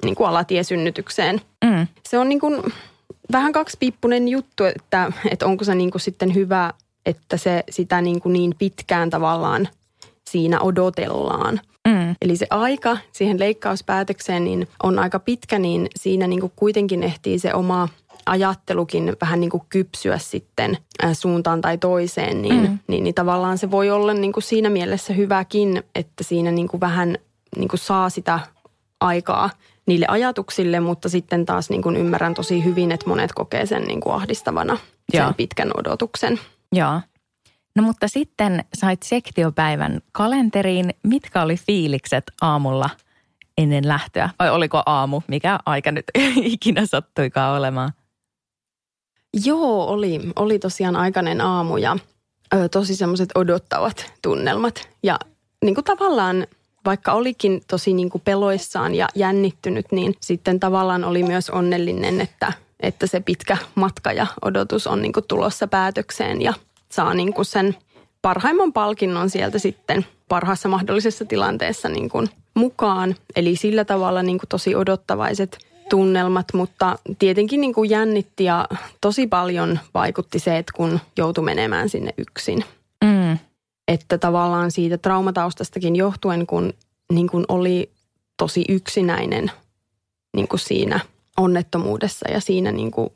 niin 0.05 0.15
kuin 0.15 0.27
alatiesynnytykseen. 0.27 1.41
Mm. 1.65 1.87
Se 2.09 2.17
on 2.17 2.29
niin 2.29 2.39
kuin 2.39 2.63
vähän 3.31 3.53
kaksipiippunen 3.53 4.27
juttu, 4.27 4.63
että, 4.63 5.11
että 5.31 5.45
onko 5.45 5.63
se 5.63 5.75
niin 5.75 5.91
kuin 5.91 6.01
sitten 6.01 6.35
hyvä, 6.35 6.73
että 7.05 7.37
se 7.37 7.63
sitä 7.69 8.01
niin, 8.01 8.21
kuin 8.21 8.33
niin 8.33 8.55
pitkään 8.59 9.09
tavallaan 9.09 9.67
siinä 10.29 10.59
odotellaan– 10.59 11.61
Mm. 11.87 12.00
Eli 12.21 12.35
se 12.35 12.47
aika 12.49 12.97
siihen 13.11 13.39
leikkauspäätökseen 13.39 14.43
niin 14.43 14.67
on 14.83 14.99
aika 14.99 15.19
pitkä, 15.19 15.59
niin 15.59 15.87
siinä 15.95 16.27
niin 16.27 16.39
kuin 16.39 16.51
kuitenkin 16.55 17.03
ehtii 17.03 17.39
se 17.39 17.53
oma 17.53 17.89
ajattelukin 18.25 19.15
vähän 19.21 19.39
niin 19.39 19.49
kuin 19.49 19.63
kypsyä 19.69 20.17
sitten 20.17 20.77
suuntaan 21.13 21.61
tai 21.61 21.77
toiseen, 21.77 22.41
niin, 22.41 22.61
mm. 22.61 22.79
niin, 22.87 23.03
niin 23.03 23.15
tavallaan 23.15 23.57
se 23.57 23.71
voi 23.71 23.89
olla 23.89 24.13
niin 24.13 24.33
kuin 24.33 24.43
siinä 24.43 24.69
mielessä 24.69 25.13
hyväkin, 25.13 25.83
että 25.95 26.23
siinä 26.23 26.51
niin 26.51 26.67
kuin 26.67 26.81
vähän 26.81 27.17
niin 27.57 27.67
kuin 27.67 27.79
saa 27.79 28.09
sitä 28.09 28.39
aikaa 28.99 29.49
niille 29.85 30.05
ajatuksille, 30.09 30.79
mutta 30.79 31.09
sitten 31.09 31.45
taas 31.45 31.69
niin 31.69 31.81
kuin 31.81 31.97
ymmärrän 31.97 32.33
tosi 32.33 32.63
hyvin, 32.63 32.91
että 32.91 33.09
monet 33.09 33.33
kokee 33.33 33.65
sen 33.65 33.83
niin 33.83 34.01
kuin 34.01 34.15
ahdistavana, 34.15 34.77
sen 35.11 35.33
pitkän 35.33 35.71
odotuksen. 35.77 36.39
Joo. 36.71 37.01
No 37.75 37.83
mutta 37.83 38.07
sitten 38.07 38.65
sait 38.73 39.03
sektiopäivän 39.03 40.01
kalenteriin. 40.11 40.89
Mitkä 41.03 41.41
oli 41.41 41.55
fiilikset 41.55 42.23
aamulla 42.41 42.89
ennen 43.57 43.87
lähtöä? 43.87 44.29
Vai 44.39 44.49
oliko 44.49 44.83
aamu, 44.85 45.21
mikä 45.27 45.59
aika 45.65 45.91
nyt 45.91 46.05
ikinä 46.35 46.85
sattuikaan 46.85 47.57
olemaan? 47.57 47.91
Joo, 49.45 49.85
oli, 49.85 50.19
oli 50.35 50.59
tosiaan 50.59 50.95
aikainen 50.95 51.41
aamu 51.41 51.77
ja 51.77 51.97
ö, 52.53 52.69
tosi 52.69 52.95
semmoiset 52.95 53.29
odottavat 53.35 54.13
tunnelmat. 54.21 54.89
Ja 55.03 55.19
niin 55.63 55.75
kuin 55.75 55.85
tavallaan, 55.85 56.47
vaikka 56.85 57.13
olikin 57.13 57.61
tosi 57.67 57.93
niin 57.93 58.09
kuin 58.09 58.21
peloissaan 58.25 58.95
ja 58.95 59.07
jännittynyt, 59.15 59.85
niin 59.91 60.15
sitten 60.21 60.59
tavallaan 60.59 61.03
oli 61.03 61.23
myös 61.23 61.49
onnellinen, 61.49 62.21
että, 62.21 62.53
että 62.79 63.07
se 63.07 63.19
pitkä 63.19 63.57
matka 63.75 64.11
ja 64.11 64.27
odotus 64.41 64.87
on 64.87 65.01
niin 65.01 65.13
kuin 65.13 65.25
tulossa 65.27 65.67
päätökseen 65.67 66.41
ja 66.41 66.53
saa 66.91 67.13
niin 67.13 67.33
kuin 67.33 67.45
sen 67.45 67.75
parhaimman 68.21 68.73
palkinnon 68.73 69.29
sieltä 69.29 69.59
sitten 69.59 70.05
parhaassa 70.27 70.69
mahdollisessa 70.69 71.25
tilanteessa 71.25 71.89
niin 71.89 72.09
kuin 72.09 72.29
mukaan. 72.53 73.15
Eli 73.35 73.55
sillä 73.55 73.85
tavalla 73.85 74.23
niin 74.23 74.37
kuin 74.37 74.49
tosi 74.49 74.75
odottavaiset– 74.75 75.57
tunnelmat, 75.91 76.45
mutta 76.53 76.99
tietenkin 77.19 77.61
niin 77.61 77.73
kuin 77.73 77.89
jännitti 77.89 78.43
ja 78.43 78.67
tosi 79.01 79.27
paljon 79.27 79.79
vaikutti 79.93 80.39
se, 80.39 80.57
että 80.57 80.71
kun 80.75 80.99
joutui 81.17 81.43
menemään 81.43 81.89
sinne 81.89 82.13
yksin. 82.17 82.65
Mm. 83.03 83.37
Että 83.87 84.17
tavallaan 84.17 84.71
siitä 84.71 84.97
traumataustastakin 84.97 85.95
johtuen, 85.95 86.47
kun 86.47 86.73
niin 87.13 87.27
kuin 87.27 87.45
oli 87.47 87.91
tosi 88.37 88.65
yksinäinen 88.69 89.51
niin 90.35 90.47
kuin 90.47 90.59
siinä 90.59 90.99
onnettomuudessa 91.37 92.31
ja 92.31 92.39
siinä 92.39 92.71
niin 92.71 92.91
kuin 92.91 93.09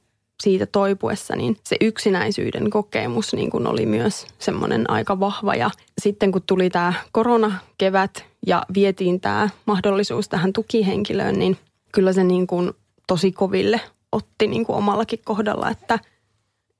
siitä 0.43 0.65
toipuessa, 0.65 1.35
niin 1.35 1.57
se 1.63 1.75
yksinäisyyden 1.81 2.69
kokemus 2.69 3.33
niin 3.33 3.49
kuin 3.49 3.67
oli 3.67 3.85
myös 3.85 4.27
semmoinen 4.39 4.89
aika 4.89 5.19
vahva. 5.19 5.55
Ja 5.55 5.69
sitten 6.01 6.31
kun 6.31 6.41
tuli 6.47 6.69
tämä 6.69 6.93
koronakevät 7.11 8.25
ja 8.47 8.65
vietiin 8.73 9.21
tämä 9.21 9.49
mahdollisuus 9.65 10.29
tähän 10.29 10.53
tukihenkilöön, 10.53 11.39
niin 11.39 11.57
kyllä 11.91 12.13
se 12.13 12.23
niin 12.23 12.47
kuin 12.47 12.73
tosi 13.07 13.31
koville 13.31 13.81
otti 14.11 14.47
niin 14.47 14.65
kuin 14.65 14.75
omallakin 14.75 15.19
kohdalla, 15.23 15.69
että, 15.69 15.99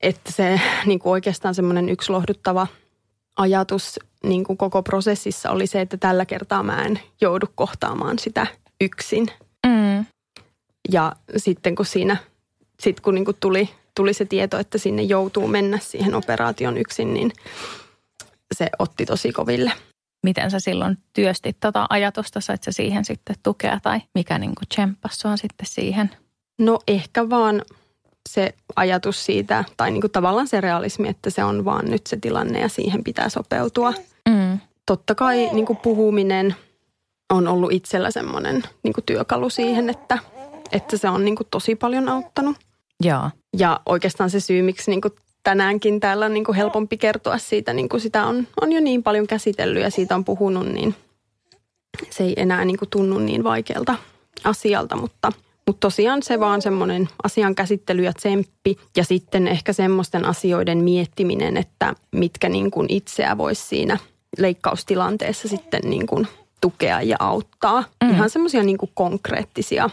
että 0.00 0.32
se 0.32 0.60
niin 0.86 0.98
kuin 0.98 1.10
oikeastaan 1.10 1.54
semmoinen 1.54 1.88
yksi 1.88 2.12
lohduttava 2.12 2.66
ajatus 3.36 3.98
niin 4.22 4.44
kuin 4.44 4.56
koko 4.56 4.82
prosessissa 4.82 5.50
oli 5.50 5.66
se, 5.66 5.80
että 5.80 5.96
tällä 5.96 6.26
kertaa 6.26 6.62
mä 6.62 6.82
en 6.82 7.00
joudu 7.20 7.46
kohtaamaan 7.54 8.18
sitä 8.18 8.46
yksin. 8.80 9.26
Mm. 9.66 10.06
Ja 10.92 11.12
sitten 11.36 11.74
kun 11.74 11.86
siinä, 11.86 12.16
sit 12.80 13.00
kun 13.00 13.14
niin 13.14 13.24
kuin 13.24 13.36
tuli, 13.40 13.68
tuli 13.94 14.12
se 14.12 14.24
tieto, 14.24 14.58
että 14.58 14.78
sinne 14.78 15.02
joutuu 15.02 15.48
mennä 15.48 15.78
siihen 15.78 16.14
operaation 16.14 16.78
yksin, 16.78 17.14
niin 17.14 17.32
se 18.54 18.70
otti 18.78 19.06
tosi 19.06 19.32
koville 19.32 19.72
miten 20.26 20.50
sä 20.50 20.60
silloin 20.60 20.98
työstit 21.12 21.56
tota 21.60 21.86
ajatusta, 21.90 22.40
sait 22.40 22.62
sä 22.62 22.72
siihen 22.72 23.04
sitten 23.04 23.36
tukea 23.42 23.80
tai 23.82 24.00
mikä 24.14 24.38
niin 24.38 24.54
kuin 24.54 24.68
tsemppasi 24.68 25.18
sua 25.18 25.36
sitten 25.36 25.66
siihen? 25.66 26.10
No 26.58 26.78
ehkä 26.88 27.30
vaan 27.30 27.62
se 28.28 28.54
ajatus 28.76 29.24
siitä, 29.26 29.64
tai 29.76 29.90
niin 29.90 30.00
kuin 30.00 30.10
tavallaan 30.10 30.48
se 30.48 30.60
realismi, 30.60 31.08
että 31.08 31.30
se 31.30 31.44
on 31.44 31.64
vaan 31.64 31.90
nyt 31.90 32.06
se 32.06 32.16
tilanne 32.16 32.60
ja 32.60 32.68
siihen 32.68 33.04
pitää 33.04 33.28
sopeutua. 33.28 33.92
Mm. 34.28 34.58
Totta 34.86 35.14
kai 35.14 35.48
niin 35.52 35.66
kuin 35.66 35.76
puhuminen 35.76 36.54
on 37.32 37.48
ollut 37.48 37.72
itsellä 37.72 38.10
semmoinen 38.10 38.62
niin 38.82 38.92
kuin 38.92 39.04
työkalu 39.04 39.50
siihen, 39.50 39.90
että, 39.90 40.18
että 40.72 40.96
se 40.96 41.08
on 41.08 41.24
niin 41.24 41.36
kuin 41.36 41.48
tosi 41.50 41.74
paljon 41.74 42.08
auttanut. 42.08 42.56
Joo. 43.04 43.30
Ja 43.58 43.80
oikeastaan 43.86 44.30
se 44.30 44.40
syy, 44.40 44.62
miksi 44.62 44.90
niin 44.90 45.00
kuin 45.00 45.14
tänäänkin 45.42 46.00
täällä 46.00 46.26
on 46.26 46.34
niin 46.34 46.44
kuin 46.44 46.56
helpompi 46.56 46.96
kertoa 46.96 47.38
siitä, 47.38 47.72
niin 47.72 47.88
kuin 47.88 48.00
sitä 48.00 48.26
on, 48.26 48.46
on 48.60 48.72
jo 48.72 48.80
niin 48.80 49.02
paljon 49.02 49.26
käsitellyt 49.26 49.82
ja 49.82 49.90
siitä 49.90 50.14
on 50.14 50.24
puhunut, 50.24 50.66
niin 50.66 50.94
se 52.10 52.24
ei 52.24 52.34
enää 52.36 52.64
niin 52.64 52.78
kuin 52.78 52.88
tunnu 52.90 53.18
niin 53.18 53.44
vaikealta 53.44 53.94
asialta, 54.44 54.96
mutta, 54.96 55.32
mutta 55.66 55.80
tosiaan 55.80 56.22
se 56.22 56.40
vaan 56.40 56.62
semmoinen 56.62 57.08
asian 57.22 57.54
käsittely 57.54 58.02
ja 58.02 58.12
tsemppi 58.12 58.76
ja 58.96 59.04
sitten 59.04 59.48
ehkä 59.48 59.72
semmoisten 59.72 60.24
asioiden 60.24 60.78
miettiminen, 60.78 61.56
että 61.56 61.94
mitkä 62.12 62.48
niin 62.48 62.70
kuin 62.70 62.86
itseä 62.90 63.38
voisi 63.38 63.62
siinä 63.62 63.98
leikkaustilanteessa 64.38 65.48
sitten 65.48 65.80
niin 65.84 66.06
kuin 66.06 66.28
tukea 66.60 67.02
ja 67.02 67.16
auttaa. 67.20 67.84
Mm. 68.04 68.10
Ihan 68.10 68.30
semmoisia 68.30 68.62
niin 68.62 68.78
kuin 68.78 68.90
konkreettisia 68.94 69.90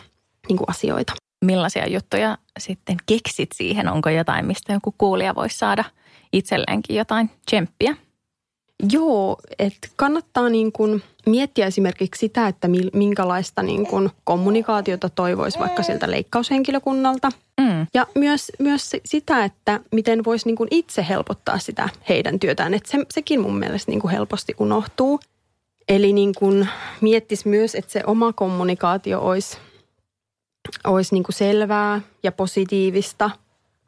niin 0.48 0.58
kuin 0.58 0.70
asioita 0.70 1.14
millaisia 1.46 1.90
juttuja 1.90 2.38
sitten 2.60 2.98
keksit 3.06 3.50
siihen? 3.56 3.88
Onko 3.90 4.10
jotain, 4.10 4.46
mistä 4.46 4.74
joku 4.74 4.96
kuulija 4.98 5.36
voisi 5.36 5.58
saada 5.58 5.84
itselleenkin 6.34 6.96
jotain 6.96 7.30
tsemppiä? 7.46 7.96
Joo, 8.92 9.38
että 9.60 9.88
kannattaa 9.96 10.50
niin 10.50 10.72
kuin 10.72 11.04
miettiä 11.26 11.66
esimerkiksi 11.66 12.20
sitä, 12.20 12.48
että 12.48 12.68
minkälaista 12.94 13.64
niin 13.64 13.88
kuin 13.88 14.10
kommunikaatiota 14.24 15.10
toivoisi 15.10 15.60
vaikka 15.60 15.84
sieltä 15.84 16.12
leikkaushenkilökunnalta. 16.12 17.30
Mm. 17.62 17.88
Ja 17.94 18.08
myös, 18.16 18.52
myös 18.60 18.92
sitä, 19.06 19.44
että 19.44 19.80
miten 19.92 20.24
voisi 20.26 20.46
niin 20.46 20.56
kuin 20.56 20.68
itse 20.72 21.06
helpottaa 21.10 21.60
sitä 21.60 21.90
heidän 22.10 22.40
työtään. 22.40 22.74
Että 22.74 22.92
se, 22.92 22.98
sekin 23.14 23.42
mun 23.42 23.60
mielestä 23.60 23.92
niin 23.92 24.02
kuin 24.02 24.12
helposti 24.12 24.54
unohtuu. 24.60 25.20
Eli 25.90 26.14
niin 26.14 26.34
kuin 26.38 26.70
miettisi 27.02 27.48
myös, 27.48 27.76
että 27.76 27.92
se 27.92 28.04
oma 28.08 28.34
kommunikaatio 28.34 29.20
olisi 29.22 29.58
olisi 30.84 31.16
niin 31.16 31.24
kuin 31.24 31.36
selvää 31.36 32.02
ja 32.24 32.32
positiivista 32.32 33.30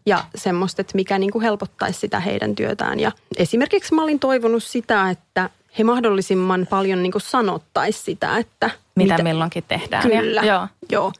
ja 0.05 0.23
semmoista, 0.35 0.81
että 0.81 0.95
mikä 0.95 1.19
niin 1.19 1.31
kuin 1.31 1.41
helpottaisi 1.41 1.99
sitä 1.99 2.19
heidän 2.19 2.55
työtään. 2.55 2.99
Ja 2.99 3.11
esimerkiksi 3.37 3.93
mä 3.93 4.03
olin 4.03 4.19
toivonut 4.19 4.63
sitä, 4.63 5.09
että 5.09 5.49
he 5.77 5.83
mahdollisimman 5.83 6.67
paljon 6.69 7.03
niin 7.03 7.11
kuin 7.11 7.21
sanottaisi 7.21 8.01
sitä, 8.01 8.37
että... 8.37 8.69
Mitä, 8.95 9.13
mitä 9.13 9.23
milloinkin 9.23 9.63
tehdään. 9.67 10.03
Kyllä, 10.09 10.41
ja, 10.41 10.53
joo. 10.53 10.67
joo. 10.91 11.11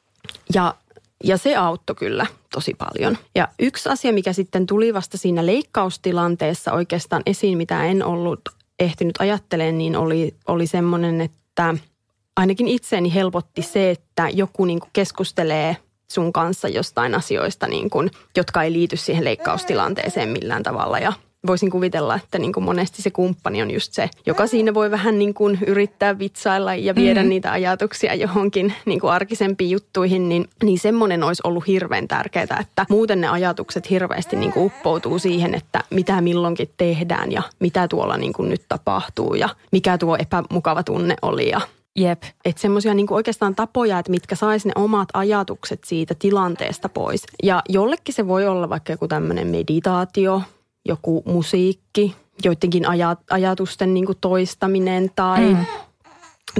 Ja, 0.54 0.76
ja 1.24 1.38
se 1.38 1.56
auttoi 1.56 1.96
kyllä 1.96 2.26
tosi 2.54 2.74
paljon. 2.74 3.18
Ja 3.36 3.48
yksi 3.60 3.90
asia, 3.90 4.14
mikä 4.14 4.34
sitten 4.34 4.66
tuli 4.66 4.94
vasta 4.94 5.18
siinä 5.18 5.46
leikkaustilanteessa 5.46 6.72
oikeastaan 6.72 7.22
esiin, 7.26 7.58
mitä 7.58 7.84
en 7.84 8.06
ollut 8.06 8.42
ehtinyt 8.80 9.16
ajattelemaan, 9.20 9.78
niin 9.78 9.96
oli, 9.96 10.36
oli 10.48 10.68
semmoinen, 10.68 11.22
että– 11.22 11.74
ainakin 12.38 12.68
itseäni 12.68 13.14
helpotti 13.14 13.62
se, 13.62 13.92
että 13.92 14.30
joku 14.30 14.66
niin 14.66 14.80
kuin 14.80 14.90
keskustelee 14.94 15.78
sun 16.12 16.34
kanssa 16.34 16.68
jostain 16.68 17.16
asioista, 17.16 17.68
niin 17.68 17.90
kuin, 17.90 18.12
jotka 18.38 18.64
ei 18.64 18.74
liity 18.74 18.98
siihen 18.98 19.26
leikkaustilanteeseen 19.26 20.30
millään 20.30 20.64
tavalla. 20.64 21.00
Ja 21.00 21.14
voisin 21.48 21.72
kuvitella, 21.72 22.16
että 22.16 22.40
niin 22.40 22.54
kuin 22.54 22.64
monesti 22.64 23.02
se 23.02 23.12
kumppani 23.12 23.62
on 23.62 23.72
just 23.72 23.94
se, 23.94 24.10
joka 24.26 24.48
siinä 24.48 24.74
voi 24.74 24.92
vähän 24.92 25.20
niin 25.20 25.34
kuin 25.34 25.58
yrittää 25.68 26.20
vitsailla 26.20 26.76
ja 26.76 26.96
viedä 26.96 27.20
mm-hmm. 27.20 27.30
niitä 27.30 27.52
ajatuksia 27.52 28.16
johonkin 28.16 28.74
niin 28.86 29.00
kuin 29.00 29.14
arkisempiin 29.14 29.72
juttuihin, 29.72 30.30
niin, 30.30 30.46
niin 30.64 30.80
semmoinen 30.80 31.24
olisi 31.24 31.42
ollut 31.46 31.68
hirveän 31.68 32.08
tärkeää, 32.08 32.58
että 32.60 32.86
muuten 32.90 33.22
ne 33.22 33.28
ajatukset 33.28 33.90
hirveästi 33.90 34.36
niin 34.36 34.52
kuin 34.52 34.66
uppoutuu 34.66 35.20
siihen, 35.20 35.56
että 35.56 35.84
mitä 35.90 36.22
milloinkin 36.22 36.70
tehdään 36.78 37.32
ja 37.32 37.42
mitä 37.60 37.88
tuolla 37.88 38.18
niin 38.18 38.34
kuin 38.34 38.50
nyt 38.50 38.62
tapahtuu 38.70 39.34
ja 39.34 39.50
mikä 39.72 39.98
tuo 39.98 40.18
epämukava 40.20 40.84
tunne 40.84 41.16
oli 41.22 41.50
ja 41.50 41.62
Jep. 41.96 42.24
Että 42.46 42.62
semmoisia 42.62 42.94
niin 42.94 43.08
oikeastaan 43.10 43.56
tapoja, 43.56 44.00
että 44.00 44.12
mitkä 44.12 44.36
sais 44.36 44.66
ne 44.66 44.72
omat 44.76 45.10
ajatukset 45.14 45.84
siitä 45.84 46.16
tilanteesta 46.20 46.90
pois. 46.90 47.24
Ja 47.44 47.62
jollekin 47.70 48.16
se 48.16 48.28
voi 48.28 48.48
olla 48.48 48.70
vaikka 48.70 48.94
joku 48.94 49.08
tämmöinen 49.08 49.48
meditaatio, 49.48 50.42
joku 50.86 51.24
musiikki, 51.26 52.16
joidenkin 52.44 52.84
ajatusten 53.30 53.94
niin 53.94 54.06
toistaminen 54.22 55.12
tai 55.16 55.54
mm 55.54 55.66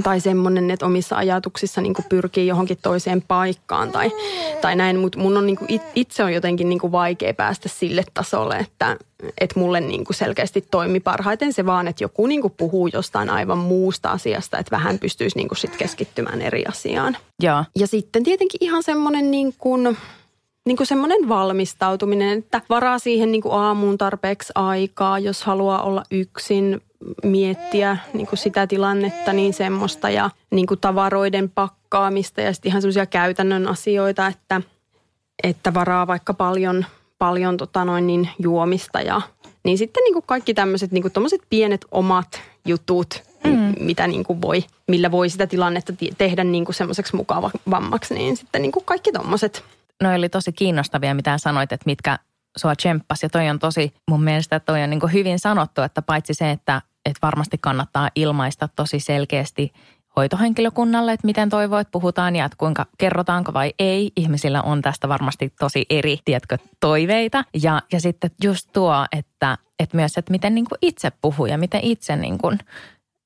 tai 0.04 0.20
semmoinen, 0.20 0.72
että 0.72 0.86
omissa 0.86 1.16
ajatuksissa 1.16 1.82
niin 1.82 1.94
kuin 1.94 2.06
pyrkii 2.10 2.48
johonkin 2.48 2.78
toiseen 2.82 3.22
paikkaan 3.22 3.92
tai, 3.92 4.12
tai 4.62 4.76
näin. 4.76 5.00
Mutta 5.00 5.20
mun 5.20 5.38
on 5.38 5.46
niin 5.46 5.56
kuin 5.56 5.82
itse 5.96 6.24
on 6.24 6.34
jotenkin 6.34 6.70
niin 6.70 6.80
kuin 6.80 6.92
vaikea 6.92 7.34
päästä 7.34 7.70
sille 7.70 8.04
tasolle, 8.14 8.58
että, 8.58 8.98
että 9.42 9.60
mulle 9.60 9.82
niin 9.82 10.06
kuin 10.06 10.16
selkeästi 10.16 10.68
toimi 10.72 11.00
parhaiten 11.00 11.54
se 11.54 11.66
vaan, 11.66 11.88
että 11.88 12.04
joku 12.04 12.28
niin 12.28 12.42
kuin 12.42 12.54
puhuu 12.58 12.88
jostain 12.88 13.30
aivan 13.30 13.58
muusta 13.58 14.10
asiasta, 14.10 14.58
että 14.58 14.76
vähän 14.76 15.00
pystyisi 15.00 15.38
niin 15.38 15.48
kuin 15.48 15.58
sit 15.58 15.78
keskittymään 15.78 16.42
eri 16.42 16.66
asiaan. 16.66 17.18
Ja, 17.42 17.66
ja 17.80 17.88
sitten 17.88 18.24
tietenkin 18.24 18.58
ihan 18.62 18.84
semmoinen 18.84 19.32
niin 19.32 19.54
kuin, 19.58 19.98
niin 20.66 20.78
kuin 20.78 20.88
semmoinen 20.88 21.30
valmistautuminen, 21.30 22.38
että 22.38 22.62
varaa 22.70 23.00
siihen 23.00 23.32
niin 23.32 23.42
kuin 23.42 23.54
aamuun 23.54 23.98
tarpeeksi 23.98 24.52
aikaa, 24.56 25.20
jos 25.20 25.44
haluaa 25.44 25.82
olla 25.82 26.04
yksin, 26.12 26.82
miettiä 27.24 27.98
niin 28.14 28.28
kuin 28.28 28.40
sitä 28.40 28.68
tilannetta, 28.68 29.34
niin 29.34 29.54
semmoista 29.54 30.10
ja 30.10 30.30
niin 30.52 30.68
kuin 30.68 30.80
tavaroiden 30.80 31.50
pakkaamista 31.50 32.42
ja 32.42 32.54
sitten 32.54 32.70
ihan 32.70 32.82
semmoisia 32.82 33.06
käytännön 33.06 33.68
asioita, 33.68 34.28
että, 34.28 34.62
että 35.44 35.74
varaa 35.74 36.08
vaikka 36.08 36.34
paljon, 36.34 36.86
paljon 37.18 37.58
tota 37.58 37.86
noin 37.86 38.08
niin 38.08 38.30
juomista 38.40 39.02
ja 39.02 39.22
niin 39.64 39.78
sitten 39.78 40.04
niin 40.04 40.14
kuin 40.14 40.24
kaikki 40.28 40.54
tämmöiset 40.54 40.92
niin 40.92 41.02
kuin 41.02 41.42
pienet 41.50 41.86
omat 41.92 42.42
jutut, 42.66 43.24
mm. 43.44 43.74
mitä 43.80 44.08
niin 44.08 44.24
kuin 44.24 44.42
voi, 44.42 44.64
millä 44.88 45.12
voi 45.12 45.30
sitä 45.30 45.48
tilannetta 45.48 45.94
tehdä 46.18 46.44
niin 46.44 46.66
kuin 46.66 46.76
semmoiseksi 46.76 47.16
mukavammaksi, 47.16 48.14
niin 48.14 48.38
sitten 48.38 48.62
niin 48.62 48.72
kuin 48.72 48.86
kaikki 48.86 49.12
tommoset. 49.12 49.64
No 50.04 50.16
oli 50.16 50.30
tosi 50.30 50.52
kiinnostavia, 50.52 51.14
mitä 51.16 51.38
sanoit, 51.38 51.72
että 51.72 51.84
mitkä 51.86 52.20
sua 52.58 52.76
tsemppasi. 52.76 53.26
Ja 53.26 53.30
toi 53.30 53.50
on 53.50 53.60
tosi, 53.60 53.94
mun 54.10 54.24
mielestä 54.24 54.60
toi 54.60 54.84
on 54.84 54.90
niin 54.90 55.14
hyvin 55.14 55.40
sanottu, 55.40 55.82
että 55.82 56.02
paitsi 56.02 56.34
se, 56.34 56.52
että, 56.52 56.82
että 57.06 57.20
varmasti 57.22 57.58
kannattaa 57.62 58.10
ilmaista 58.16 58.70
tosi 58.76 59.00
selkeästi 59.00 59.74
hoitohenkilökunnalle, 60.16 61.14
että 61.14 61.26
miten 61.26 61.50
toivoo, 61.50 61.80
että 61.80 61.92
puhutaan 61.92 62.36
ja 62.36 62.46
että 62.46 62.58
kuinka 62.58 62.86
kerrotaanko 62.98 63.54
vai 63.54 63.74
ei. 63.80 64.12
Ihmisillä 64.16 64.62
on 64.62 64.82
tästä 64.82 65.10
varmasti 65.10 65.54
tosi 65.60 65.86
eri, 65.90 66.20
tiedätkö, 66.26 66.58
toiveita. 66.80 67.44
Ja, 67.64 67.82
ja 67.92 68.00
sitten 68.00 68.32
just 68.44 68.70
tuo, 68.74 69.06
että, 69.12 69.58
että 69.80 69.98
myös, 69.98 70.18
että 70.18 70.32
miten 70.32 70.56
niin 70.56 70.66
kuin 70.66 70.80
itse 70.82 71.12
puhuu 71.22 71.46
ja 71.46 71.58
miten 71.58 71.82
itse 71.84 72.16
niin 72.16 72.38
kuin, 72.38 72.60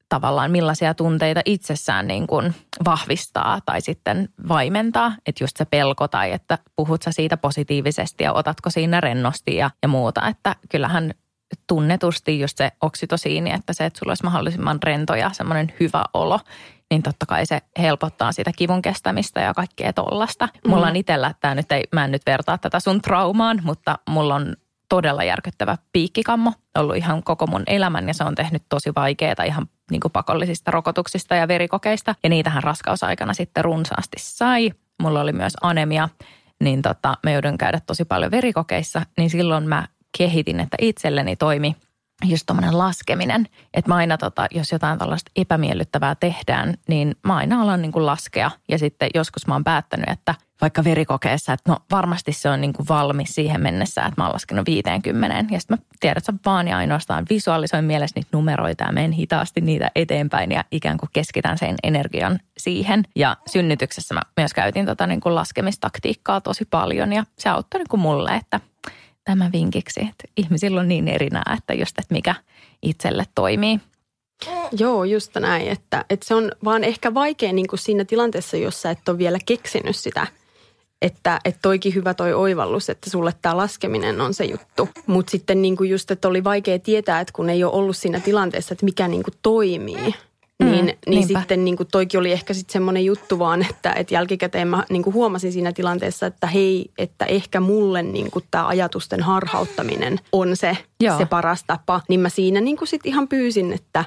tavallaan 0.09 0.51
millaisia 0.51 0.93
tunteita 0.93 1.41
itsessään 1.45 2.07
niin 2.07 2.27
kuin 2.27 2.55
vahvistaa 2.85 3.59
tai 3.65 3.81
sitten 3.81 4.29
vaimentaa. 4.47 5.13
Että 5.25 5.43
just 5.43 5.57
se 5.57 5.65
pelko 5.65 6.07
tai 6.07 6.31
että 6.31 6.57
puhut 6.75 7.01
sä 7.01 7.11
siitä 7.11 7.37
positiivisesti 7.37 8.23
ja 8.23 8.33
otatko 8.33 8.69
siinä 8.69 9.01
rennosti 9.01 9.55
ja, 9.55 9.71
ja 9.81 9.87
muuta. 9.87 10.27
Että 10.27 10.55
kyllähän 10.69 11.13
tunnetusti 11.67 12.39
just 12.39 12.57
se 12.57 12.71
oksitosiini, 12.81 13.51
että 13.51 13.73
se, 13.73 13.85
että 13.85 13.99
sulla 13.99 14.11
olisi 14.11 14.23
mahdollisimman 14.23 14.79
rento 14.83 15.15
ja 15.15 15.29
semmoinen 15.33 15.73
hyvä 15.79 16.03
olo, 16.13 16.39
niin 16.91 17.03
totta 17.03 17.25
kai 17.25 17.45
se 17.45 17.59
helpottaa 17.79 18.31
sitä 18.31 18.51
kivun 18.57 18.81
kestämistä 18.81 19.41
ja 19.41 19.53
kaikkea 19.53 19.93
tollasta. 19.93 20.49
Mulla 20.67 20.87
on 20.87 20.95
itsellä, 20.95 21.33
tämä 21.39 21.55
nyt 21.55 21.71
ei, 21.71 21.83
mä 21.91 22.05
en 22.05 22.11
nyt 22.11 22.25
vertaa 22.25 22.57
tätä 22.57 22.79
sun 22.79 23.01
traumaan, 23.01 23.59
mutta 23.63 23.99
mulla 24.09 24.35
on 24.35 24.55
todella 24.89 25.23
järkyttävä 25.23 25.77
piikkikammo 25.91 26.53
ollut 26.77 26.95
ihan 26.95 27.23
koko 27.23 27.47
mun 27.47 27.63
elämän 27.67 28.07
ja 28.07 28.13
se 28.13 28.23
on 28.23 28.35
tehnyt 28.35 28.63
tosi 28.69 28.91
vaikeaa 28.95 29.43
ihan 29.45 29.67
niin 29.91 30.01
kuin 30.01 30.11
pakollisista 30.11 30.71
rokotuksista 30.71 31.35
ja 31.35 31.47
verikokeista. 31.47 32.15
Ja 32.23 32.29
niitähän 32.29 32.63
raskausaikana 32.63 33.33
sitten 33.33 33.63
runsaasti 33.63 34.17
sai. 34.19 34.71
Mulla 35.01 35.21
oli 35.21 35.33
myös 35.33 35.53
anemia, 35.61 36.09
niin 36.63 36.81
tota, 36.81 37.17
mä 37.23 37.31
joudun 37.31 37.57
käydä 37.57 37.79
tosi 37.87 38.05
paljon 38.05 38.31
verikokeissa, 38.31 39.01
niin 39.17 39.29
silloin 39.29 39.67
mä 39.67 39.87
kehitin, 40.17 40.59
että 40.59 40.77
itselleni 40.79 41.35
toimi– 41.35 41.75
just 42.25 42.45
tuommoinen 42.45 42.77
laskeminen. 42.77 43.47
Että 43.73 43.89
mä 43.89 43.95
aina, 43.95 44.17
tota, 44.17 44.47
jos 44.51 44.71
jotain 44.71 44.99
tällaista 44.99 45.31
epämiellyttävää 45.35 46.15
tehdään, 46.15 46.73
niin 46.87 47.15
mä 47.23 47.35
aina 47.35 47.61
alan 47.61 47.81
niin 47.81 47.91
kuin 47.91 48.05
laskea. 48.05 48.51
Ja 48.69 48.77
sitten 48.77 49.09
joskus 49.15 49.47
mä 49.47 49.53
oon 49.53 49.63
päättänyt, 49.63 50.09
että 50.09 50.35
vaikka 50.61 50.83
verikokeessa, 50.83 51.53
että 51.53 51.71
no 51.71 51.77
varmasti 51.91 52.33
se 52.33 52.49
on 52.49 52.61
niin 52.61 52.73
kuin 52.73 52.87
valmis 52.89 53.35
siihen 53.35 53.61
mennessä, 53.61 54.01
että 54.01 54.21
mä 54.21 54.25
oon 54.25 54.33
laskenut 54.33 54.67
50. 54.67 55.53
Ja 55.53 55.59
sitten 55.59 55.77
mä 55.77 55.85
tiedän, 55.99 56.17
että 56.17 56.33
vaan 56.45 56.67
ja 56.67 56.77
ainoastaan 56.77 57.25
visualisoin 57.29 57.85
mielessä 57.85 58.13
niitä 58.15 58.29
numeroita 58.31 58.83
ja 58.83 58.91
menen 58.91 59.11
hitaasti 59.11 59.61
niitä 59.61 59.91
eteenpäin 59.95 60.51
ja 60.51 60.63
ikään 60.71 60.97
kuin 60.97 61.09
keskitän 61.13 61.57
sen 61.57 61.75
energian 61.83 62.39
siihen. 62.57 63.03
Ja 63.15 63.37
synnytyksessä 63.47 64.13
mä 64.13 64.21
myös 64.37 64.53
käytin 64.53 64.85
tota 64.85 65.07
niin 65.07 65.19
kuin 65.19 65.35
laskemistaktiikkaa 65.35 66.41
tosi 66.41 66.65
paljon 66.65 67.13
ja 67.13 67.23
se 67.37 67.49
auttoi 67.49 67.79
niin 67.79 67.89
kuin 67.89 68.01
mulle, 68.01 68.35
että 68.35 68.59
tämä 69.23 69.49
vinkiksi, 69.53 69.99
että 69.99 70.23
ihmisillä 70.37 70.79
on 70.79 70.87
niin 70.87 71.07
eri 71.07 71.29
nämä, 71.29 71.55
että 71.57 71.73
just, 71.73 71.99
että 71.99 72.13
mikä 72.13 72.35
itselle 72.81 73.25
toimii. 73.35 73.79
Joo, 74.71 75.03
just 75.03 75.35
näin, 75.35 75.67
että, 75.67 76.05
että 76.09 76.25
se 76.25 76.35
on 76.35 76.51
vaan 76.63 76.83
ehkä 76.83 77.13
vaikea 77.13 77.53
niin 77.53 77.67
kuin 77.67 77.79
siinä 77.79 78.05
tilanteessa, 78.05 78.57
jossa 78.57 78.89
et 78.89 79.09
ole 79.09 79.17
vielä 79.17 79.39
keksinyt 79.45 79.95
sitä, 79.95 80.27
että, 81.01 81.39
että 81.45 81.59
toikin 81.61 81.95
hyvä 81.95 82.13
toi 82.13 82.33
oivallus, 82.33 82.89
että 82.89 83.09
sulle 83.09 83.33
tämä 83.41 83.57
laskeminen 83.57 84.21
on 84.21 84.33
se 84.33 84.45
juttu. 84.45 84.89
Mutta 85.07 85.31
sitten 85.31 85.61
niin 85.61 85.77
kuin 85.77 85.89
just, 85.89 86.11
että 86.11 86.27
oli 86.27 86.43
vaikea 86.43 86.79
tietää, 86.79 87.19
että 87.19 87.33
kun 87.33 87.49
ei 87.49 87.63
ole 87.63 87.73
ollut 87.73 87.97
siinä 87.97 88.19
tilanteessa, 88.19 88.73
että 88.73 88.85
mikä 88.85 89.07
niin 89.07 89.23
kuin 89.23 89.35
toimii– 89.41 90.15
niin, 90.63 90.85
mm, 90.85 91.11
niin 91.11 91.27
sitten 91.27 91.65
niin 91.65 91.77
kuin 91.77 91.89
toikin 91.91 92.19
oli 92.19 92.31
ehkä 92.31 92.53
sitten 92.53 92.73
semmoinen 92.73 93.05
juttu 93.05 93.39
vaan, 93.39 93.65
että, 93.69 93.93
että 93.93 94.13
jälkikäteen 94.13 94.67
mä 94.67 94.83
niin 94.89 95.03
kuin 95.03 95.13
huomasin 95.13 95.51
siinä 95.51 95.71
tilanteessa, 95.71 96.25
että 96.25 96.47
hei, 96.47 96.91
että 96.97 97.25
ehkä 97.25 97.59
mulle 97.59 98.03
niin 98.03 98.31
kuin 98.31 98.45
tämä 98.51 98.67
ajatusten 98.67 99.23
harhauttaminen 99.23 100.19
on 100.31 100.55
se, 100.55 100.77
se 101.17 101.25
paras 101.25 101.63
tapa. 101.63 102.01
Niin 102.09 102.19
mä 102.19 102.29
siinä 102.29 102.61
niin 102.61 102.77
kuin 102.77 102.87
sitten 102.87 103.09
ihan 103.11 103.27
pyysin, 103.27 103.73
että 103.73 104.05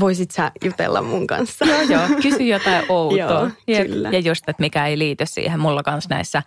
voisit 0.00 0.30
sä 0.30 0.52
jutella 0.64 1.02
mun 1.02 1.26
kanssa. 1.26 1.64
Joo, 1.64 1.80
joo. 1.80 2.02
Kysy 2.22 2.42
jotain 2.42 2.84
outoa. 2.88 3.18
joo, 3.18 3.50
ja, 3.66 3.84
kyllä. 3.84 4.10
ja 4.10 4.18
just, 4.18 4.48
että 4.48 4.60
mikä 4.60 4.86
ei 4.86 4.98
liity 4.98 5.26
siihen. 5.26 5.60
Mulla 5.60 5.82
kanssa 5.82 6.14
näissä 6.14 6.42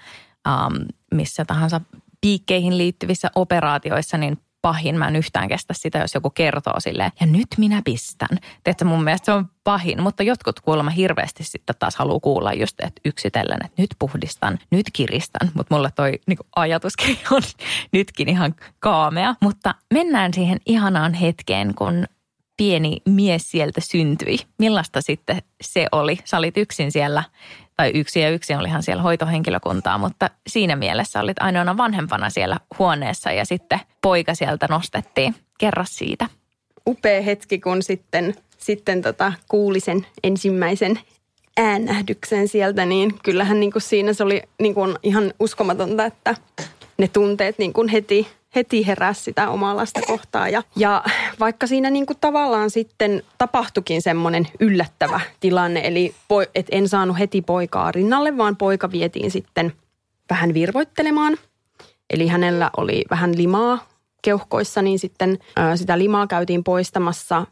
um, 0.47 0.86
missä 1.13 1.45
tahansa 1.45 1.81
piikkeihin 2.21 2.77
liittyvissä 2.77 3.31
operaatioissa, 3.36 4.17
niin 4.17 4.38
pahin. 4.65 4.97
Mä 4.97 5.08
en 5.08 5.15
yhtään 5.15 5.47
kestä 5.47 5.73
sitä, 5.73 5.99
jos 5.99 6.13
joku 6.13 6.30
kertoo 6.30 6.80
silleen, 6.80 7.12
ja 7.19 7.25
nyt 7.25 7.47
minä 7.58 7.82
pistän. 7.86 8.38
Tiedätkö, 8.63 8.86
mun 8.86 9.04
mielestä 9.04 9.25
se 9.25 9.32
on 9.32 9.49
pahin, 9.63 10.04
mutta 10.04 10.23
jotkut 10.23 10.60
kuulemma 10.60 10.91
hirveästi 10.91 11.43
sitten 11.43 11.75
taas 11.80 11.95
haluaa 11.95 12.19
kuulla 12.19 12.54
just, 12.54 12.80
että 12.80 13.01
yksitellen, 13.06 13.58
että 13.65 13.82
nyt 13.82 13.89
puhdistan, 13.99 14.60
nyt 14.71 14.88
kiristän. 14.93 15.51
Mutta 15.54 15.75
mulle 15.75 15.89
toi 15.95 16.12
niin 16.28 16.38
ajatuskin 16.56 17.17
on 17.32 17.41
nytkin 17.93 18.30
ihan 18.30 18.56
kaamea. 18.80 19.36
Mutta 19.41 19.75
mennään 19.93 20.34
siihen 20.34 20.58
ihanaan 20.65 21.13
hetkeen, 21.13 21.75
kun 21.75 22.06
pieni 22.58 22.98
mies 23.10 23.52
sieltä 23.52 23.82
syntyi. 23.82 24.38
Millaista 24.58 25.02
sitten 25.02 25.41
se 25.62 25.88
oli? 25.91 26.20
Sä 26.26 26.38
olit 26.38 26.58
yksin 26.58 26.91
siellä 26.91 27.24
tai 27.78 27.91
yksi 27.94 28.20
ja 28.20 28.30
yksi 28.30 28.56
olihan 28.56 28.84
siellä 28.84 29.04
hoitohenkilökuntaa, 29.04 29.98
mutta 29.98 30.30
siinä 30.48 30.76
mielessä 30.76 31.20
olit 31.20 31.38
ainoana 31.39 31.78
vanhempana 31.78 32.30
siellä 32.30 32.60
huoneessa 32.80 33.32
ja 33.32 33.46
sitten 33.46 33.80
poika 34.02 34.36
sieltä 34.36 34.68
nostettiin. 34.70 35.36
Kerro 35.58 35.84
siitä. 35.88 36.28
Upea 36.88 37.22
hetki, 37.22 37.60
kun 37.60 37.84
sitten, 37.84 38.36
sitten 38.58 39.02
tota, 39.02 39.34
kuuli 39.48 39.80
sen 39.80 40.08
ensimmäisen 40.24 41.00
äänähdyksen 41.58 42.48
sieltä, 42.48 42.86
niin 42.86 43.20
kyllähän 43.24 43.60
niin 43.60 43.72
kuin 43.72 43.82
siinä 43.82 44.13
se 44.13 44.24
oli 44.24 44.44
niin 44.62 44.74
kuin 44.74 44.96
ihan 45.04 45.34
uskomatonta, 45.39 46.06
että 46.06 46.36
ne 46.98 47.08
tunteet 47.08 47.58
niin 47.58 47.74
kuin 47.74 47.88
heti, 47.88 48.28
heti 48.56 48.88
heräsi 48.88 49.24
sitä 49.24 49.50
omaa 49.50 49.76
lasta 49.76 50.02
kohtaan. 50.08 50.52
Ja, 50.52 50.63
ja 50.76 51.04
vaikka 51.39 51.68
siinä 51.68 51.89
niin 51.89 52.06
kuin 52.06 52.18
tavallaan 52.22 52.70
sitten 52.70 53.24
tapahtukin 53.38 54.02
semmoinen 54.02 54.48
yllättävä 54.60 55.20
tilanne, 55.39 55.82
eli 55.84 56.15
et 56.56 56.68
en 56.72 56.89
saanut 56.89 57.20
heti 57.20 57.41
poikaa 57.41 57.91
rinnalle, 57.91 58.38
vaan 58.38 58.56
poika 58.56 58.91
vietiin 58.91 59.32
sitten 59.32 59.74
vähän 60.30 60.54
virvoittelemaan. 60.54 61.38
Eli 62.10 62.28
hänellä 62.28 62.70
oli 62.78 63.06
vähän 63.10 63.38
limaa 63.38 63.88
keuhkoissa, 64.22 64.82
niin 64.82 65.00
sitten 65.00 65.39
ää, 65.56 65.78
sitä 65.78 65.98
limaa 65.98 66.28
käytiin 66.28 66.63
poistamassa 66.63 67.46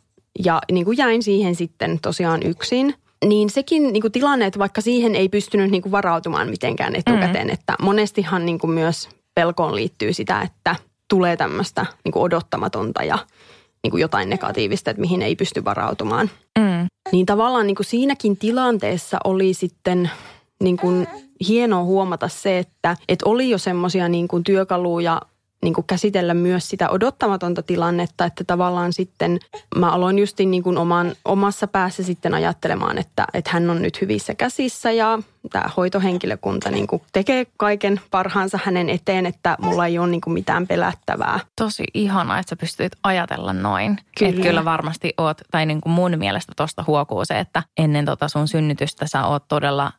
ja 0.45 0.61
niin 0.71 0.85
kuin 0.85 0.97
jäin 0.97 1.23
siihen 1.23 1.55
sitten 1.55 1.99
tosiaan 1.99 2.43
yksin. 2.43 2.95
Niin 3.25 3.49
sekin 3.49 3.93
niin 3.93 4.01
kuin 4.01 4.11
tilanne, 4.11 4.45
että 4.45 4.59
vaikka 4.59 4.81
siihen 4.81 5.15
ei 5.15 5.29
pystynyt 5.29 5.71
niin 5.71 5.81
kuin 5.81 5.91
varautumaan 5.91 6.49
mitenkään 6.49 6.95
etukäteen, 6.95 7.47
mm. 7.47 7.53
että 7.53 7.75
monestihan 7.81 8.45
niin 8.45 8.59
kuin 8.59 8.71
myös 8.71 9.09
pelkoon 9.35 9.75
liittyy 9.75 10.13
sitä, 10.13 10.41
että 10.41 10.75
tulee 11.13 11.37
tämmöistä 11.37 11.85
niin 12.05 12.17
odottamatonta 12.17 13.03
ja 13.03 13.17
niin 13.83 13.91
kuin 13.91 14.01
jotain 14.01 14.29
negatiivista, 14.29 14.91
että 14.91 15.01
mihin 15.01 15.21
ei 15.21 15.35
pysty 15.35 15.65
varautumaan. 15.65 16.29
Mm. 16.59 16.87
Niin 17.11 17.25
tavallaan 17.25 17.67
niin 17.67 17.75
kuin 17.75 17.85
siinäkin 17.85 18.37
tilanteessa 18.37 19.17
oli 19.23 19.53
sitten 19.53 20.11
niin 20.63 20.77
kuin 20.77 21.07
hienoa 21.47 21.83
huomata 21.83 22.27
se, 22.27 22.59
että, 22.59 22.97
että 23.07 23.29
oli 23.29 23.49
jo 23.49 23.57
semmoisia 23.57 24.09
niin 24.09 24.27
kuin 24.27 24.43
työkaluja 24.43 25.21
niin 25.63 25.73
kuin 25.73 25.87
käsitellä 25.87 26.33
myös 26.33 26.69
sitä 26.69 26.89
odottamatonta 26.89 27.63
tilannetta, 27.63 28.25
että 28.25 28.43
tavallaan 28.43 28.93
sitten 28.93 29.39
mä 29.75 29.91
aloin 29.91 30.19
justin 30.19 30.51
niin 30.51 30.63
kuin 30.63 30.77
oman, 30.77 31.15
omassa 31.25 31.67
päässä 31.67 32.03
sitten 32.03 32.33
ajattelemaan, 32.33 32.97
että, 32.97 33.25
että 33.33 33.49
hän 33.53 33.69
on 33.69 33.81
nyt 33.81 34.01
hyvissä 34.01 34.35
käsissä 34.35 34.91
ja 34.91 35.19
tämä 35.51 35.69
hoitohenkilökunta 35.77 36.71
niin 36.71 36.87
kuin 36.87 37.01
tekee 37.13 37.45
kaiken 37.57 38.01
parhaansa 38.11 38.59
hänen 38.63 38.89
eteen, 38.89 39.25
että 39.25 39.57
mulla 39.61 39.85
ei 39.85 39.99
ole 39.99 40.07
niin 40.07 40.21
kuin 40.21 40.33
mitään 40.33 40.67
pelättävää. 40.67 41.39
Tosi 41.55 41.83
ihanaa, 41.93 42.39
että 42.39 42.49
sä 42.49 42.55
pystyt 42.55 42.93
ajatella 43.03 43.53
noin. 43.53 43.97
Kyllä. 44.19 44.29
Että 44.29 44.41
kyllä 44.41 44.65
varmasti 44.65 45.13
oot, 45.17 45.41
tai 45.51 45.65
niin 45.65 45.81
kuin 45.81 45.93
mun 45.93 46.13
mielestä 46.17 46.53
tuosta 46.57 46.83
huokuu 46.87 47.25
se, 47.25 47.39
että 47.39 47.63
ennen 47.77 48.05
tota 48.05 48.27
sun 48.27 48.47
synnytystä 48.47 49.07
sä 49.07 49.25
oot 49.25 49.43
todella 49.47 49.91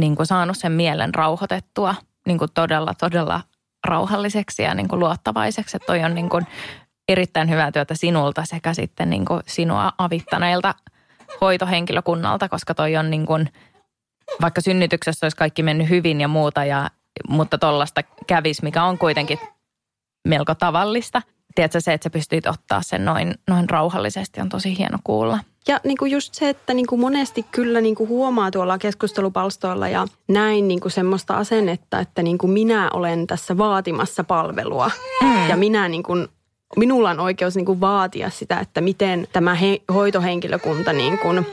niin 0.00 0.16
kuin 0.16 0.26
saanut 0.26 0.56
sen 0.56 0.72
mielen 0.72 1.14
rauhoitettua 1.14 1.94
niin 2.26 2.38
kuin 2.38 2.50
todella, 2.54 2.94
todella 2.94 3.40
rauhalliseksi 3.86 4.62
ja 4.62 4.74
niin 4.74 4.88
kuin 4.88 5.00
luottavaiseksi. 5.00 5.76
Että 5.76 5.86
toi 5.86 6.04
on 6.04 6.14
niin 6.14 6.28
kuin 6.28 6.46
erittäin 7.08 7.50
hyvää 7.50 7.72
työtä 7.72 7.94
sinulta 7.94 8.44
sekä 8.44 8.74
sitten 8.74 9.10
niin 9.10 9.24
kuin 9.24 9.40
sinua 9.46 9.92
avittaneilta 9.98 10.74
hoitohenkilökunnalta, 11.40 12.48
koska 12.48 12.74
toi 12.74 12.96
on 12.96 13.10
niin 13.10 13.26
kuin, 13.26 13.52
vaikka 14.40 14.60
synnytyksessä 14.60 15.26
olisi 15.26 15.36
kaikki 15.36 15.62
mennyt 15.62 15.88
hyvin 15.88 16.20
ja 16.20 16.28
muuta, 16.28 16.64
ja, 16.64 16.90
mutta 17.28 17.58
tuollaista 17.58 18.02
kävisi, 18.26 18.64
mikä 18.64 18.84
on 18.84 18.98
kuitenkin 18.98 19.38
melko 20.28 20.54
tavallista. 20.54 21.22
Tiedätkö 21.54 21.80
se, 21.80 21.92
että 21.92 22.04
sä 22.04 22.10
pystyt 22.10 22.46
ottaa 22.46 22.82
sen 22.82 23.04
noin, 23.04 23.34
noin 23.48 23.70
rauhallisesti, 23.70 24.40
on 24.40 24.48
tosi 24.48 24.78
hieno 24.78 24.98
kuulla. 25.04 25.38
Ja 25.68 25.80
niin 25.84 25.96
kuin 25.96 26.12
just 26.12 26.34
se, 26.34 26.48
että 26.48 26.74
niin 26.74 26.86
kuin 26.86 27.00
monesti 27.00 27.46
kyllä 27.52 27.80
niin 27.80 27.94
kuin 27.94 28.08
huomaa 28.08 28.50
tuolla 28.50 28.78
keskustelupalstoilla 28.78 29.88
ja 29.88 30.06
näin 30.28 30.68
niin 30.68 30.80
kuin 30.80 30.92
semmoista 30.92 31.34
asennetta, 31.34 32.00
että 32.00 32.22
niin 32.22 32.38
kuin 32.38 32.50
minä 32.50 32.90
olen 32.92 33.26
tässä 33.26 33.58
vaatimassa 33.58 34.24
palvelua. 34.24 34.90
Mm. 35.22 35.48
Ja 35.48 35.56
minä 35.56 35.88
niin 35.88 36.02
kuin, 36.02 36.28
minulla 36.76 37.10
on 37.10 37.20
oikeus 37.20 37.56
niin 37.56 37.66
kuin 37.66 37.80
vaatia 37.80 38.30
sitä, 38.30 38.60
että 38.60 38.80
miten 38.80 39.28
tämä 39.32 39.54
he, 39.54 39.80
hoitohenkilökunta 39.94 40.92
niin 40.92 41.18
kuin 41.18 41.46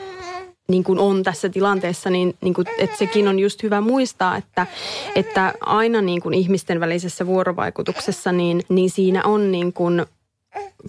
niin 0.68 0.84
kuin 0.84 1.00
on 1.00 1.24
tässä 1.24 1.50
tilanteessa, 1.50 2.10
niin, 2.10 2.36
niin 2.42 2.54
kuin, 2.54 2.68
että 2.78 2.98
sekin 2.98 3.28
on 3.28 3.40
just 3.40 3.64
hyvä 3.64 3.82
muistaa, 3.82 4.38
että, 4.38 4.68
että 5.16 5.54
aina 5.60 6.02
niin 6.02 6.22
kuin 6.22 6.34
ihmisten 6.34 6.80
välisessä 6.80 7.26
vuorovaikutuksessa, 7.28 8.32
niin, 8.32 8.64
niin 8.70 8.90
siinä 8.90 9.24
on 9.24 9.52
niin 9.52 9.74
kuin 9.74 10.06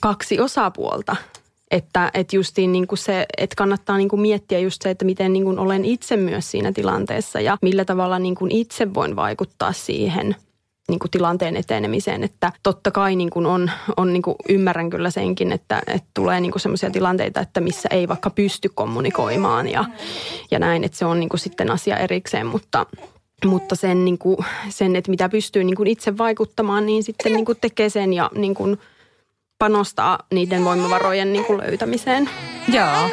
kaksi 0.00 0.40
osapuolta. 0.40 1.16
Että, 1.74 2.10
että 2.14 2.36
justiin 2.36 2.72
niin 2.72 2.86
kuin 2.86 2.98
se, 2.98 3.26
että 3.38 3.56
kannattaa 3.56 3.96
niin 3.96 4.08
kuin 4.08 4.20
miettiä 4.20 4.58
just 4.58 4.82
se, 4.82 4.90
että 4.90 5.04
miten 5.04 5.32
niin 5.32 5.44
kuin 5.44 5.58
olen 5.58 5.84
itse 5.84 6.16
myös 6.16 6.50
siinä 6.50 6.72
tilanteessa 6.72 7.40
ja 7.40 7.58
millä 7.62 7.84
tavalla 7.84 8.18
niin 8.18 8.34
kuin 8.34 8.50
itse 8.50 8.94
voin 8.94 9.16
vaikuttaa 9.16 9.72
siihen– 9.72 10.36
niin 10.88 10.98
kuin 10.98 11.10
tilanteen 11.10 11.56
etenemiseen. 11.56 12.24
Että 12.24 12.52
totta 12.62 12.90
kai 12.90 13.16
niin 13.16 13.30
kuin 13.30 13.46
on, 13.46 13.70
on 13.96 14.12
niin 14.12 14.22
kuin 14.22 14.36
ymmärrän 14.48 14.90
kyllä 14.90 15.10
senkin, 15.10 15.52
että, 15.52 15.82
että 15.86 16.08
tulee 16.14 16.40
niin 16.40 16.52
sellaisia 16.56 16.90
tilanteita, 16.90 17.40
että 17.40 17.60
missä 17.60 17.88
ei 17.92 18.08
vaikka 18.08 18.30
pysty 18.30 18.70
kommunikoimaan 18.74 19.68
ja, 19.68 19.84
ja 20.50 20.58
näin, 20.58 20.84
että 20.84 20.98
se 20.98 21.04
on 21.04 21.20
niin 21.20 21.28
kuin 21.28 21.40
sitten 21.40 21.70
asia 21.70 21.96
erikseen, 21.96 22.46
mutta 22.46 22.86
mutta 23.46 23.76
sen, 23.76 24.04
niin 24.04 24.18
kuin, 24.18 24.36
sen, 24.68 24.96
että 24.96 25.10
mitä 25.10 25.28
pystyy 25.28 25.64
niin 25.64 25.76
kuin 25.76 25.86
itse 25.86 26.18
vaikuttamaan, 26.18 26.86
niin 26.86 27.02
sitten 27.02 27.32
niin 27.32 27.44
kuin 27.44 27.58
tekee 27.60 27.88
sen 27.88 28.12
ja 28.12 28.30
niin 28.34 28.54
kuin 28.54 28.78
panostaa 29.58 30.18
niiden 30.32 30.64
voimavarojen 30.64 31.32
niin 31.32 31.44
kuin 31.44 31.60
löytämiseen. 31.60 32.30
Joo. 32.68 33.10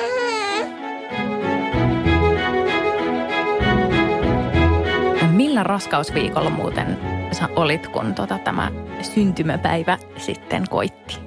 Millä 5.32 5.64
raskausviikolla 5.64 6.50
muuten 6.50 6.98
sä 7.32 7.50
olit, 7.56 7.88
kun 7.88 8.16
tota, 8.16 8.38
tämä 8.38 8.72
syntymäpäivä 9.02 9.98
sitten 10.18 10.64
koitti? 10.70 11.20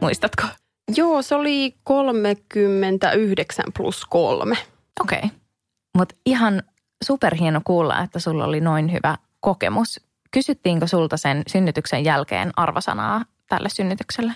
Muistatko? 0.00 0.42
Joo, 0.96 1.22
se 1.22 1.34
oli 1.34 1.74
39 1.84 3.64
plus 3.76 4.04
kolme. 4.04 4.56
Okei. 5.00 5.18
Okay. 5.18 5.30
Mutta 5.96 6.14
ihan 6.26 6.62
superhieno 7.04 7.60
kuulla, 7.64 8.02
että 8.02 8.18
sulla 8.18 8.44
oli 8.44 8.60
noin 8.60 8.92
hyvä 8.92 9.16
kokemus. 9.40 10.00
Kysyttiinkö 10.30 10.86
sulta 10.86 11.16
sen 11.16 11.42
synnytyksen 11.46 12.04
jälkeen 12.04 12.50
arvosanaa 12.56 13.24
tälle 13.48 13.68
synnytykselle? 13.68 14.32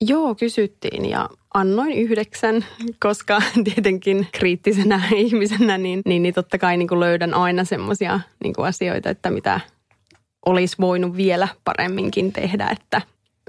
Joo, 0.00 0.34
kysyttiin 0.34 1.10
ja 1.10 1.28
annoin 1.54 1.92
yhdeksän, 1.92 2.64
koska 3.00 3.42
tietenkin 3.64 4.26
kriittisenä 4.32 5.02
ihmisenä 5.16 5.78
niin, 5.78 6.02
niin, 6.04 6.22
niin 6.22 6.34
totta 6.34 6.58
kai 6.58 6.76
niin 6.76 6.88
kuin 6.88 7.00
löydän 7.00 7.34
aina 7.34 7.64
semmoisia 7.64 8.20
niin 8.44 8.54
asioita, 8.58 9.10
että 9.10 9.30
mitä 9.30 9.60
olisi 10.46 10.76
voinut 10.80 11.16
vielä 11.16 11.48
paremminkin 11.64 12.32
tehdä, 12.32 12.68
että 12.68 13.02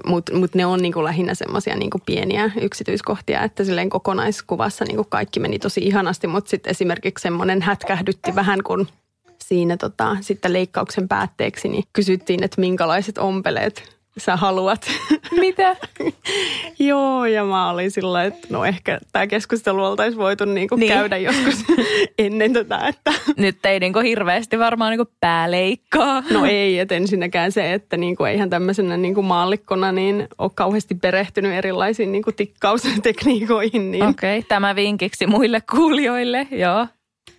mutta 0.06 0.34
mut 0.34 0.54
ne 0.54 0.66
on 0.66 0.82
niinku 0.82 1.04
lähinnä 1.04 1.34
semmoisia 1.34 1.76
niinku 1.76 2.00
pieniä 2.06 2.50
yksityiskohtia, 2.60 3.42
että 3.42 3.64
silleen 3.64 3.90
kokonaiskuvassa 3.90 4.84
niinku 4.84 5.04
kaikki 5.04 5.40
meni 5.40 5.58
tosi 5.58 5.80
ihanasti, 5.80 6.26
mutta 6.26 6.50
sitten 6.50 6.70
esimerkiksi 6.70 7.22
semmoinen 7.22 7.62
hätkähdytti 7.62 8.34
vähän, 8.34 8.62
kun 8.62 8.86
siinä 9.44 9.76
tota, 9.76 10.16
sitten 10.20 10.52
leikkauksen 10.52 11.08
päätteeksi 11.08 11.68
niin 11.68 11.84
kysyttiin, 11.92 12.42
että 12.42 12.60
minkälaiset 12.60 13.18
ompeleet 13.18 13.99
sä 14.18 14.36
haluat. 14.36 14.86
Mitä? 15.40 15.76
Joo, 16.78 17.24
ja 17.24 17.44
mä 17.44 17.70
olin 17.70 17.90
sillä 17.90 18.24
että 18.24 18.48
no 18.50 18.64
ehkä 18.64 18.98
tämä 19.12 19.26
keskustelu 19.26 19.84
oltaisiin 19.84 20.18
voitu 20.18 20.44
niinku 20.44 20.76
niin. 20.76 20.92
käydä 20.92 21.16
joskus 21.16 21.64
ennen 22.18 22.52
tätä. 22.52 22.88
Että. 22.88 23.12
Nyt 23.36 23.66
ei 23.66 23.80
niinku 23.80 23.98
hirveästi 23.98 24.58
varmaan 24.58 24.90
niinku 24.90 25.12
pääleikkaa. 25.20 26.22
No 26.30 26.44
ei, 26.44 26.78
että 26.78 26.94
ensinnäkään 26.94 27.52
se, 27.52 27.72
että 27.72 27.96
niinku 27.96 28.24
eihän 28.24 28.50
tämmöisenä 28.50 28.96
niinku 28.96 29.22
maallikkona 29.22 29.92
niin 29.92 30.28
ole 30.38 30.50
kauheasti 30.54 30.94
perehtynyt 30.94 31.52
erilaisiin 31.52 32.12
niinku 32.12 32.32
tikkaustekniikoihin. 32.32 33.90
Niin. 33.90 34.02
Okei, 34.02 34.38
okay, 34.38 34.48
tämä 34.48 34.76
vinkiksi 34.76 35.26
muille 35.26 35.62
kuulijoille, 35.70 36.46
joo. 36.50 36.86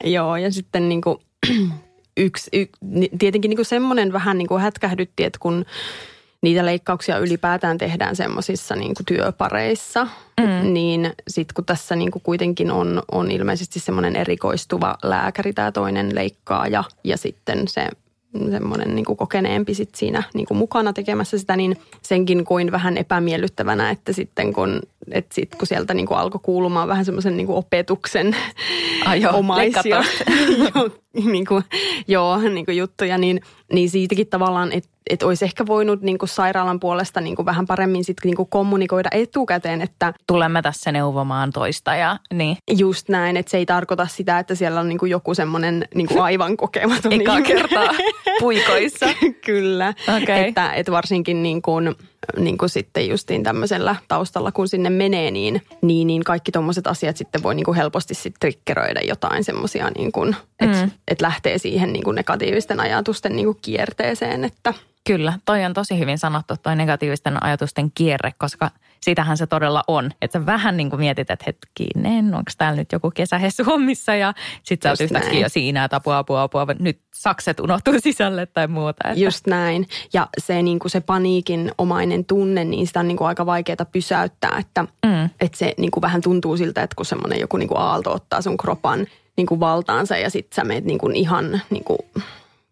Joo, 0.03 0.36
ja 0.36 0.51
sitten 0.51 0.89
niinku, 0.89 1.21
yksi, 2.17 2.49
y, 2.53 2.65
tietenkin 3.19 3.49
niinku 3.49 3.63
semmoinen 3.63 4.13
vähän 4.13 4.38
niinku 4.38 4.57
hätkähdytti, 4.57 5.23
että 5.23 5.39
kun 5.39 5.65
niitä 6.41 6.65
leikkauksia 6.65 7.17
ylipäätään 7.17 7.77
tehdään 7.77 8.15
semmoisissa 8.15 8.75
niin 8.75 8.93
työpareissa, 9.06 10.08
mm. 10.41 10.73
niin 10.73 11.13
sitten 11.27 11.54
kun 11.56 11.65
tässä 11.65 11.95
niin 11.95 12.12
kuin 12.12 12.23
kuitenkin 12.23 12.71
on, 12.71 13.04
on 13.12 13.32
ilmeisesti 13.32 13.80
semmoinen 13.80 14.15
erikoistuva 14.15 14.97
lääkäri 15.04 15.54
tämä 15.54 15.71
toinen 15.71 16.15
leikkaaja 16.15 16.84
ja 17.04 17.17
sitten 17.17 17.67
se 17.67 17.88
semmoinen 18.51 18.95
niin 18.95 19.06
kokeneempi 19.06 19.73
sit 19.73 19.95
siinä 19.95 20.23
niin 20.34 20.45
kuin 20.45 20.58
mukana 20.58 20.93
tekemässä 20.93 21.38
sitä, 21.38 21.56
niin 21.56 21.77
senkin 22.01 22.45
koin 22.45 22.71
vähän 22.71 22.97
epämiellyttävänä, 22.97 23.89
että 23.89 24.13
sitten 24.13 24.54
kun, 24.54 24.82
että 25.11 25.35
sit, 25.35 25.55
kun 25.55 25.67
sieltä 25.67 25.93
niin 25.93 26.07
kuin 26.07 26.17
alkoi 26.17 26.41
kuulumaan 26.43 26.87
vähän 26.87 27.05
semmoisen 27.05 27.37
niin 27.37 27.49
opetuksen 27.49 28.35
ah, 29.05 29.19
joo, 29.19 29.37
omaisia 29.37 29.95
jo, 30.75 30.89
niin 31.13 31.45
kuin, 31.45 31.63
joo, 32.07 32.37
niin 32.37 32.65
kuin 32.65 32.77
juttuja, 32.77 33.17
niin, 33.17 33.41
niin 33.73 33.89
siitäkin 33.89 34.27
tavallaan, 34.27 34.71
että 34.71 34.91
että 35.09 35.25
olisi 35.25 35.45
ehkä 35.45 35.65
voinut 35.65 36.01
niin 36.01 36.17
kuin 36.17 36.29
sairaalan 36.29 36.79
puolesta 36.79 37.21
niin 37.21 37.35
kuin 37.35 37.45
vähän 37.45 37.67
paremmin 37.67 38.03
sit 38.03 38.17
niin 38.23 38.35
kuin 38.35 38.49
kommunikoida 38.49 39.09
etukäteen, 39.11 39.81
että... 39.81 40.13
Tulemme 40.27 40.61
tässä 40.61 40.91
neuvomaan 40.91 41.51
toista 41.51 41.95
ja 41.95 42.17
niin. 42.33 42.57
Just 42.77 43.09
näin, 43.09 43.37
että 43.37 43.49
se 43.49 43.57
ei 43.57 43.65
tarkoita 43.65 44.07
sitä, 44.07 44.39
että 44.39 44.55
siellä 44.55 44.79
on 44.79 44.89
niin 44.89 44.97
kuin 44.97 45.09
joku 45.09 45.33
semmoinen 45.33 45.87
niin 45.95 46.07
kuin 46.07 46.21
aivan 46.31 46.57
kokematon 46.57 47.13
Eka 47.13 47.41
kertaa 47.41 47.89
puikoissa. 48.39 49.05
Kyllä, 49.45 49.93
okay. 50.21 50.39
että, 50.39 50.73
että 50.73 50.91
varsinkin 50.91 51.43
niin 51.43 51.61
kuin, 51.61 51.95
niin 52.38 52.57
kuin 52.57 52.69
sitten 52.69 53.07
justiin 53.07 53.43
tämmöisellä 53.43 53.95
taustalla, 54.07 54.51
kun 54.51 54.67
sinne 54.67 54.89
menee, 54.89 55.31
niin, 55.31 55.62
niin, 55.81 56.07
niin 56.07 56.23
kaikki 56.23 56.51
tuommoiset 56.51 56.88
asiat 56.88 57.17
sitten 57.17 57.43
voi 57.43 57.55
niin 57.55 57.65
kuin 57.65 57.77
helposti 57.77 58.13
sitten 58.13 58.39
triggeröidä 58.39 59.01
jotain 59.07 59.43
semmoisia, 59.43 59.89
niin 59.97 60.12
kuin, 60.12 60.36
että 60.60 60.86
mm. 60.86 60.91
et 61.07 61.21
lähtee 61.21 61.57
siihen 61.57 61.93
niin 61.93 62.03
kuin 62.03 62.15
negatiivisten 62.15 62.79
ajatusten 62.79 63.36
niin 63.36 63.45
kuin 63.45 63.57
kierteeseen, 63.62 64.43
että– 64.43 64.73
Kyllä, 65.07 65.34
toi 65.45 65.65
on 65.65 65.73
tosi 65.73 65.99
hyvin 65.99 66.17
sanottu, 66.17 66.55
toi 66.63 66.75
negatiivisten 66.75 67.43
ajatusten 67.43 67.91
kierre, 67.95 68.34
koska 68.38 68.71
sitähän 69.05 69.37
se 69.37 69.47
todella 69.47 69.83
on. 69.87 70.11
Että 70.21 70.39
sä 70.39 70.45
vähän 70.45 70.77
niin 70.77 70.89
kuin 70.89 70.99
mietit, 70.99 71.31
että 71.31 71.45
hetkinen, 71.47 72.25
onko 72.25 72.51
täällä 72.57 72.77
nyt 72.77 72.91
joku 72.91 73.11
kesähessu 73.11 73.63
hommissa 73.63 74.15
ja 74.15 74.33
sit 74.63 74.81
sä 74.81 74.89
oot 74.89 75.01
yhtäkkiä 75.01 75.39
jo 75.39 75.49
siinä, 75.49 75.83
että 75.83 75.97
apua, 75.97 76.17
apua, 76.17 76.41
apua, 76.41 76.65
nyt 76.79 76.99
sakset 77.13 77.59
unohtuu 77.59 77.93
sisälle 78.03 78.45
tai 78.45 78.67
muuta. 78.67 79.09
Että. 79.09 79.19
Just 79.19 79.47
näin. 79.47 79.87
Ja 80.13 80.27
se, 80.37 80.61
niin 80.61 80.79
kuin 80.79 80.91
se 80.91 81.01
paniikin 81.01 81.71
omainen 81.77 82.25
tunne, 82.25 82.63
niin 82.63 82.87
sitä 82.87 82.99
on 82.99 83.07
niin 83.07 83.17
kuin 83.17 83.27
aika 83.27 83.45
vaikeaa 83.45 83.85
pysäyttää, 83.91 84.57
että, 84.59 84.81
mm. 85.05 85.29
että 85.41 85.57
se 85.57 85.73
niin 85.77 85.91
kuin 85.91 86.01
vähän 86.01 86.21
tuntuu 86.21 86.57
siltä, 86.57 86.83
että 86.83 86.95
kun 86.95 87.05
semmoinen 87.05 87.39
joku 87.39 87.57
niin 87.57 87.69
kuin 87.69 87.79
aalto 87.79 88.13
ottaa 88.13 88.41
sun 88.41 88.57
kropan 88.57 89.07
niin 89.37 89.47
kuin 89.47 89.59
valtaansa 89.59 90.17
ja 90.17 90.29
sit 90.29 90.53
sä 90.53 90.63
meet 90.63 90.85
niin 90.85 90.99
kuin 90.99 91.15
ihan 91.15 91.61
niin 91.69 91.83
kuin 91.83 91.99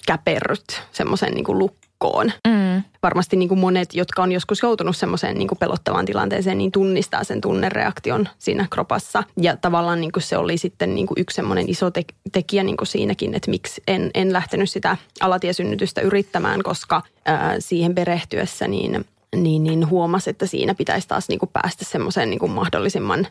käperryt 0.08 0.82
semmoisen 0.92 1.34
niin 1.34 1.44
kuin 1.44 1.60
lukkoon. 2.04 2.32
Mm. 2.48 2.84
Varmasti 3.04 3.36
niin 3.36 3.50
kuin 3.50 3.60
monet, 3.60 3.94
jotka 3.94 4.24
on 4.24 4.32
joskus 4.32 4.62
joutunut 4.62 4.98
semmoiseen 4.98 5.38
niin 5.38 5.48
kuin 5.48 5.60
pelottavaan 5.60 6.06
tilanteeseen, 6.06 6.58
niin 6.58 6.72
tunnistaa 6.72 7.24
sen 7.24 7.42
tunnereaktion 7.42 8.28
siinä 8.38 8.68
kropassa. 8.70 9.24
Ja 9.42 9.58
tavallaan 9.58 10.02
niin 10.02 10.12
kuin 10.12 10.24
se 10.24 10.38
oli 10.38 10.58
sitten 10.58 10.96
niin 10.96 11.08
kuin 11.08 11.22
yksi 11.22 11.36
semmoinen 11.36 11.70
iso 11.70 11.92
te- 11.92 12.04
tekijä 12.32 12.64
niin 12.64 12.78
kuin 12.78 12.88
siinäkin, 12.88 13.36
että 13.36 13.52
miksi 13.52 13.84
en, 13.88 14.12
en 14.14 14.34
lähtenyt 14.34 14.70
sitä 14.70 14.98
alatiesynnytystä 15.20 16.02
yrittämään, 16.02 16.64
koska 16.64 17.02
ää, 17.26 17.56
siihen 17.60 17.96
perehtyessä 17.96 18.68
niin, 18.68 19.06
niin, 19.36 19.64
niin 19.64 19.90
huomasi, 19.90 20.30
että 20.30 20.46
siinä 20.46 20.76
pitäisi 20.76 21.08
taas 21.08 21.30
niin 21.30 21.40
kuin 21.40 21.50
päästä 21.54 21.86
semmoiseen 21.86 22.30
niin 22.30 22.40
kuin 22.40 22.52
mahdollisimman 22.52 23.28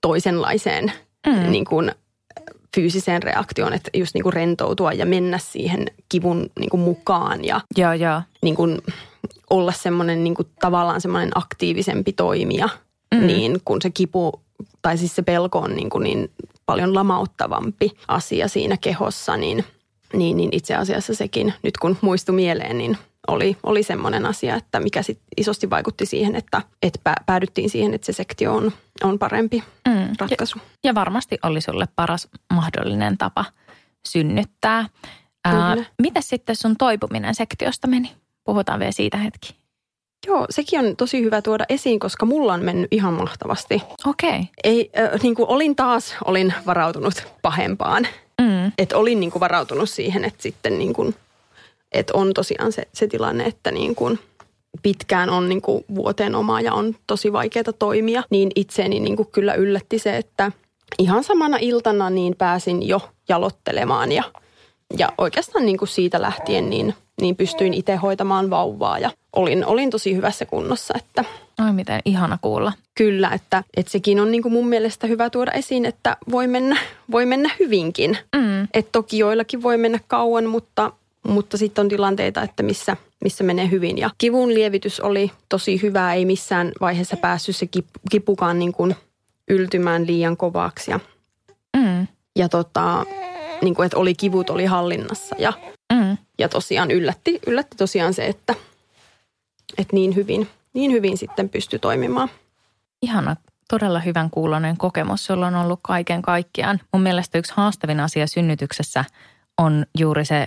toisenlaiseen 0.00 0.92
mm. 1.26 1.50
niin 1.50 1.64
kuin 1.64 1.92
fyysiseen 2.76 3.22
reaktioon, 3.22 3.72
että 3.72 3.90
just 3.94 4.14
niin 4.14 4.22
kuin 4.22 4.32
rentoutua 4.32 4.92
ja 4.92 5.06
mennä 5.06 5.38
siihen 5.38 5.86
kivun 6.08 6.50
niin 6.58 6.70
kuin 6.70 6.80
mukaan 6.80 7.44
ja 7.44 7.60
joo, 7.76 7.92
joo. 7.92 8.22
Niin 8.42 8.56
kuin 8.56 8.78
olla 9.50 9.72
semmoinen 9.72 10.24
niin 10.24 10.34
kuin 10.34 10.48
tavallaan 10.60 11.00
semmoinen 11.00 11.30
aktiivisempi 11.34 12.12
toimija, 12.12 12.68
mm. 13.14 13.26
niin 13.26 13.60
kun 13.64 13.82
se 13.82 13.90
kipu 13.90 14.40
tai 14.82 14.98
siis 14.98 15.16
se 15.16 15.22
pelko 15.22 15.58
on 15.58 15.74
niin, 15.74 15.90
kuin 15.90 16.02
niin 16.02 16.30
paljon 16.66 16.94
lamauttavampi 16.94 17.90
asia 18.08 18.48
siinä 18.48 18.76
kehossa, 18.76 19.36
niin, 19.36 19.64
niin, 20.12 20.36
niin 20.36 20.50
itse 20.52 20.74
asiassa 20.74 21.14
sekin, 21.14 21.54
nyt 21.62 21.76
kun 21.76 21.96
muistu 22.00 22.32
mieleen, 22.32 22.78
niin 22.78 22.98
oli, 23.28 23.56
oli 23.62 23.82
semmoinen 23.82 24.26
asia, 24.26 24.56
että 24.56 24.80
mikä 24.80 25.02
sit 25.02 25.18
isosti 25.36 25.70
vaikutti 25.70 26.06
siihen, 26.06 26.36
että, 26.36 26.62
että 26.82 27.14
päädyttiin 27.26 27.70
siihen, 27.70 27.94
että 27.94 28.06
se 28.06 28.12
sektio 28.12 28.54
on, 28.54 28.72
on 29.04 29.18
parempi 29.18 29.64
mm. 29.88 30.08
ratkaisu. 30.18 30.58
Ja, 30.58 30.64
ja 30.84 30.94
varmasti 30.94 31.38
oli 31.42 31.60
sulle 31.60 31.88
paras 31.96 32.28
mahdollinen 32.52 33.18
tapa 33.18 33.44
synnyttää. 34.08 34.86
Ää, 35.44 35.76
mitä 36.02 36.20
sitten 36.20 36.56
sun 36.56 36.76
toipuminen 36.76 37.34
sektiosta 37.34 37.86
meni? 37.86 38.12
Puhutaan 38.44 38.80
vielä 38.80 38.92
siitä 38.92 39.16
hetki. 39.16 39.56
Joo, 40.26 40.46
sekin 40.50 40.80
on 40.80 40.96
tosi 40.96 41.22
hyvä 41.22 41.42
tuoda 41.42 41.64
esiin, 41.68 42.00
koska 42.00 42.26
mulla 42.26 42.52
on 42.52 42.64
mennyt 42.64 42.92
ihan 42.92 43.14
mahtavasti. 43.14 43.82
Okei. 44.06 44.30
Okay. 44.30 44.44
Ei, 44.64 44.90
äh, 44.98 45.20
niin 45.22 45.34
kuin 45.34 45.48
olin 45.48 45.76
taas, 45.76 46.14
olin 46.24 46.54
varautunut 46.66 47.26
pahempaan. 47.42 48.06
Mm. 48.40 48.72
Että 48.78 48.96
olin 48.96 49.20
niin 49.20 49.30
kuin 49.30 49.40
varautunut 49.40 49.90
siihen, 49.90 50.24
että 50.24 50.42
sitten 50.42 50.78
niin 50.78 50.92
kuin 50.92 51.14
että 51.92 52.12
on 52.16 52.34
tosiaan 52.34 52.72
se, 52.72 52.82
se 52.92 53.06
tilanne, 53.06 53.44
että 53.44 53.70
niin 53.70 53.94
kuin 53.94 54.18
pitkään 54.82 55.30
on 55.30 55.48
niin 55.48 55.62
kuin 55.62 55.84
vuoteen 55.94 56.34
oma 56.34 56.60
ja 56.60 56.72
on 56.72 56.94
tosi 57.06 57.32
vaikeaa 57.32 57.72
toimia, 57.78 58.22
niin 58.30 58.50
itseeni 58.54 59.00
niin 59.00 59.16
kuin 59.16 59.28
kyllä 59.32 59.54
yllätti 59.54 59.98
se, 59.98 60.16
että 60.16 60.52
ihan 60.98 61.24
samana 61.24 61.56
iltana 61.60 62.10
niin 62.10 62.34
pääsin 62.38 62.88
jo 62.88 63.00
jalottelemaan 63.28 64.12
ja, 64.12 64.22
ja 64.98 65.12
oikeastaan 65.18 65.66
niin 65.66 65.78
kuin 65.78 65.88
siitä 65.88 66.22
lähtien 66.22 66.70
niin, 66.70 66.94
niin 67.20 67.36
pystyin 67.36 67.74
itse 67.74 67.96
hoitamaan 67.96 68.50
vauvaa 68.50 68.98
ja 68.98 69.10
olin, 69.36 69.66
olin 69.66 69.90
tosi 69.90 70.16
hyvässä 70.16 70.46
kunnossa. 70.46 70.94
Että 70.98 71.24
Oi 71.66 71.72
miten 71.72 72.00
ihana 72.04 72.38
kuulla. 72.42 72.72
Kyllä, 72.94 73.30
että, 73.30 73.64
että 73.76 73.92
sekin 73.92 74.20
on 74.20 74.30
niin 74.30 74.42
kuin 74.42 74.52
mun 74.52 74.68
mielestä 74.68 75.06
hyvä 75.06 75.30
tuoda 75.30 75.52
esiin, 75.52 75.86
että 75.86 76.16
voi 76.30 76.46
mennä, 76.46 76.76
voi 77.10 77.26
mennä 77.26 77.50
hyvinkin. 77.58 78.18
Mm. 78.36 78.68
Et 78.74 78.92
toki 78.92 79.18
joillakin 79.18 79.62
voi 79.62 79.78
mennä 79.78 79.98
kauan, 80.06 80.46
mutta, 80.46 80.92
mutta 81.28 81.56
sitten 81.56 81.82
on 81.82 81.88
tilanteita, 81.88 82.42
että 82.42 82.62
missä, 82.62 82.96
missä 83.24 83.44
menee 83.44 83.70
hyvin. 83.70 83.98
Ja 83.98 84.10
kivun 84.18 84.54
lievitys 84.54 85.00
oli 85.00 85.30
tosi 85.48 85.82
hyvä, 85.82 86.14
ei 86.14 86.24
missään 86.24 86.72
vaiheessa 86.80 87.16
päässyt 87.16 87.56
se 87.56 87.68
kipukaan 88.10 88.58
niin 88.58 88.72
kuin 88.72 88.96
yltymään 89.48 90.06
liian 90.06 90.36
kovaksi. 90.36 90.90
Ja, 90.90 91.00
Mm. 91.76 92.06
ja 92.36 92.48
tota, 92.48 93.06
niin 93.62 93.74
kuin, 93.74 93.86
että 93.86 93.98
oli 93.98 94.14
kivut 94.14 94.50
oli 94.50 94.64
hallinnassa 94.64 95.36
ja, 95.38 95.52
Mm. 95.92 96.16
ja 96.38 96.48
tosiaan 96.48 96.90
yllätti, 96.90 97.38
yllätti 97.46 97.76
tosiaan 97.76 98.14
se, 98.14 98.26
että, 98.26 98.54
että 99.78 99.96
niin, 99.96 100.14
hyvin, 100.16 100.48
niin 100.74 100.92
hyvin 100.92 101.18
sitten 101.18 101.48
pystyi 101.48 101.78
toimimaan. 101.78 102.28
Ihana, 103.02 103.36
todella 103.68 104.00
hyvän 104.00 104.30
kuulonen 104.30 104.76
kokemus. 104.76 105.24
Sulla 105.26 105.46
on 105.46 105.54
ollut 105.54 105.80
kaiken 105.82 106.22
kaikkiaan. 106.22 106.80
Mun 106.92 107.02
mielestä 107.02 107.38
yksi 107.38 107.52
haastavin 107.56 108.00
asia 108.00 108.26
synnytyksessä 108.26 109.04
on 109.58 109.86
juuri 109.98 110.24
se 110.24 110.46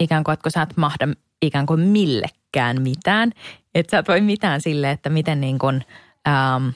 ikään 0.00 0.24
kuin, 0.24 0.32
että 0.32 0.42
kun 0.42 0.52
sä 0.52 0.62
et 0.62 0.76
mahda 0.76 1.08
ikään 1.42 1.66
kuin 1.66 1.80
millekään 1.80 2.82
mitään. 2.82 3.32
Että 3.74 3.90
sä 3.90 3.98
et 3.98 4.08
voi 4.08 4.20
mitään 4.20 4.60
sille, 4.60 4.90
että 4.90 5.10
miten 5.10 5.40
niin 5.40 5.58
kuin, 5.58 5.84
ähm, 6.28 6.68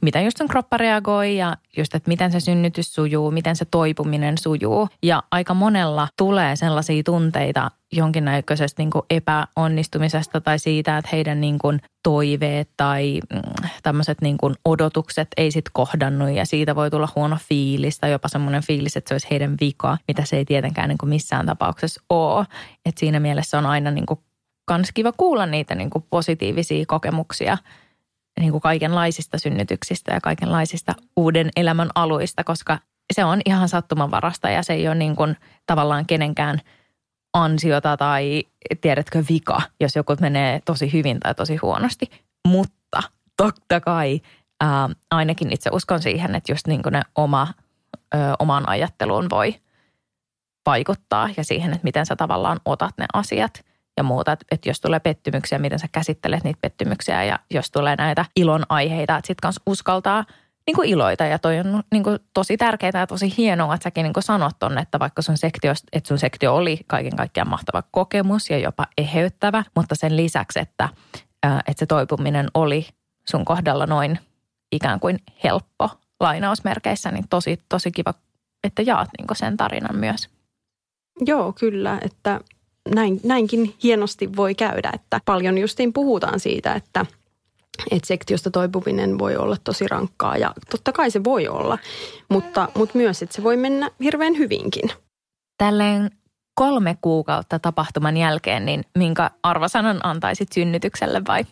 miten 0.00 0.24
just 0.24 0.36
sun 0.36 0.48
kroppa 0.48 0.76
reagoi 0.76 1.36
ja 1.36 1.56
just, 1.76 1.94
että 1.94 2.08
miten 2.08 2.32
se 2.32 2.40
synnytys 2.40 2.94
sujuu, 2.94 3.30
miten 3.30 3.56
se 3.56 3.64
toipuminen 3.64 4.38
sujuu. 4.38 4.88
Ja 5.02 5.22
aika 5.30 5.54
monella 5.54 6.08
tulee 6.16 6.56
sellaisia 6.56 7.02
tunteita 7.02 7.70
jonkinnäköisestä 7.92 8.82
niin 8.82 8.90
kuin 8.90 9.02
epäonnistumisesta 9.10 10.40
tai 10.40 10.58
siitä, 10.58 10.98
että 10.98 11.08
heidän 11.12 11.40
niin 11.40 11.58
kuin 11.58 11.80
toiveet 12.02 12.68
tai 12.76 13.20
mm, 13.32 13.40
tämmöiset 13.82 14.20
niin 14.20 14.38
kuin 14.38 14.54
odotukset 14.64 15.28
ei 15.36 15.50
sit 15.50 15.64
kohdannut 15.72 16.30
ja 16.30 16.46
siitä 16.46 16.74
voi 16.74 16.90
tulla 16.90 17.08
huono 17.16 17.36
fiilis 17.48 17.98
tai 17.98 18.10
jopa 18.12 18.28
semmoinen 18.28 18.62
fiilis, 18.62 18.96
että 18.96 19.08
se 19.08 19.14
olisi 19.14 19.30
heidän 19.30 19.56
vika, 19.60 19.98
mitä 20.08 20.24
se 20.24 20.36
ei 20.36 20.44
tietenkään 20.44 20.88
niin 20.88 20.98
kuin 20.98 21.10
missään 21.10 21.46
tapauksessa 21.46 22.02
ole. 22.10 22.46
Et 22.86 22.98
siinä 22.98 23.20
mielessä 23.20 23.58
on 23.58 23.66
aina 23.66 23.90
niin 23.90 24.06
kuin 24.06 24.20
kans 24.64 24.92
kiva 24.94 25.12
kuulla 25.12 25.46
niitä 25.46 25.74
niin 25.74 25.90
kuin 25.90 26.04
positiivisia 26.10 26.84
kokemuksia 26.86 27.58
niin 28.40 28.50
kuin 28.50 28.60
kaikenlaisista 28.60 29.38
synnytyksistä 29.38 30.14
ja 30.14 30.20
kaikenlaisista 30.20 30.94
uuden 31.16 31.50
elämän 31.56 31.90
aluista, 31.94 32.44
koska 32.44 32.78
se 33.12 33.24
on 33.24 33.40
ihan 33.44 33.68
sattumanvarasta 33.68 34.50
ja 34.50 34.62
se 34.62 34.72
ei 34.72 34.88
ole 34.88 34.94
niin 34.94 35.16
kuin 35.16 35.36
tavallaan 35.66 36.06
kenenkään 36.06 36.58
ansiota 37.34 37.96
tai 37.96 38.44
tiedätkö 38.80 39.24
vika, 39.28 39.62
jos 39.80 39.96
joku 39.96 40.16
menee 40.20 40.60
tosi 40.64 40.92
hyvin 40.92 41.20
tai 41.20 41.34
tosi 41.34 41.56
huonosti. 41.56 42.10
Mutta 42.48 43.02
totta 43.36 43.80
kai 43.80 44.20
ää, 44.60 44.88
ainakin 45.10 45.52
itse 45.52 45.70
uskon 45.72 46.02
siihen, 46.02 46.34
että 46.34 46.52
just 46.52 46.66
niin 46.66 46.82
kuin 46.82 46.92
ne 46.92 47.02
oma, 47.14 47.48
ö, 48.14 48.18
omaan 48.38 48.68
ajatteluun 48.68 49.30
voi 49.30 49.54
vaikuttaa 50.66 51.28
ja 51.36 51.44
siihen, 51.44 51.72
että 51.72 51.84
miten 51.84 52.06
sä 52.06 52.16
tavallaan 52.16 52.60
otat 52.64 52.94
ne 52.98 53.06
asiat 53.14 53.64
ja 53.96 54.02
muuta. 54.02 54.32
Että, 54.32 54.44
että 54.50 54.68
jos 54.68 54.80
tulee 54.80 55.00
pettymyksiä, 55.00 55.58
miten 55.58 55.78
sä 55.78 55.88
käsittelet 55.92 56.44
niitä 56.44 56.58
pettymyksiä 56.60 57.24
ja 57.24 57.38
jos 57.50 57.70
tulee 57.70 57.96
näitä 57.96 58.24
ilon 58.36 58.62
aiheita, 58.68 59.16
että 59.16 59.26
sitten 59.26 59.42
kanssa 59.42 59.62
uskaltaa 59.66 60.24
niin 60.66 60.74
kuin 60.74 60.88
iloita 60.88 61.24
ja 61.24 61.38
toi 61.38 61.58
on 61.58 61.82
niin 61.92 62.02
kuin 62.02 62.18
tosi 62.34 62.56
tärkeää 62.56 62.92
ja 62.94 63.06
tosi 63.06 63.34
hienoa, 63.36 63.74
että 63.74 63.84
säkin 63.84 64.02
niin 64.02 64.12
kuin 64.12 64.24
sanot 64.24 64.58
tonne, 64.58 64.80
että 64.80 64.98
vaikka 64.98 65.22
sun 65.22 65.38
sektio, 65.38 65.72
että 65.92 66.08
sun 66.08 66.18
sektio 66.18 66.54
oli 66.54 66.80
kaiken 66.86 67.16
kaikkiaan 67.16 67.48
mahtava 67.48 67.82
kokemus 67.90 68.50
ja 68.50 68.58
jopa 68.58 68.86
eheyttävä, 68.98 69.64
mutta 69.76 69.94
sen 69.94 70.16
lisäksi, 70.16 70.60
että, 70.60 70.88
että 71.42 71.78
se 71.78 71.86
toipuminen 71.86 72.46
oli 72.54 72.86
sun 73.28 73.44
kohdalla 73.44 73.86
noin 73.86 74.18
ikään 74.72 75.00
kuin 75.00 75.18
helppo 75.44 75.90
lainausmerkeissä, 76.20 77.10
niin 77.10 77.28
tosi, 77.30 77.62
tosi 77.68 77.92
kiva, 77.92 78.14
että 78.64 78.82
jaat 78.82 79.08
niin 79.18 79.36
sen 79.36 79.56
tarinan 79.56 79.96
myös. 79.96 80.28
Joo, 81.20 81.52
kyllä, 81.52 81.98
että 82.02 82.40
näin, 82.94 83.20
näinkin 83.24 83.74
hienosti 83.82 84.36
voi 84.36 84.54
käydä, 84.54 84.90
että 84.94 85.20
paljon 85.24 85.58
justiin 85.58 85.92
puhutaan 85.92 86.40
siitä, 86.40 86.74
että, 86.74 87.06
että 87.90 88.06
sektiosta 88.06 88.50
toipuminen 88.50 89.18
voi 89.18 89.36
olla 89.36 89.56
tosi 89.64 89.88
rankkaa 89.88 90.36
ja 90.36 90.52
totta 90.70 90.92
kai 90.92 91.10
se 91.10 91.24
voi 91.24 91.48
olla, 91.48 91.78
mutta, 92.28 92.68
mutta 92.74 92.98
myös, 92.98 93.22
että 93.22 93.36
se 93.36 93.42
voi 93.42 93.56
mennä 93.56 93.90
hirveän 94.02 94.38
hyvinkin. 94.38 94.90
Tälleen 95.58 96.10
kolme 96.54 96.96
kuukautta 97.00 97.58
tapahtuman 97.58 98.16
jälkeen, 98.16 98.66
niin 98.66 98.84
minkä 98.98 99.30
arvosanan 99.42 100.00
antaisit 100.02 100.52
synnytykselle 100.52 101.22
vai 101.28 101.44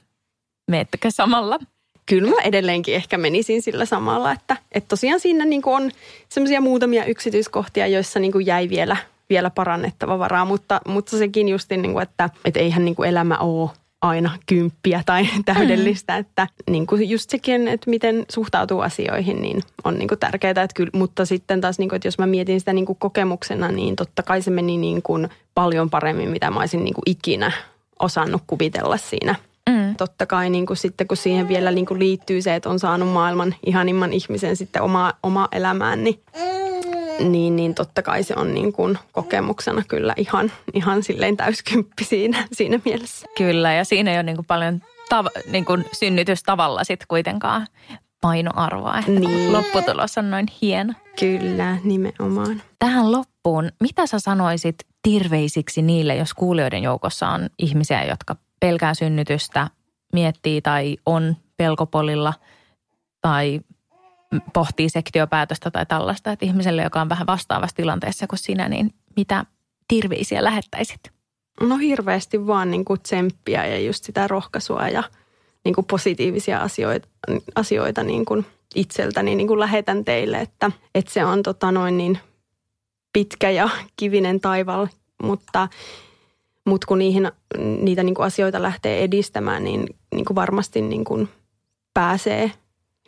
meettekö 0.70 1.10
samalla? 1.10 1.58
Kyllä 2.06 2.30
mä 2.30 2.42
edelleenkin 2.42 2.94
ehkä 2.94 3.18
menisin 3.18 3.62
sillä 3.62 3.84
samalla, 3.84 4.32
että, 4.32 4.56
että 4.72 4.88
tosiaan 4.88 5.20
siinä 5.20 5.44
niin 5.44 5.62
on 5.64 5.90
semmoisia 6.28 6.60
muutamia 6.60 7.04
yksityiskohtia, 7.04 7.86
joissa 7.86 8.20
niin 8.20 8.46
jäi 8.46 8.68
vielä, 8.68 8.96
vielä 9.30 9.50
parannettava 9.50 10.18
varaa, 10.18 10.44
mutta, 10.44 10.80
mutta 10.88 11.18
sekin 11.18 11.48
just 11.48 11.70
niin 11.70 11.92
kuin, 11.92 12.02
että, 12.02 12.30
että 12.44 12.60
eihän 12.60 12.84
niin 12.84 12.96
kuin 12.96 13.08
elämä 13.08 13.38
ole 13.38 13.70
aina 14.02 14.30
kymppiä 14.46 15.02
tai 15.06 15.28
täydellistä, 15.54 16.12
mm. 16.12 16.20
että 16.20 16.46
niin 16.70 16.86
kuin 16.86 17.10
just 17.10 17.30
sekin, 17.30 17.68
että 17.68 17.90
miten 17.90 18.24
suhtautuu 18.30 18.80
asioihin, 18.80 19.42
niin 19.42 19.62
on 19.84 19.98
niin 19.98 20.08
kuin 20.08 20.18
tärkeää, 20.18 20.50
että 20.50 20.74
kyllä, 20.74 20.90
mutta 20.94 21.24
sitten 21.24 21.60
taas, 21.60 21.78
niin 21.78 21.88
kuin, 21.88 21.96
että 21.96 22.08
jos 22.08 22.18
mä 22.18 22.26
mietin 22.26 22.60
sitä 22.60 22.72
niin 22.72 22.86
kuin 22.86 22.98
kokemuksena, 22.98 23.68
niin 23.68 23.96
totta 23.96 24.22
kai 24.22 24.42
se 24.42 24.50
meni 24.50 24.76
niin 24.76 25.02
kuin 25.02 25.28
paljon 25.54 25.90
paremmin, 25.90 26.30
mitä 26.30 26.50
mä 26.50 26.60
olisin 26.60 26.84
niin 26.84 26.94
kuin 26.94 27.02
ikinä 27.06 27.52
osannut 27.98 28.42
kuvitella 28.46 28.96
siinä. 28.96 29.34
Mm. 29.70 29.96
Totta 29.96 30.26
kai 30.26 30.50
niin 30.50 30.66
kuin 30.66 30.76
sitten, 30.76 31.06
kun 31.06 31.16
siihen 31.16 31.48
vielä 31.48 31.70
niin 31.70 31.86
kuin 31.86 32.00
liittyy 32.00 32.42
se, 32.42 32.54
että 32.54 32.70
on 32.70 32.78
saanut 32.78 33.08
maailman 33.08 33.54
ihanimman 33.66 34.12
ihmisen 34.12 34.56
sitten 34.56 34.82
oma, 34.82 35.12
oma 35.22 35.48
elämään, 35.52 36.04
niin 36.04 36.20
niin, 37.24 37.56
niin 37.56 37.74
totta 37.74 38.02
kai 38.02 38.22
se 38.22 38.34
on 38.36 38.54
niin 38.54 38.72
kuin 38.72 38.98
kokemuksena 39.12 39.82
kyllä 39.88 40.14
ihan, 40.16 40.52
ihan 40.74 41.02
silleen 41.02 41.36
täyskymppi 41.36 42.04
siinä, 42.04 42.48
siinä 42.52 42.80
mielessä. 42.84 43.26
Kyllä, 43.36 43.72
ja 43.72 43.84
siinä 43.84 44.10
ei 44.10 44.16
ole 44.16 44.22
niin 44.22 44.36
kuin 44.36 44.46
paljon 44.46 44.82
tav- 45.14 45.50
niin 45.52 45.64
kuin 45.64 45.84
synnytystavalla 45.92 46.84
sitten 46.84 47.08
kuitenkaan 47.08 47.66
painoarvoa. 48.20 48.98
Että 48.98 49.10
Niin. 49.10 49.52
Lopputulos 49.52 50.18
on 50.18 50.30
noin 50.30 50.46
hieno. 50.62 50.92
Kyllä, 51.20 51.76
nimenomaan. 51.84 52.62
Tähän 52.78 53.12
loppuun, 53.12 53.72
mitä 53.80 54.06
sä 54.06 54.18
sanoisit 54.18 54.76
terveisiksi 55.02 55.82
niille, 55.82 56.16
jos 56.16 56.34
kuulijoiden 56.34 56.82
joukossa 56.82 57.28
on 57.28 57.48
ihmisiä, 57.58 58.04
jotka 58.04 58.36
pelkää 58.60 58.94
synnytystä, 58.94 59.68
miettii 60.12 60.62
tai 60.62 60.96
on 61.06 61.36
pelkopolilla 61.56 62.34
tai 63.20 63.60
pohtii 64.52 64.88
sektiopäätöstä 64.88 65.70
tai 65.70 65.86
tällaista, 65.86 66.32
että 66.32 66.46
ihmiselle, 66.46 66.82
joka 66.82 67.00
on 67.00 67.08
vähän 67.08 67.26
vastaavassa 67.26 67.76
tilanteessa 67.76 68.26
kuin 68.26 68.38
sinä, 68.38 68.68
niin 68.68 68.94
mitä 69.16 69.44
terveisiä 69.88 70.44
lähettäisit? 70.44 71.00
No 71.60 71.76
hirveästi 71.76 72.46
vaan 72.46 72.70
niin 72.70 72.84
kuin 72.84 73.00
tsemppiä 73.00 73.66
ja 73.66 73.80
just 73.80 74.04
sitä 74.04 74.28
rohkaisua 74.28 74.88
ja 74.88 75.02
niin 75.64 75.74
kuin 75.74 75.84
positiivisia 75.84 76.58
asioita, 76.58 77.08
asioita 77.54 78.02
niin 78.02 78.24
kuin 78.24 78.46
itseltäni 78.74 79.34
niin 79.34 79.46
kuin 79.46 79.60
lähetän 79.60 80.04
teille, 80.04 80.38
että, 80.38 80.70
että 80.94 81.12
se 81.12 81.24
on 81.24 81.42
tota 81.42 81.72
noin 81.72 81.96
niin 81.96 82.18
pitkä 83.12 83.50
ja 83.50 83.68
kivinen 83.96 84.40
taival, 84.40 84.86
mutta, 85.22 85.68
mutta 86.66 86.86
kun 86.86 86.98
niihin, 86.98 87.32
niitä 87.80 88.02
niin 88.02 88.14
kuin 88.14 88.26
asioita 88.26 88.62
lähtee 88.62 89.04
edistämään, 89.04 89.64
niin, 89.64 89.86
niin 90.14 90.24
kuin 90.24 90.34
varmasti 90.34 90.80
niin 90.80 91.04
kuin 91.04 91.28
pääsee 91.94 92.52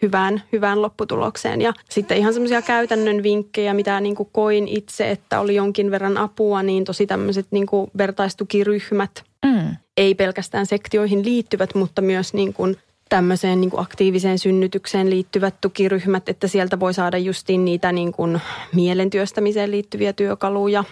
hyvään, 0.03 0.43
hyvään 0.53 0.83
lopputulokseen. 0.83 1.61
Ja 1.61 1.73
sitten 1.91 2.19
ihan 2.19 2.33
semmoisia 2.33 2.63
käytännön 2.63 3.23
vinkkejä, 3.23 3.75
mitä 3.75 4.01
niin 4.01 4.15
kuin 4.15 4.29
koin 4.33 4.69
itse, 4.69 5.11
että 5.11 5.41
oli 5.41 5.55
jonkin 5.55 5.91
verran 5.91 6.19
apua, 6.19 6.63
niin 6.63 6.85
tosi 6.85 7.07
tämmöiset 7.07 7.47
niin 7.51 7.67
kuin 7.67 7.91
vertaistukiryhmät, 7.99 9.25
Mm. 9.45 9.77
ei 9.97 10.15
pelkästään 10.15 10.67
sektioihin 10.67 11.25
liittyvät, 11.25 11.75
mutta 11.75 12.03
myös 12.03 12.35
niin 12.35 12.53
kuin 12.53 12.77
tämmöiseen 13.09 13.61
niin 13.61 13.71
kuin 13.71 13.81
aktiiviseen 13.81 14.39
synnytykseen 14.39 15.11
liittyvät 15.11 15.55
tukiryhmät, 15.61 16.29
että 16.29 16.49
sieltä 16.49 16.81
voi 16.81 16.95
saada 16.95 17.19
justiin 17.19 17.65
niitä 17.65 17.93
niin 17.93 18.13
kuin 18.13 18.41
mielentyöstämiseen 18.75 19.71
liittyviä 19.71 20.13
työkaluja, 20.13 20.85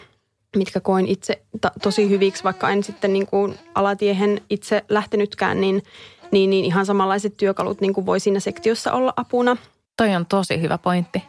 mitkä 0.56 0.80
koin 0.80 1.06
itse 1.06 1.42
ta- 1.60 1.72
tosi 1.82 2.08
hyviksi, 2.10 2.44
vaikka 2.44 2.70
en 2.70 2.82
sitten 2.82 3.12
niin 3.12 3.26
kuin 3.26 3.54
alatiehen 3.74 4.40
itse 4.50 4.84
lähtenytkään, 4.88 5.60
niin, 5.60 5.82
niin, 6.30 6.50
niin 6.50 6.64
ihan 6.64 6.86
samanlaiset 6.86 7.36
työkalut 7.36 7.80
niin 7.80 7.94
kuin 7.94 8.06
voi 8.06 8.20
siinä 8.20 8.40
sektiossa 8.40 8.92
olla 8.92 9.12
apuna. 9.16 9.56
Toi 9.96 10.14
on 10.14 10.26
tosi 10.26 10.60
hyvä 10.60 10.78
pointti. 10.78 11.22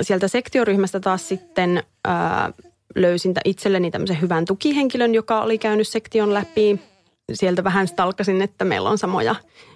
Sieltä 0.00 0.28
sektioryhmästä 0.28 1.00
taas 1.00 1.28
sitten 1.28 1.82
ää, 2.04 2.52
löysin 2.94 3.34
itselleni 3.44 3.90
tämmöisen 3.90 4.20
hyvän 4.20 4.44
tukihenkilön, 4.44 5.14
joka 5.14 5.42
oli 5.42 5.58
käynyt 5.58 5.88
sektion 5.88 6.34
läpi. 6.34 6.80
Sieltä 7.32 7.64
vähän 7.64 7.88
stalkasin, 7.88 8.42
että 8.42 8.64
meillä 8.64 8.90
on 8.90 8.98
samoja 8.98 9.34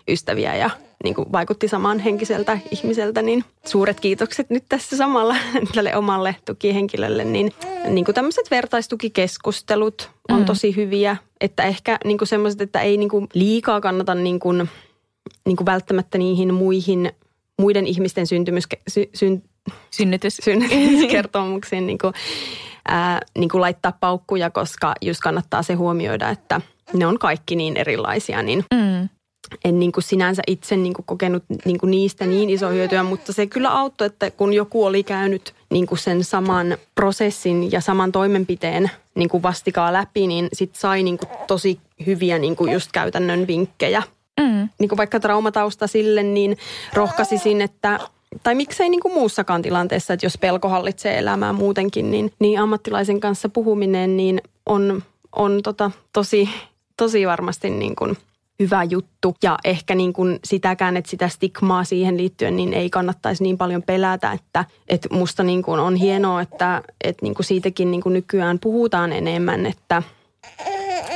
ystäviä 0.08 0.56
ja 0.56 0.70
niin 1.04 1.14
kuin 1.14 1.32
vaikutti 1.32 1.68
samaan 1.68 1.98
henkiseltä 1.98 2.58
ihmiseltä, 2.70 3.22
niin 3.22 3.44
suuret 3.66 4.00
kiitokset 4.00 4.50
nyt 4.50 4.64
tässä 4.68 4.96
samalla 4.96 5.36
tälle 5.74 5.96
omalle 5.96 6.36
tukihenkilölle. 6.44 7.24
Niin, 7.24 7.52
niin 7.88 8.04
kuin 8.04 8.14
tämmöiset 8.14 8.50
vertaistukikeskustelut 8.50 10.10
on 10.28 10.38
mm. 10.38 10.44
tosi 10.44 10.76
hyviä, 10.76 11.16
että 11.40 11.62
ehkä 11.62 11.98
niin 12.04 12.18
kuin 12.18 12.28
semmoiset, 12.28 12.60
että 12.60 12.80
ei 12.80 12.96
niin 12.96 13.08
kuin 13.08 13.26
liikaa 13.34 13.80
kannata 13.80 14.14
niin 14.14 14.40
kuin, 14.40 14.68
niin 15.46 15.56
kuin 15.56 15.66
välttämättä 15.66 16.18
niihin 16.18 16.54
muihin 16.54 17.12
muiden 17.60 17.86
ihmisten 17.86 18.26
syntymys, 18.26 18.64
sy, 18.88 19.10
syn, 19.14 19.42
synnytys. 19.90 20.36
synnytyskertomuksiin 20.36 21.86
niin 21.86 21.98
kuin, 21.98 22.14
ää, 22.88 23.20
niin 23.38 23.48
kuin 23.48 23.60
laittaa 23.60 23.92
paukkuja, 24.00 24.50
koska 24.50 24.94
just 25.00 25.20
kannattaa 25.20 25.62
se 25.62 25.74
huomioida, 25.74 26.28
että 26.28 26.60
ne 26.92 27.06
on 27.06 27.18
kaikki 27.18 27.56
niin 27.56 27.76
erilaisia, 27.76 28.42
niin 28.42 28.64
mm. 28.74 29.08
en 29.64 29.78
niin 29.78 29.92
kuin 29.92 30.04
sinänsä 30.04 30.42
itse 30.46 30.76
niin 30.76 30.94
kuin 30.94 31.06
kokenut 31.06 31.44
niin 31.64 31.78
kuin 31.78 31.90
niistä 31.90 32.26
niin 32.26 32.50
iso 32.50 32.68
hyötyä, 32.68 33.02
mutta 33.02 33.32
se 33.32 33.46
kyllä 33.46 33.70
auttoi, 33.70 34.06
että 34.06 34.30
kun 34.30 34.52
joku 34.52 34.84
oli 34.84 35.02
käynyt 35.02 35.54
niin 35.70 35.86
kuin 35.86 35.98
sen 35.98 36.24
saman 36.24 36.76
prosessin 36.94 37.72
ja 37.72 37.80
saman 37.80 38.12
toimenpiteen 38.12 38.90
niin 39.14 39.28
kuin 39.28 39.42
vastikaa 39.42 39.92
läpi, 39.92 40.26
niin 40.26 40.48
sit 40.52 40.74
sai 40.74 41.02
niin 41.02 41.18
kuin 41.18 41.28
tosi 41.46 41.80
hyviä 42.06 42.38
niin 42.38 42.56
kuin 42.56 42.72
just 42.72 42.92
käytännön 42.92 43.46
vinkkejä. 43.46 44.02
Mm. 44.40 44.68
Niin 44.78 44.88
kuin 44.88 44.96
vaikka 44.96 45.20
traumatausta 45.20 45.86
sille, 45.86 46.22
niin 46.22 46.56
rohkaisisin, 46.94 47.60
että 47.60 48.00
tai 48.42 48.54
miksei 48.54 48.88
niin 48.88 49.00
kuin 49.00 49.14
muussakaan 49.14 49.62
tilanteessa, 49.62 50.14
että 50.14 50.26
jos 50.26 50.38
pelko 50.38 50.68
hallitsee 50.68 51.18
elämää 51.18 51.52
muutenkin, 51.52 52.10
niin, 52.10 52.32
niin 52.38 52.60
ammattilaisen 52.60 53.20
kanssa 53.20 53.48
puhuminen 53.48 54.16
niin 54.16 54.42
on, 54.66 55.02
on 55.36 55.60
tota, 55.62 55.90
tosi, 56.12 56.48
tosi 57.02 57.26
varmasti 57.26 57.70
niin 57.70 57.96
kuin 57.96 58.16
hyvä 58.58 58.84
juttu. 58.84 59.36
Ja 59.42 59.58
ehkä 59.64 59.94
niin 59.94 60.12
kuin 60.12 60.38
sitäkään, 60.44 60.96
että 60.96 61.10
sitä 61.10 61.28
stigmaa 61.28 61.84
siihen 61.84 62.16
liittyen, 62.16 62.56
niin 62.56 62.74
ei 62.74 62.90
kannattaisi 62.90 63.42
niin 63.42 63.58
paljon 63.58 63.82
pelätä, 63.82 64.32
että, 64.32 64.64
että 64.88 65.08
musta 65.12 65.42
niin 65.42 65.62
kuin 65.62 65.80
on 65.80 65.96
hienoa, 65.96 66.40
että, 66.40 66.82
että 67.04 67.22
niin 67.22 67.34
kuin 67.34 67.46
siitäkin 67.46 67.90
niin 67.90 68.00
kuin 68.00 68.12
nykyään 68.12 68.58
puhutaan 68.58 69.12
enemmän, 69.12 69.66
että, 69.66 70.02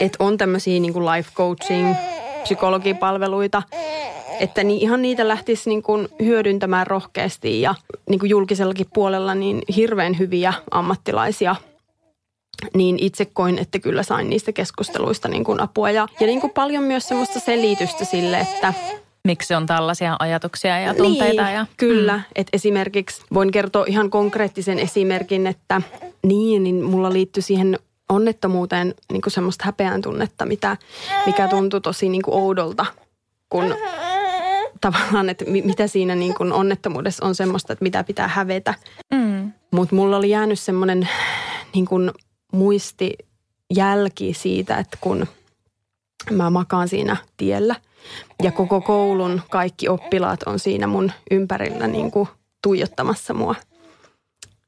että 0.00 0.16
on 0.24 0.38
tämmöisiä 0.38 0.80
niin 0.80 0.92
kuin 0.92 1.06
life 1.06 1.30
coaching, 1.34 1.94
psykologipalveluita, 2.42 3.62
että 4.40 4.64
niin 4.64 4.80
ihan 4.80 5.02
niitä 5.02 5.28
lähtisi 5.28 5.68
niin 5.70 5.82
kuin 5.82 6.08
hyödyntämään 6.22 6.86
rohkeasti 6.86 7.60
ja 7.60 7.74
niin 8.10 8.18
kuin 8.20 8.30
julkisellakin 8.30 8.86
puolella 8.94 9.34
niin 9.34 9.62
hirveän 9.76 10.18
hyviä 10.18 10.52
ammattilaisia 10.70 11.56
niin 12.74 12.98
itse 13.00 13.24
koin, 13.24 13.58
että 13.58 13.78
kyllä 13.78 14.02
sain 14.02 14.30
niistä 14.30 14.52
keskusteluista 14.52 15.28
niin 15.28 15.44
kuin 15.44 15.60
apua 15.60 15.90
ja, 15.90 16.08
ja 16.20 16.26
niin 16.26 16.40
kuin 16.40 16.52
paljon 16.52 16.84
myös 16.84 17.08
semmoista 17.08 17.40
selitystä 17.40 18.04
sille, 18.04 18.40
että 18.40 18.74
miksi 19.24 19.54
on 19.54 19.66
tällaisia 19.66 20.16
ajatuksia 20.18 20.80
ja 20.80 20.94
tunteita. 20.94 21.44
Niin, 21.44 21.54
ja, 21.54 21.66
kyllä. 21.76 22.16
Mm. 22.16 22.22
Että 22.36 22.50
esimerkiksi 22.52 23.22
voin 23.34 23.50
kertoa 23.50 23.84
ihan 23.88 24.10
konkreettisen 24.10 24.78
esimerkin, 24.78 25.46
että 25.46 25.82
niin, 26.26 26.64
niin 26.64 26.84
mulla 26.84 27.12
liittyi 27.12 27.42
siihen 27.42 27.78
onnettomuuteen 28.08 28.94
niin 29.12 29.22
kuin 29.22 29.32
semmoista 29.32 29.64
häpeän 29.64 30.02
tunnetta, 30.02 30.46
mitä, 30.46 30.76
mikä 31.26 31.48
tuntui 31.48 31.80
tosi 31.80 32.08
niin 32.08 32.22
kuin 32.22 32.34
oudolta, 32.34 32.86
kun 33.48 33.74
tavallaan, 34.80 35.28
että 35.28 35.44
mitä 35.44 35.86
siinä 35.86 36.14
niin 36.14 36.34
kuin 36.34 36.52
onnettomuudessa 36.52 37.26
on 37.26 37.34
semmoista, 37.34 37.72
että 37.72 37.82
mitä 37.82 38.04
pitää 38.04 38.28
hävetä. 38.28 38.74
Mm. 39.14 39.52
Mutta 39.70 39.94
mulla 39.94 40.16
oli 40.16 40.30
jäänyt 40.30 40.60
semmoinen 40.60 41.08
niin 41.74 41.86
kuin 41.86 42.10
muisti 42.56 43.18
jälki 43.74 44.34
siitä, 44.34 44.76
että 44.76 44.98
kun 45.00 45.26
mä 46.30 46.50
makaan 46.50 46.88
siinä 46.88 47.16
tiellä 47.36 47.74
ja 48.42 48.52
koko 48.52 48.80
koulun 48.80 49.42
kaikki 49.50 49.88
oppilaat 49.88 50.42
on 50.42 50.58
siinä 50.58 50.86
mun 50.86 51.12
ympärillä 51.30 51.86
niin 51.86 52.10
kuin 52.10 52.28
tuijottamassa 52.62 53.34
mua. 53.34 53.54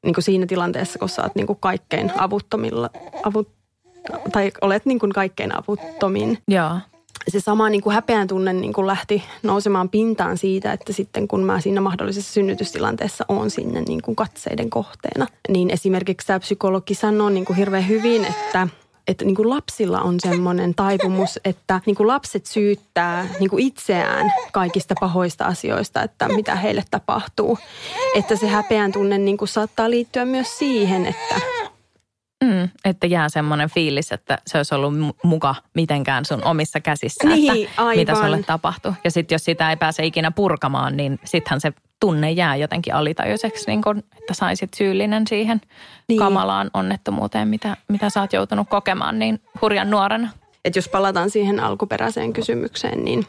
Niin 0.05 0.15
kuin 0.15 0.25
siinä 0.25 0.47
tilanteessa, 0.47 0.99
kun 0.99 1.09
sä 1.09 1.23
oot 1.23 1.35
niin 1.35 1.47
kuin 1.47 1.59
kaikkein 1.61 2.13
avuttomilla, 2.19 2.91
avut, 3.23 3.49
tai 4.33 4.53
olet 4.61 4.87
niin 4.87 4.99
kuin 4.99 5.13
kaikkein 5.13 5.55
avuttomin. 5.59 6.39
Joo 6.49 6.79
se 7.31 7.41
sama 7.41 7.69
niin 7.69 7.83
kuin 7.83 7.95
häpeän 7.95 8.29
tunne 8.29 8.53
niin 8.53 8.73
kuin 8.73 8.87
lähti 8.87 9.23
nousemaan 9.43 9.89
pintaan 9.89 10.39
siitä, 10.39 10.73
että 10.73 10.93
sitten 10.93 11.29
kun 11.29 11.45
mä 11.45 11.61
siinä 11.61 11.81
mahdollisessa 11.81 12.33
synnytystilanteessa 12.33 13.25
on 13.29 13.51
sinne 13.51 13.81
niin 13.81 14.03
kuin 14.03 14.17
katseiden 14.17 14.71
kohteena, 14.71 15.27
niin 15.49 15.71
esimerkiksi 15.71 16.27
tämä 16.27 16.41
psykologi 16.41 16.95
sanoo 16.95 17.29
niin 17.29 17.45
kuin 17.45 17.57
hirveän 17.57 17.89
hyvin, 17.89 18.25
että 18.25 18.69
että 19.09 19.25
niin 19.25 19.35
kuin 19.35 19.51
lapsilla 19.51 20.01
on 20.01 20.21
semmoinen 20.21 20.75
taipumus, 20.75 21.41
että 21.45 21.81
niin 21.87 21.97
kuin 21.97 22.07
lapset 22.07 22.47
syyttää 22.47 23.29
niin 23.41 23.51
kuin 23.51 23.63
itseään 23.63 24.33
kaikista 24.53 24.95
pahoista 25.01 25.45
asioista, 25.45 26.03
että 26.03 26.29
mitä 26.29 26.55
heille 26.55 26.85
tapahtuu. 26.91 27.59
Että 28.15 28.37
se 28.37 28.49
häpeän 28.49 28.93
tunne 28.93 29.19
niin 29.19 29.37
kuin 29.37 29.49
saattaa 29.49 29.91
liittyä 29.91 30.25
myös 30.25 30.59
siihen, 30.59 31.07
että 31.07 31.41
Mm, 32.45 32.69
että 32.85 33.07
jää 33.07 33.29
semmoinen 33.29 33.71
fiilis, 33.71 34.13
että 34.13 34.39
se 34.47 34.59
olisi 34.59 34.75
ollut 34.75 34.95
muka 35.23 35.55
mitenkään 35.75 36.25
sun 36.25 36.45
omissa 36.45 36.81
käsissä, 36.81 37.29
niin, 37.29 37.65
että 37.65 37.83
aivan. 37.83 37.97
mitä 37.97 38.15
sulle 38.15 38.43
tapahtui. 38.43 38.93
Ja 39.05 39.11
sitten 39.11 39.35
jos 39.35 39.45
sitä 39.45 39.71
ei 39.71 39.77
pääse 39.77 40.07
ikinä 40.07 40.31
purkamaan, 40.31 40.97
niin 40.97 41.21
sittenhän 41.25 41.61
se 41.61 41.73
tunne 42.01 42.31
jää 42.31 42.57
jotenkin 42.57 42.95
alitajuiseksi, 42.95 43.65
niin 43.67 43.83
kun, 43.83 43.99
että 43.99 44.35
saisit 44.35 44.75
syyllinen 44.75 45.27
siihen 45.27 45.61
niin. 46.09 46.19
kamalaan 46.19 46.71
onnettomuuteen, 46.75 47.49
mitä, 47.49 47.77
mitä 47.89 48.11
sä 48.11 48.21
oot 48.21 48.33
joutunut 48.33 48.69
kokemaan 48.69 49.19
niin 49.19 49.41
hurjan 49.63 49.91
nuorena. 49.91 50.29
Et 50.65 50.77
jos 50.77 50.89
palataan 50.89 51.31
siihen 51.31 51.61
alkuperäiseen 51.61 52.33
kysymykseen, 52.33 53.05
niin 53.05 53.27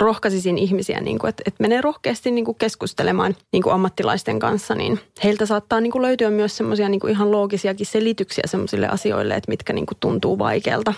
rohkaisisin 0.00 0.58
ihmisiä, 0.58 1.00
niin 1.00 1.18
kuin, 1.18 1.28
että, 1.28 1.42
että 1.46 1.62
menee 1.62 1.80
rohkeasti 1.80 2.30
niin 2.30 2.44
kuin 2.44 2.58
keskustelemaan 2.58 3.36
niin 3.52 3.62
kuin 3.62 3.72
ammattilaisten 3.72 4.38
kanssa, 4.38 4.74
niin 4.74 5.00
heiltä 5.24 5.46
saattaa 5.46 5.80
niin 5.80 5.92
kuin 5.92 6.02
löytyä 6.02 6.30
myös 6.30 6.56
semmoisia 6.56 6.88
niin 6.88 7.10
ihan 7.10 7.32
loogisiakin 7.32 7.86
selityksiä 7.86 8.44
semmoisille 8.46 8.88
asioille, 8.88 9.34
että 9.34 9.50
mitkä 9.50 9.72
niin 9.72 9.86
kuin 9.86 9.98
tuntuu 10.00 10.38
vaikealta. 10.38 10.94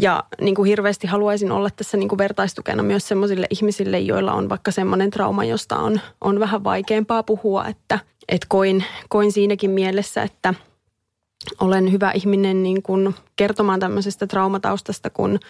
Ja 0.00 0.24
niin 0.40 0.54
kuin 0.54 0.68
hirveästi 0.68 1.06
haluaisin 1.06 1.52
olla 1.52 1.70
tässä 1.70 1.96
niin 1.96 2.08
kuin 2.08 2.18
vertaistukena 2.18 2.82
myös 2.82 3.08
semmoisille 3.08 3.46
ihmisille, 3.50 4.00
joilla 4.00 4.32
on 4.32 4.48
vaikka 4.48 4.70
semmoinen 4.70 5.10
trauma, 5.10 5.44
josta 5.44 5.76
on, 5.76 6.00
on 6.20 6.40
vähän 6.40 6.64
vaikeampaa 6.64 7.22
puhua, 7.22 7.66
että, 7.66 7.98
että 8.28 8.46
koin, 8.48 8.84
koin 9.08 9.32
siinäkin 9.32 9.70
mielessä, 9.70 10.22
että 10.22 10.54
olen 11.60 11.92
hyvä 11.92 12.10
ihminen 12.10 12.62
niin 12.62 12.82
kuin 12.82 13.14
kertomaan 13.36 13.80
tämmöisestä 13.80 14.26
traumataustasta, 14.26 15.10
kun– 15.10 15.38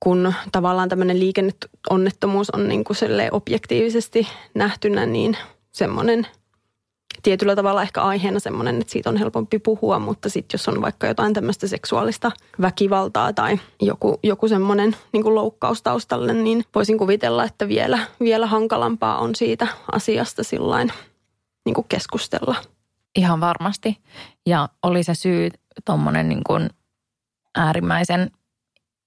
kun 0.00 0.34
tavallaan 0.52 0.88
tämmöinen 0.88 1.20
liikenneonnettomuus 1.20 2.50
on 2.50 2.68
niin 2.68 2.84
kuin 2.84 2.96
objektiivisesti 3.30 4.28
nähtynä, 4.54 5.06
niin 5.06 5.36
semmoinen 5.72 6.26
tietyllä 7.22 7.56
tavalla 7.56 7.82
ehkä 7.82 8.02
aiheena 8.02 8.40
semmoinen, 8.40 8.80
että 8.80 8.92
siitä 8.92 9.10
on 9.10 9.16
helpompi 9.16 9.58
puhua, 9.58 9.98
mutta 9.98 10.28
sitten 10.28 10.58
jos 10.58 10.68
on 10.68 10.82
vaikka 10.82 11.06
jotain 11.06 11.34
tämmöistä 11.34 11.66
seksuaalista 11.66 12.32
väkivaltaa 12.60 13.32
tai 13.32 13.60
joku, 13.80 14.18
joku 14.22 14.48
semmoinen 14.48 14.96
niin 15.12 15.22
kuin 15.22 15.34
loukkaus 15.34 15.82
taustalle, 15.82 16.34
niin 16.34 16.64
voisin 16.74 16.98
kuvitella, 16.98 17.44
että 17.44 17.68
vielä, 17.68 17.98
vielä 18.20 18.46
hankalampaa 18.46 19.18
on 19.18 19.34
siitä 19.34 19.66
asiasta 19.92 20.42
sillain 20.42 20.92
niin 21.64 21.74
kuin 21.74 21.86
keskustella. 21.88 22.56
Ihan 23.16 23.40
varmasti. 23.40 23.98
Ja 24.46 24.68
oli 24.82 25.02
se 25.02 25.14
syy 25.14 25.48
tuommoinen 25.84 26.28
niin 26.28 26.44
kuin 26.44 26.70
äärimmäisen 27.54 28.30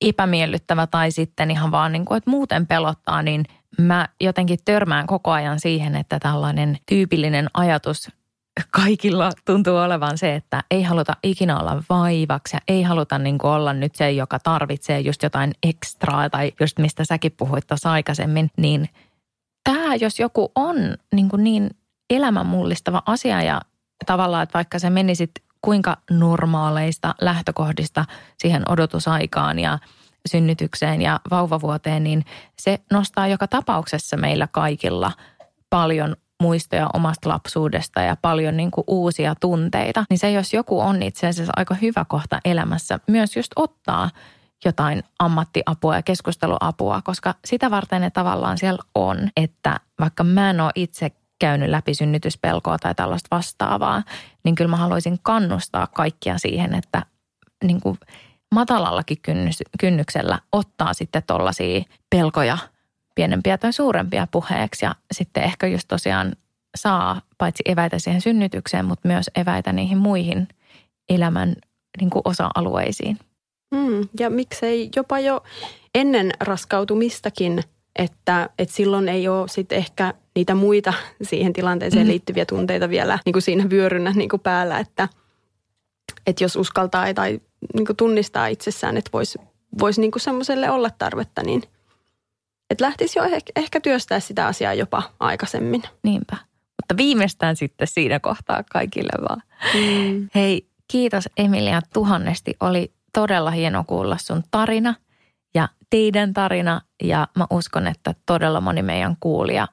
epämiellyttävä 0.10 0.88
tai 0.88 1.12
sitten 1.12 1.51
ihan 1.51 1.72
vaan 1.72 1.91
niin 1.91 2.06
kuin, 2.06 2.18
että 2.18 2.30
muuten 2.30 2.68
pelottaa, 2.68 3.22
niin 3.22 3.45
mä 3.78 4.08
jotenkin 4.22 4.60
törmään 4.66 5.08
koko 5.08 5.32
ajan 5.32 5.60
siihen, 5.60 5.95
että 5.95 6.20
tällainen 6.20 6.78
tyypillinen 6.86 7.47
ajatus 7.54 8.12
kaikilla 8.72 9.32
tuntuu 9.45 9.78
olevan 9.78 10.18
se, 10.18 10.36
että 10.36 10.64
ei 10.72 10.84
haluta 10.84 11.16
ikinä 11.24 11.60
olla 11.60 11.84
vaivaksi 11.89 12.56
ja 12.56 12.60
ei 12.68 12.84
haluta 12.84 13.18
niin 13.18 13.38
kuin 13.38 13.51
olla 13.51 13.74
nyt 13.74 13.95
se, 13.95 14.12
joka 14.12 14.39
tarvitsee 14.39 14.99
just 14.99 15.24
jotain 15.24 15.51
ekstraa 15.64 16.30
tai 16.30 16.51
just 16.60 16.80
mistä 16.80 17.06
säkin 17.06 17.32
puhuit 17.38 17.68
tuossa 17.68 17.91
aikaisemmin, 17.91 18.49
niin 18.58 18.89
tämä 19.64 19.95
jos 19.95 20.20
joku 20.20 20.51
on 20.56 20.76
niin, 21.16 21.30
kuin 21.30 21.43
niin 21.43 21.70
elämänmullistava 22.10 23.04
asia 23.06 23.41
ja 23.41 23.62
tavallaan, 24.06 24.43
että 24.43 24.54
vaikka 24.54 24.80
se 24.80 24.89
menisit 24.89 25.32
kuinka 25.64 25.97
normaaleista 26.11 27.16
lähtökohdista 27.22 28.05
siihen 28.38 28.72
odotusaikaan 28.72 29.59
ja 29.59 29.80
synnytykseen 30.30 31.01
ja 31.01 31.20
vauvavuoteen, 31.32 32.03
niin 32.03 32.26
se 32.59 32.80
nostaa 32.91 33.28
joka 33.28 33.47
tapauksessa 33.47 34.18
meillä 34.18 34.47
kaikilla 34.51 35.11
paljon 35.70 36.16
muistoja 36.41 36.89
omasta 36.93 37.30
lapsuudesta 37.30 38.01
ja 38.01 38.18
paljon 38.22 38.57
niin 38.57 38.72
kuin 38.72 38.84
uusia 38.88 39.36
tunteita. 39.36 40.05
Niin 40.09 40.18
se, 40.18 40.32
jos 40.32 40.53
joku 40.53 40.80
on 40.80 41.03
itse 41.03 41.28
asiassa 41.28 41.53
aika 41.55 41.76
hyvä 41.76 42.05
kohta 42.07 42.39
elämässä, 42.45 42.99
myös 43.07 43.36
just 43.36 43.51
ottaa 43.55 44.09
jotain 44.66 45.03
ammattiapua 45.20 45.95
ja 45.95 46.01
keskusteluapua, 46.01 47.01
koska 47.01 47.36
sitä 47.45 47.72
varten 47.72 48.01
ne 48.01 48.09
tavallaan 48.09 48.57
siellä 48.57 48.84
on, 48.95 49.30
että 49.38 49.80
vaikka 49.99 50.24
mä 50.24 50.49
en 50.49 50.61
ole 50.61 50.72
itse 50.76 51.11
käynyt 51.40 51.70
läpi 51.70 51.94
synnytyspelkoa 51.94 52.78
tai 52.78 52.96
tällaista 52.96 53.36
vastaavaa, 53.36 54.04
niin 54.44 54.56
kyllä 54.56 54.70
mä 54.70 54.78
haluaisin 54.78 55.20
kannustaa 55.24 55.88
kaikkia 55.88 56.38
siihen, 56.38 56.76
että 56.76 57.06
niin 57.64 57.82
kuin 57.82 57.98
matalallakin 58.56 59.18
kynnyksellä 59.80 60.40
ottaa 60.52 60.94
sitten 60.94 61.24
tollaisia 61.28 61.84
pelkoja 62.10 62.58
pienempiä 63.16 63.58
tai 63.58 63.74
suurempia 63.74 64.28
puheeksi 64.32 64.86
ja 64.86 64.96
sitten 65.12 65.44
ehkä 65.44 65.68
just 65.68 65.88
tosiaan 65.88 66.36
saa 66.76 67.22
paitsi 67.38 67.64
eväitä 67.66 68.00
siihen 68.00 68.22
synnytykseen, 68.22 68.86
mutta 68.86 69.08
myös 69.08 69.30
eväitä 69.36 69.74
niihin 69.74 69.98
muihin 69.98 70.48
elämän 71.10 71.56
niin 72.00 72.10
kuin 72.10 72.22
osa-alueisiin. 72.26 73.20
Mm, 73.74 74.08
ja 74.20 74.30
miksei 74.30 74.90
jopa 74.96 75.20
jo 75.20 75.44
ennen 75.96 76.32
raskautumistakin, 76.40 77.64
että, 77.96 78.50
että 78.60 78.76
silloin 78.76 79.10
ei 79.10 79.28
ole 79.28 79.48
sitten 79.48 79.78
ehkä 79.78 80.14
niitä 80.36 80.56
muita 80.56 80.94
siihen 81.22 81.54
tilanteeseen 81.54 82.06
mm. 82.06 82.10
liittyviä 82.10 82.46
tunteita 82.46 82.89
vielä 82.89 83.20
niin 83.26 83.34
kuin 83.34 83.41
siinä 83.44 83.70
vyörynnä 83.70 84.12
niin 84.16 84.30
kuin 84.30 84.39
päällä, 84.39 84.80
että, 84.80 85.10
että 86.28 86.44
jos 86.44 86.56
uskaltaa 86.56 87.14
tai 87.14 87.39
niin 87.74 87.86
kuin 87.86 87.98
tunnistaa 87.98 88.48
itsessään, 88.48 88.98
että 88.98 89.10
voisi 89.14 89.39
vois 89.80 90.00
niin 90.00 90.12
semmoiselle 90.18 90.70
olla 90.70 90.89
tarvetta, 90.89 91.44
niin 91.44 91.64
että 92.70 92.86
lähtisi 92.86 93.20
jo 93.20 93.24
ehkä, 93.24 93.52
ehkä 93.56 93.80
työstää 93.80 94.20
sitä 94.20 94.48
asiaa 94.48 94.74
jopa 94.74 95.04
aikaisemmin. 95.20 95.84
Niinpä. 96.04 96.38
Mutta 96.82 96.98
viimeistään 96.98 97.56
sitten 97.56 97.88
siinä 97.88 98.20
kohtaa 98.20 98.64
kaikille 98.72 99.28
vaan. 99.30 99.41
Mm. 99.74 100.30
Hei, 100.36 100.68
kiitos 100.88 101.30
Emilia 101.38 101.82
tuhannesti. 101.94 102.56
Oli 102.60 102.94
todella 103.14 103.52
hieno 103.52 103.84
kuulla 103.88 104.18
sun 104.18 104.44
tarina 104.52 104.96
ja 105.56 105.70
teidän 105.89 106.34
tarina. 106.34 106.82
Ja 107.04 107.28
mä 107.38 107.47
uskon, 107.49 107.88
että 107.88 108.16
todella 108.26 108.62
moni 108.62 108.82
meidän 108.82 109.18
kuulija 109.20 109.68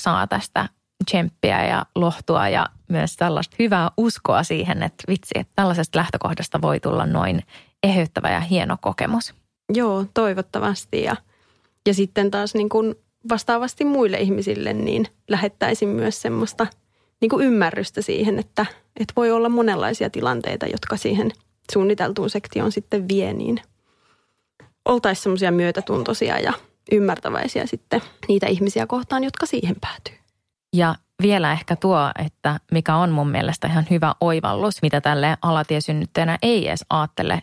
saa 0.00 0.26
tästä 0.26 0.68
tsemppiä 1.04 1.66
ja 1.66 1.86
lohtua 1.94 2.48
ja 2.48 2.66
myös 2.88 3.16
tällaista 3.16 3.56
hyvää 3.58 3.90
uskoa 3.96 4.42
siihen, 4.42 4.82
että 4.82 5.04
vitsi, 5.08 5.32
että 5.34 5.52
tällaisesta 5.56 5.98
lähtökohdasta 5.98 6.62
voi 6.62 6.80
tulla 6.80 7.06
noin 7.06 7.42
eheyttävä 7.82 8.30
ja 8.30 8.40
hieno 8.40 8.76
kokemus. 8.80 9.34
Joo, 9.74 10.04
toivottavasti. 10.14 11.02
Ja, 11.02 11.16
ja 11.86 11.94
sitten 11.94 12.30
taas 12.30 12.54
niin 12.54 12.68
kuin 12.68 12.94
vastaavasti 13.28 13.84
muille 13.84 14.16
ihmisille, 14.16 14.72
niin 14.72 15.06
lähettäisin 15.28 15.88
myös 15.88 16.22
semmoista 16.22 16.66
niin 17.20 17.28
kuin 17.28 17.46
ymmärrystä 17.46 18.02
siihen, 18.02 18.38
että, 18.38 18.66
että 19.00 19.12
voi 19.16 19.30
olla 19.30 19.48
monenlaisia 19.48 20.10
tilanteita, 20.10 20.66
jotka 20.66 20.96
siihen 20.96 21.30
suunniteltuun 21.72 22.30
sektioon 22.30 22.72
sitten 22.72 23.08
vie, 23.08 23.32
niin 23.32 23.60
oltaisiin 24.88 25.22
semmoisia 25.22 25.50
myötätuntoisia 25.50 26.38
ja 26.38 26.52
ymmärtäväisiä 26.92 27.66
sitten 27.66 28.02
niitä 28.28 28.46
ihmisiä 28.46 28.86
kohtaan, 28.86 29.24
jotka 29.24 29.46
siihen 29.46 29.76
päätyy. 29.80 30.14
Ja 30.76 30.94
vielä 31.22 31.52
ehkä 31.52 31.76
tuo, 31.76 32.10
että 32.24 32.60
mikä 32.72 32.96
on 32.96 33.10
mun 33.10 33.30
mielestä 33.30 33.66
ihan 33.66 33.86
hyvä 33.90 34.14
oivallus, 34.20 34.82
mitä 34.82 35.00
tälle 35.00 35.36
alatiesynnyttäjänä 35.42 36.38
ei 36.42 36.68
edes 36.68 36.84
ajattele 36.90 37.42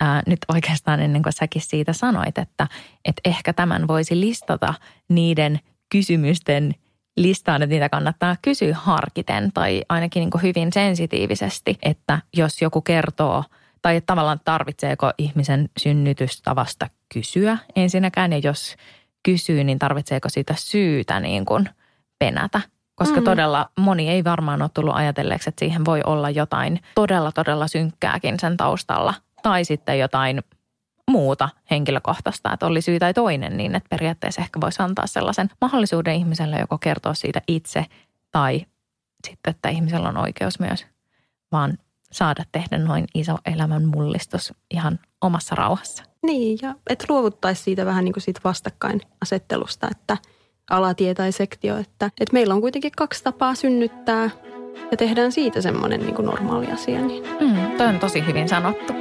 ää, 0.00 0.22
nyt 0.26 0.38
oikeastaan 0.48 1.00
ennen 1.00 1.22
kuin 1.22 1.32
säkin 1.32 1.62
siitä 1.62 1.92
sanoit, 1.92 2.38
että, 2.38 2.66
että 3.04 3.20
ehkä 3.24 3.52
tämän 3.52 3.88
voisi 3.88 4.20
listata 4.20 4.74
niiden 5.08 5.60
kysymysten 5.88 6.74
listaan, 7.16 7.62
että 7.62 7.74
niitä 7.74 7.88
kannattaa 7.88 8.36
kysyä 8.42 8.74
harkiten 8.74 9.52
tai 9.54 9.82
ainakin 9.88 10.20
niin 10.20 10.42
hyvin 10.42 10.72
sensitiivisesti, 10.72 11.78
että 11.82 12.18
jos 12.36 12.62
joku 12.62 12.80
kertoo 12.80 13.44
tai 13.82 13.96
että 13.96 14.06
tavallaan 14.06 14.40
tarvitseeko 14.44 15.12
ihmisen 15.18 15.68
synnytystavasta 15.78 16.90
kysyä 17.14 17.58
ensinnäkään 17.76 18.32
ja 18.32 18.38
jos 18.38 18.76
kysyy, 19.22 19.64
niin 19.64 19.78
tarvitseeko 19.78 20.28
sitä 20.28 20.54
syytä 20.56 21.20
niin 21.20 21.44
kuin 21.44 21.68
penätä. 22.18 22.60
Koska 22.94 23.20
mm. 23.20 23.24
todella 23.24 23.70
moni 23.78 24.10
ei 24.10 24.24
varmaan 24.24 24.62
ole 24.62 24.70
tullut 24.74 24.94
ajatelleeksi, 24.94 25.48
että 25.48 25.58
siihen 25.58 25.84
voi 25.84 26.00
olla 26.06 26.30
jotain 26.30 26.80
todella, 26.94 27.32
todella 27.32 27.68
synkkääkin 27.68 28.40
sen 28.40 28.56
taustalla. 28.56 29.14
Tai 29.42 29.64
sitten 29.64 29.98
jotain 29.98 30.42
muuta 31.10 31.48
henkilökohtaista, 31.70 32.52
että 32.52 32.66
oli 32.66 32.82
syy 32.82 32.98
tai 32.98 33.14
toinen, 33.14 33.56
niin 33.56 33.74
että 33.74 33.88
periaatteessa 33.88 34.40
ehkä 34.40 34.60
voisi 34.60 34.82
antaa 34.82 35.06
sellaisen 35.06 35.50
mahdollisuuden 35.60 36.14
ihmiselle 36.14 36.58
joko 36.58 36.78
kertoa 36.78 37.14
siitä 37.14 37.42
itse 37.48 37.86
tai 38.30 38.66
sitten, 39.28 39.50
että 39.50 39.68
ihmisellä 39.68 40.08
on 40.08 40.16
oikeus 40.16 40.60
myös 40.60 40.86
vaan 41.52 41.78
saada 42.12 42.44
tehdä 42.52 42.78
noin 42.78 43.04
iso 43.14 43.36
elämän 43.46 43.84
mullistus 43.84 44.52
ihan 44.70 44.98
omassa 45.20 45.54
rauhassa. 45.54 46.04
Niin, 46.22 46.58
ja 46.62 46.74
että 46.90 47.04
luovuttaisiin 47.08 47.64
siitä 47.64 47.86
vähän 47.86 48.04
niin 48.04 48.12
kuin 48.12 48.22
siitä 48.22 48.40
vastakkainasettelusta, 48.44 49.88
että 49.90 50.16
alatie 50.70 51.14
tai 51.14 51.32
sektio, 51.32 51.76
että, 51.76 52.06
että 52.06 52.32
meillä 52.32 52.54
on 52.54 52.60
kuitenkin 52.60 52.92
kaksi 52.96 53.24
tapaa 53.24 53.54
synnyttää 53.54 54.30
ja 54.90 54.96
tehdään 54.96 55.32
siitä 55.32 55.60
semmoinen 55.60 56.00
niin 56.00 56.14
kuin 56.14 56.26
normaali 56.26 56.66
asia. 56.66 57.00
Niin. 57.00 57.24
Mm, 57.40 57.76
toi 57.76 57.86
on 57.86 57.98
tosi 57.98 58.26
hyvin 58.26 58.48
sanottu. 58.48 58.92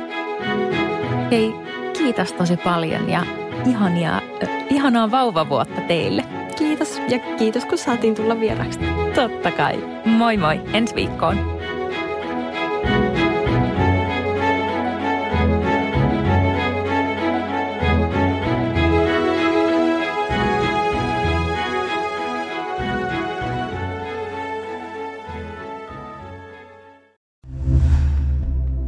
Hei, 1.32 1.54
kiitos 1.98 2.34
tosi 2.34 2.58
paljon 2.58 3.10
ja 3.10 3.26
ihania, 3.70 4.22
ihanaa 4.70 5.12
vauvavuotta 5.12 5.82
teille. 5.82 6.26
Kiitos 6.58 7.02
ja 7.10 7.20
kiitos 7.20 7.66
kun 7.66 7.78
saatiin 7.78 8.16
tulla 8.16 8.40
vieraksi. 8.40 8.80
Totta 9.16 9.52
kai. 9.52 10.02
Moi 10.06 10.38
moi, 10.38 10.62
ensi 10.74 10.96
viikkoon. 10.96 11.61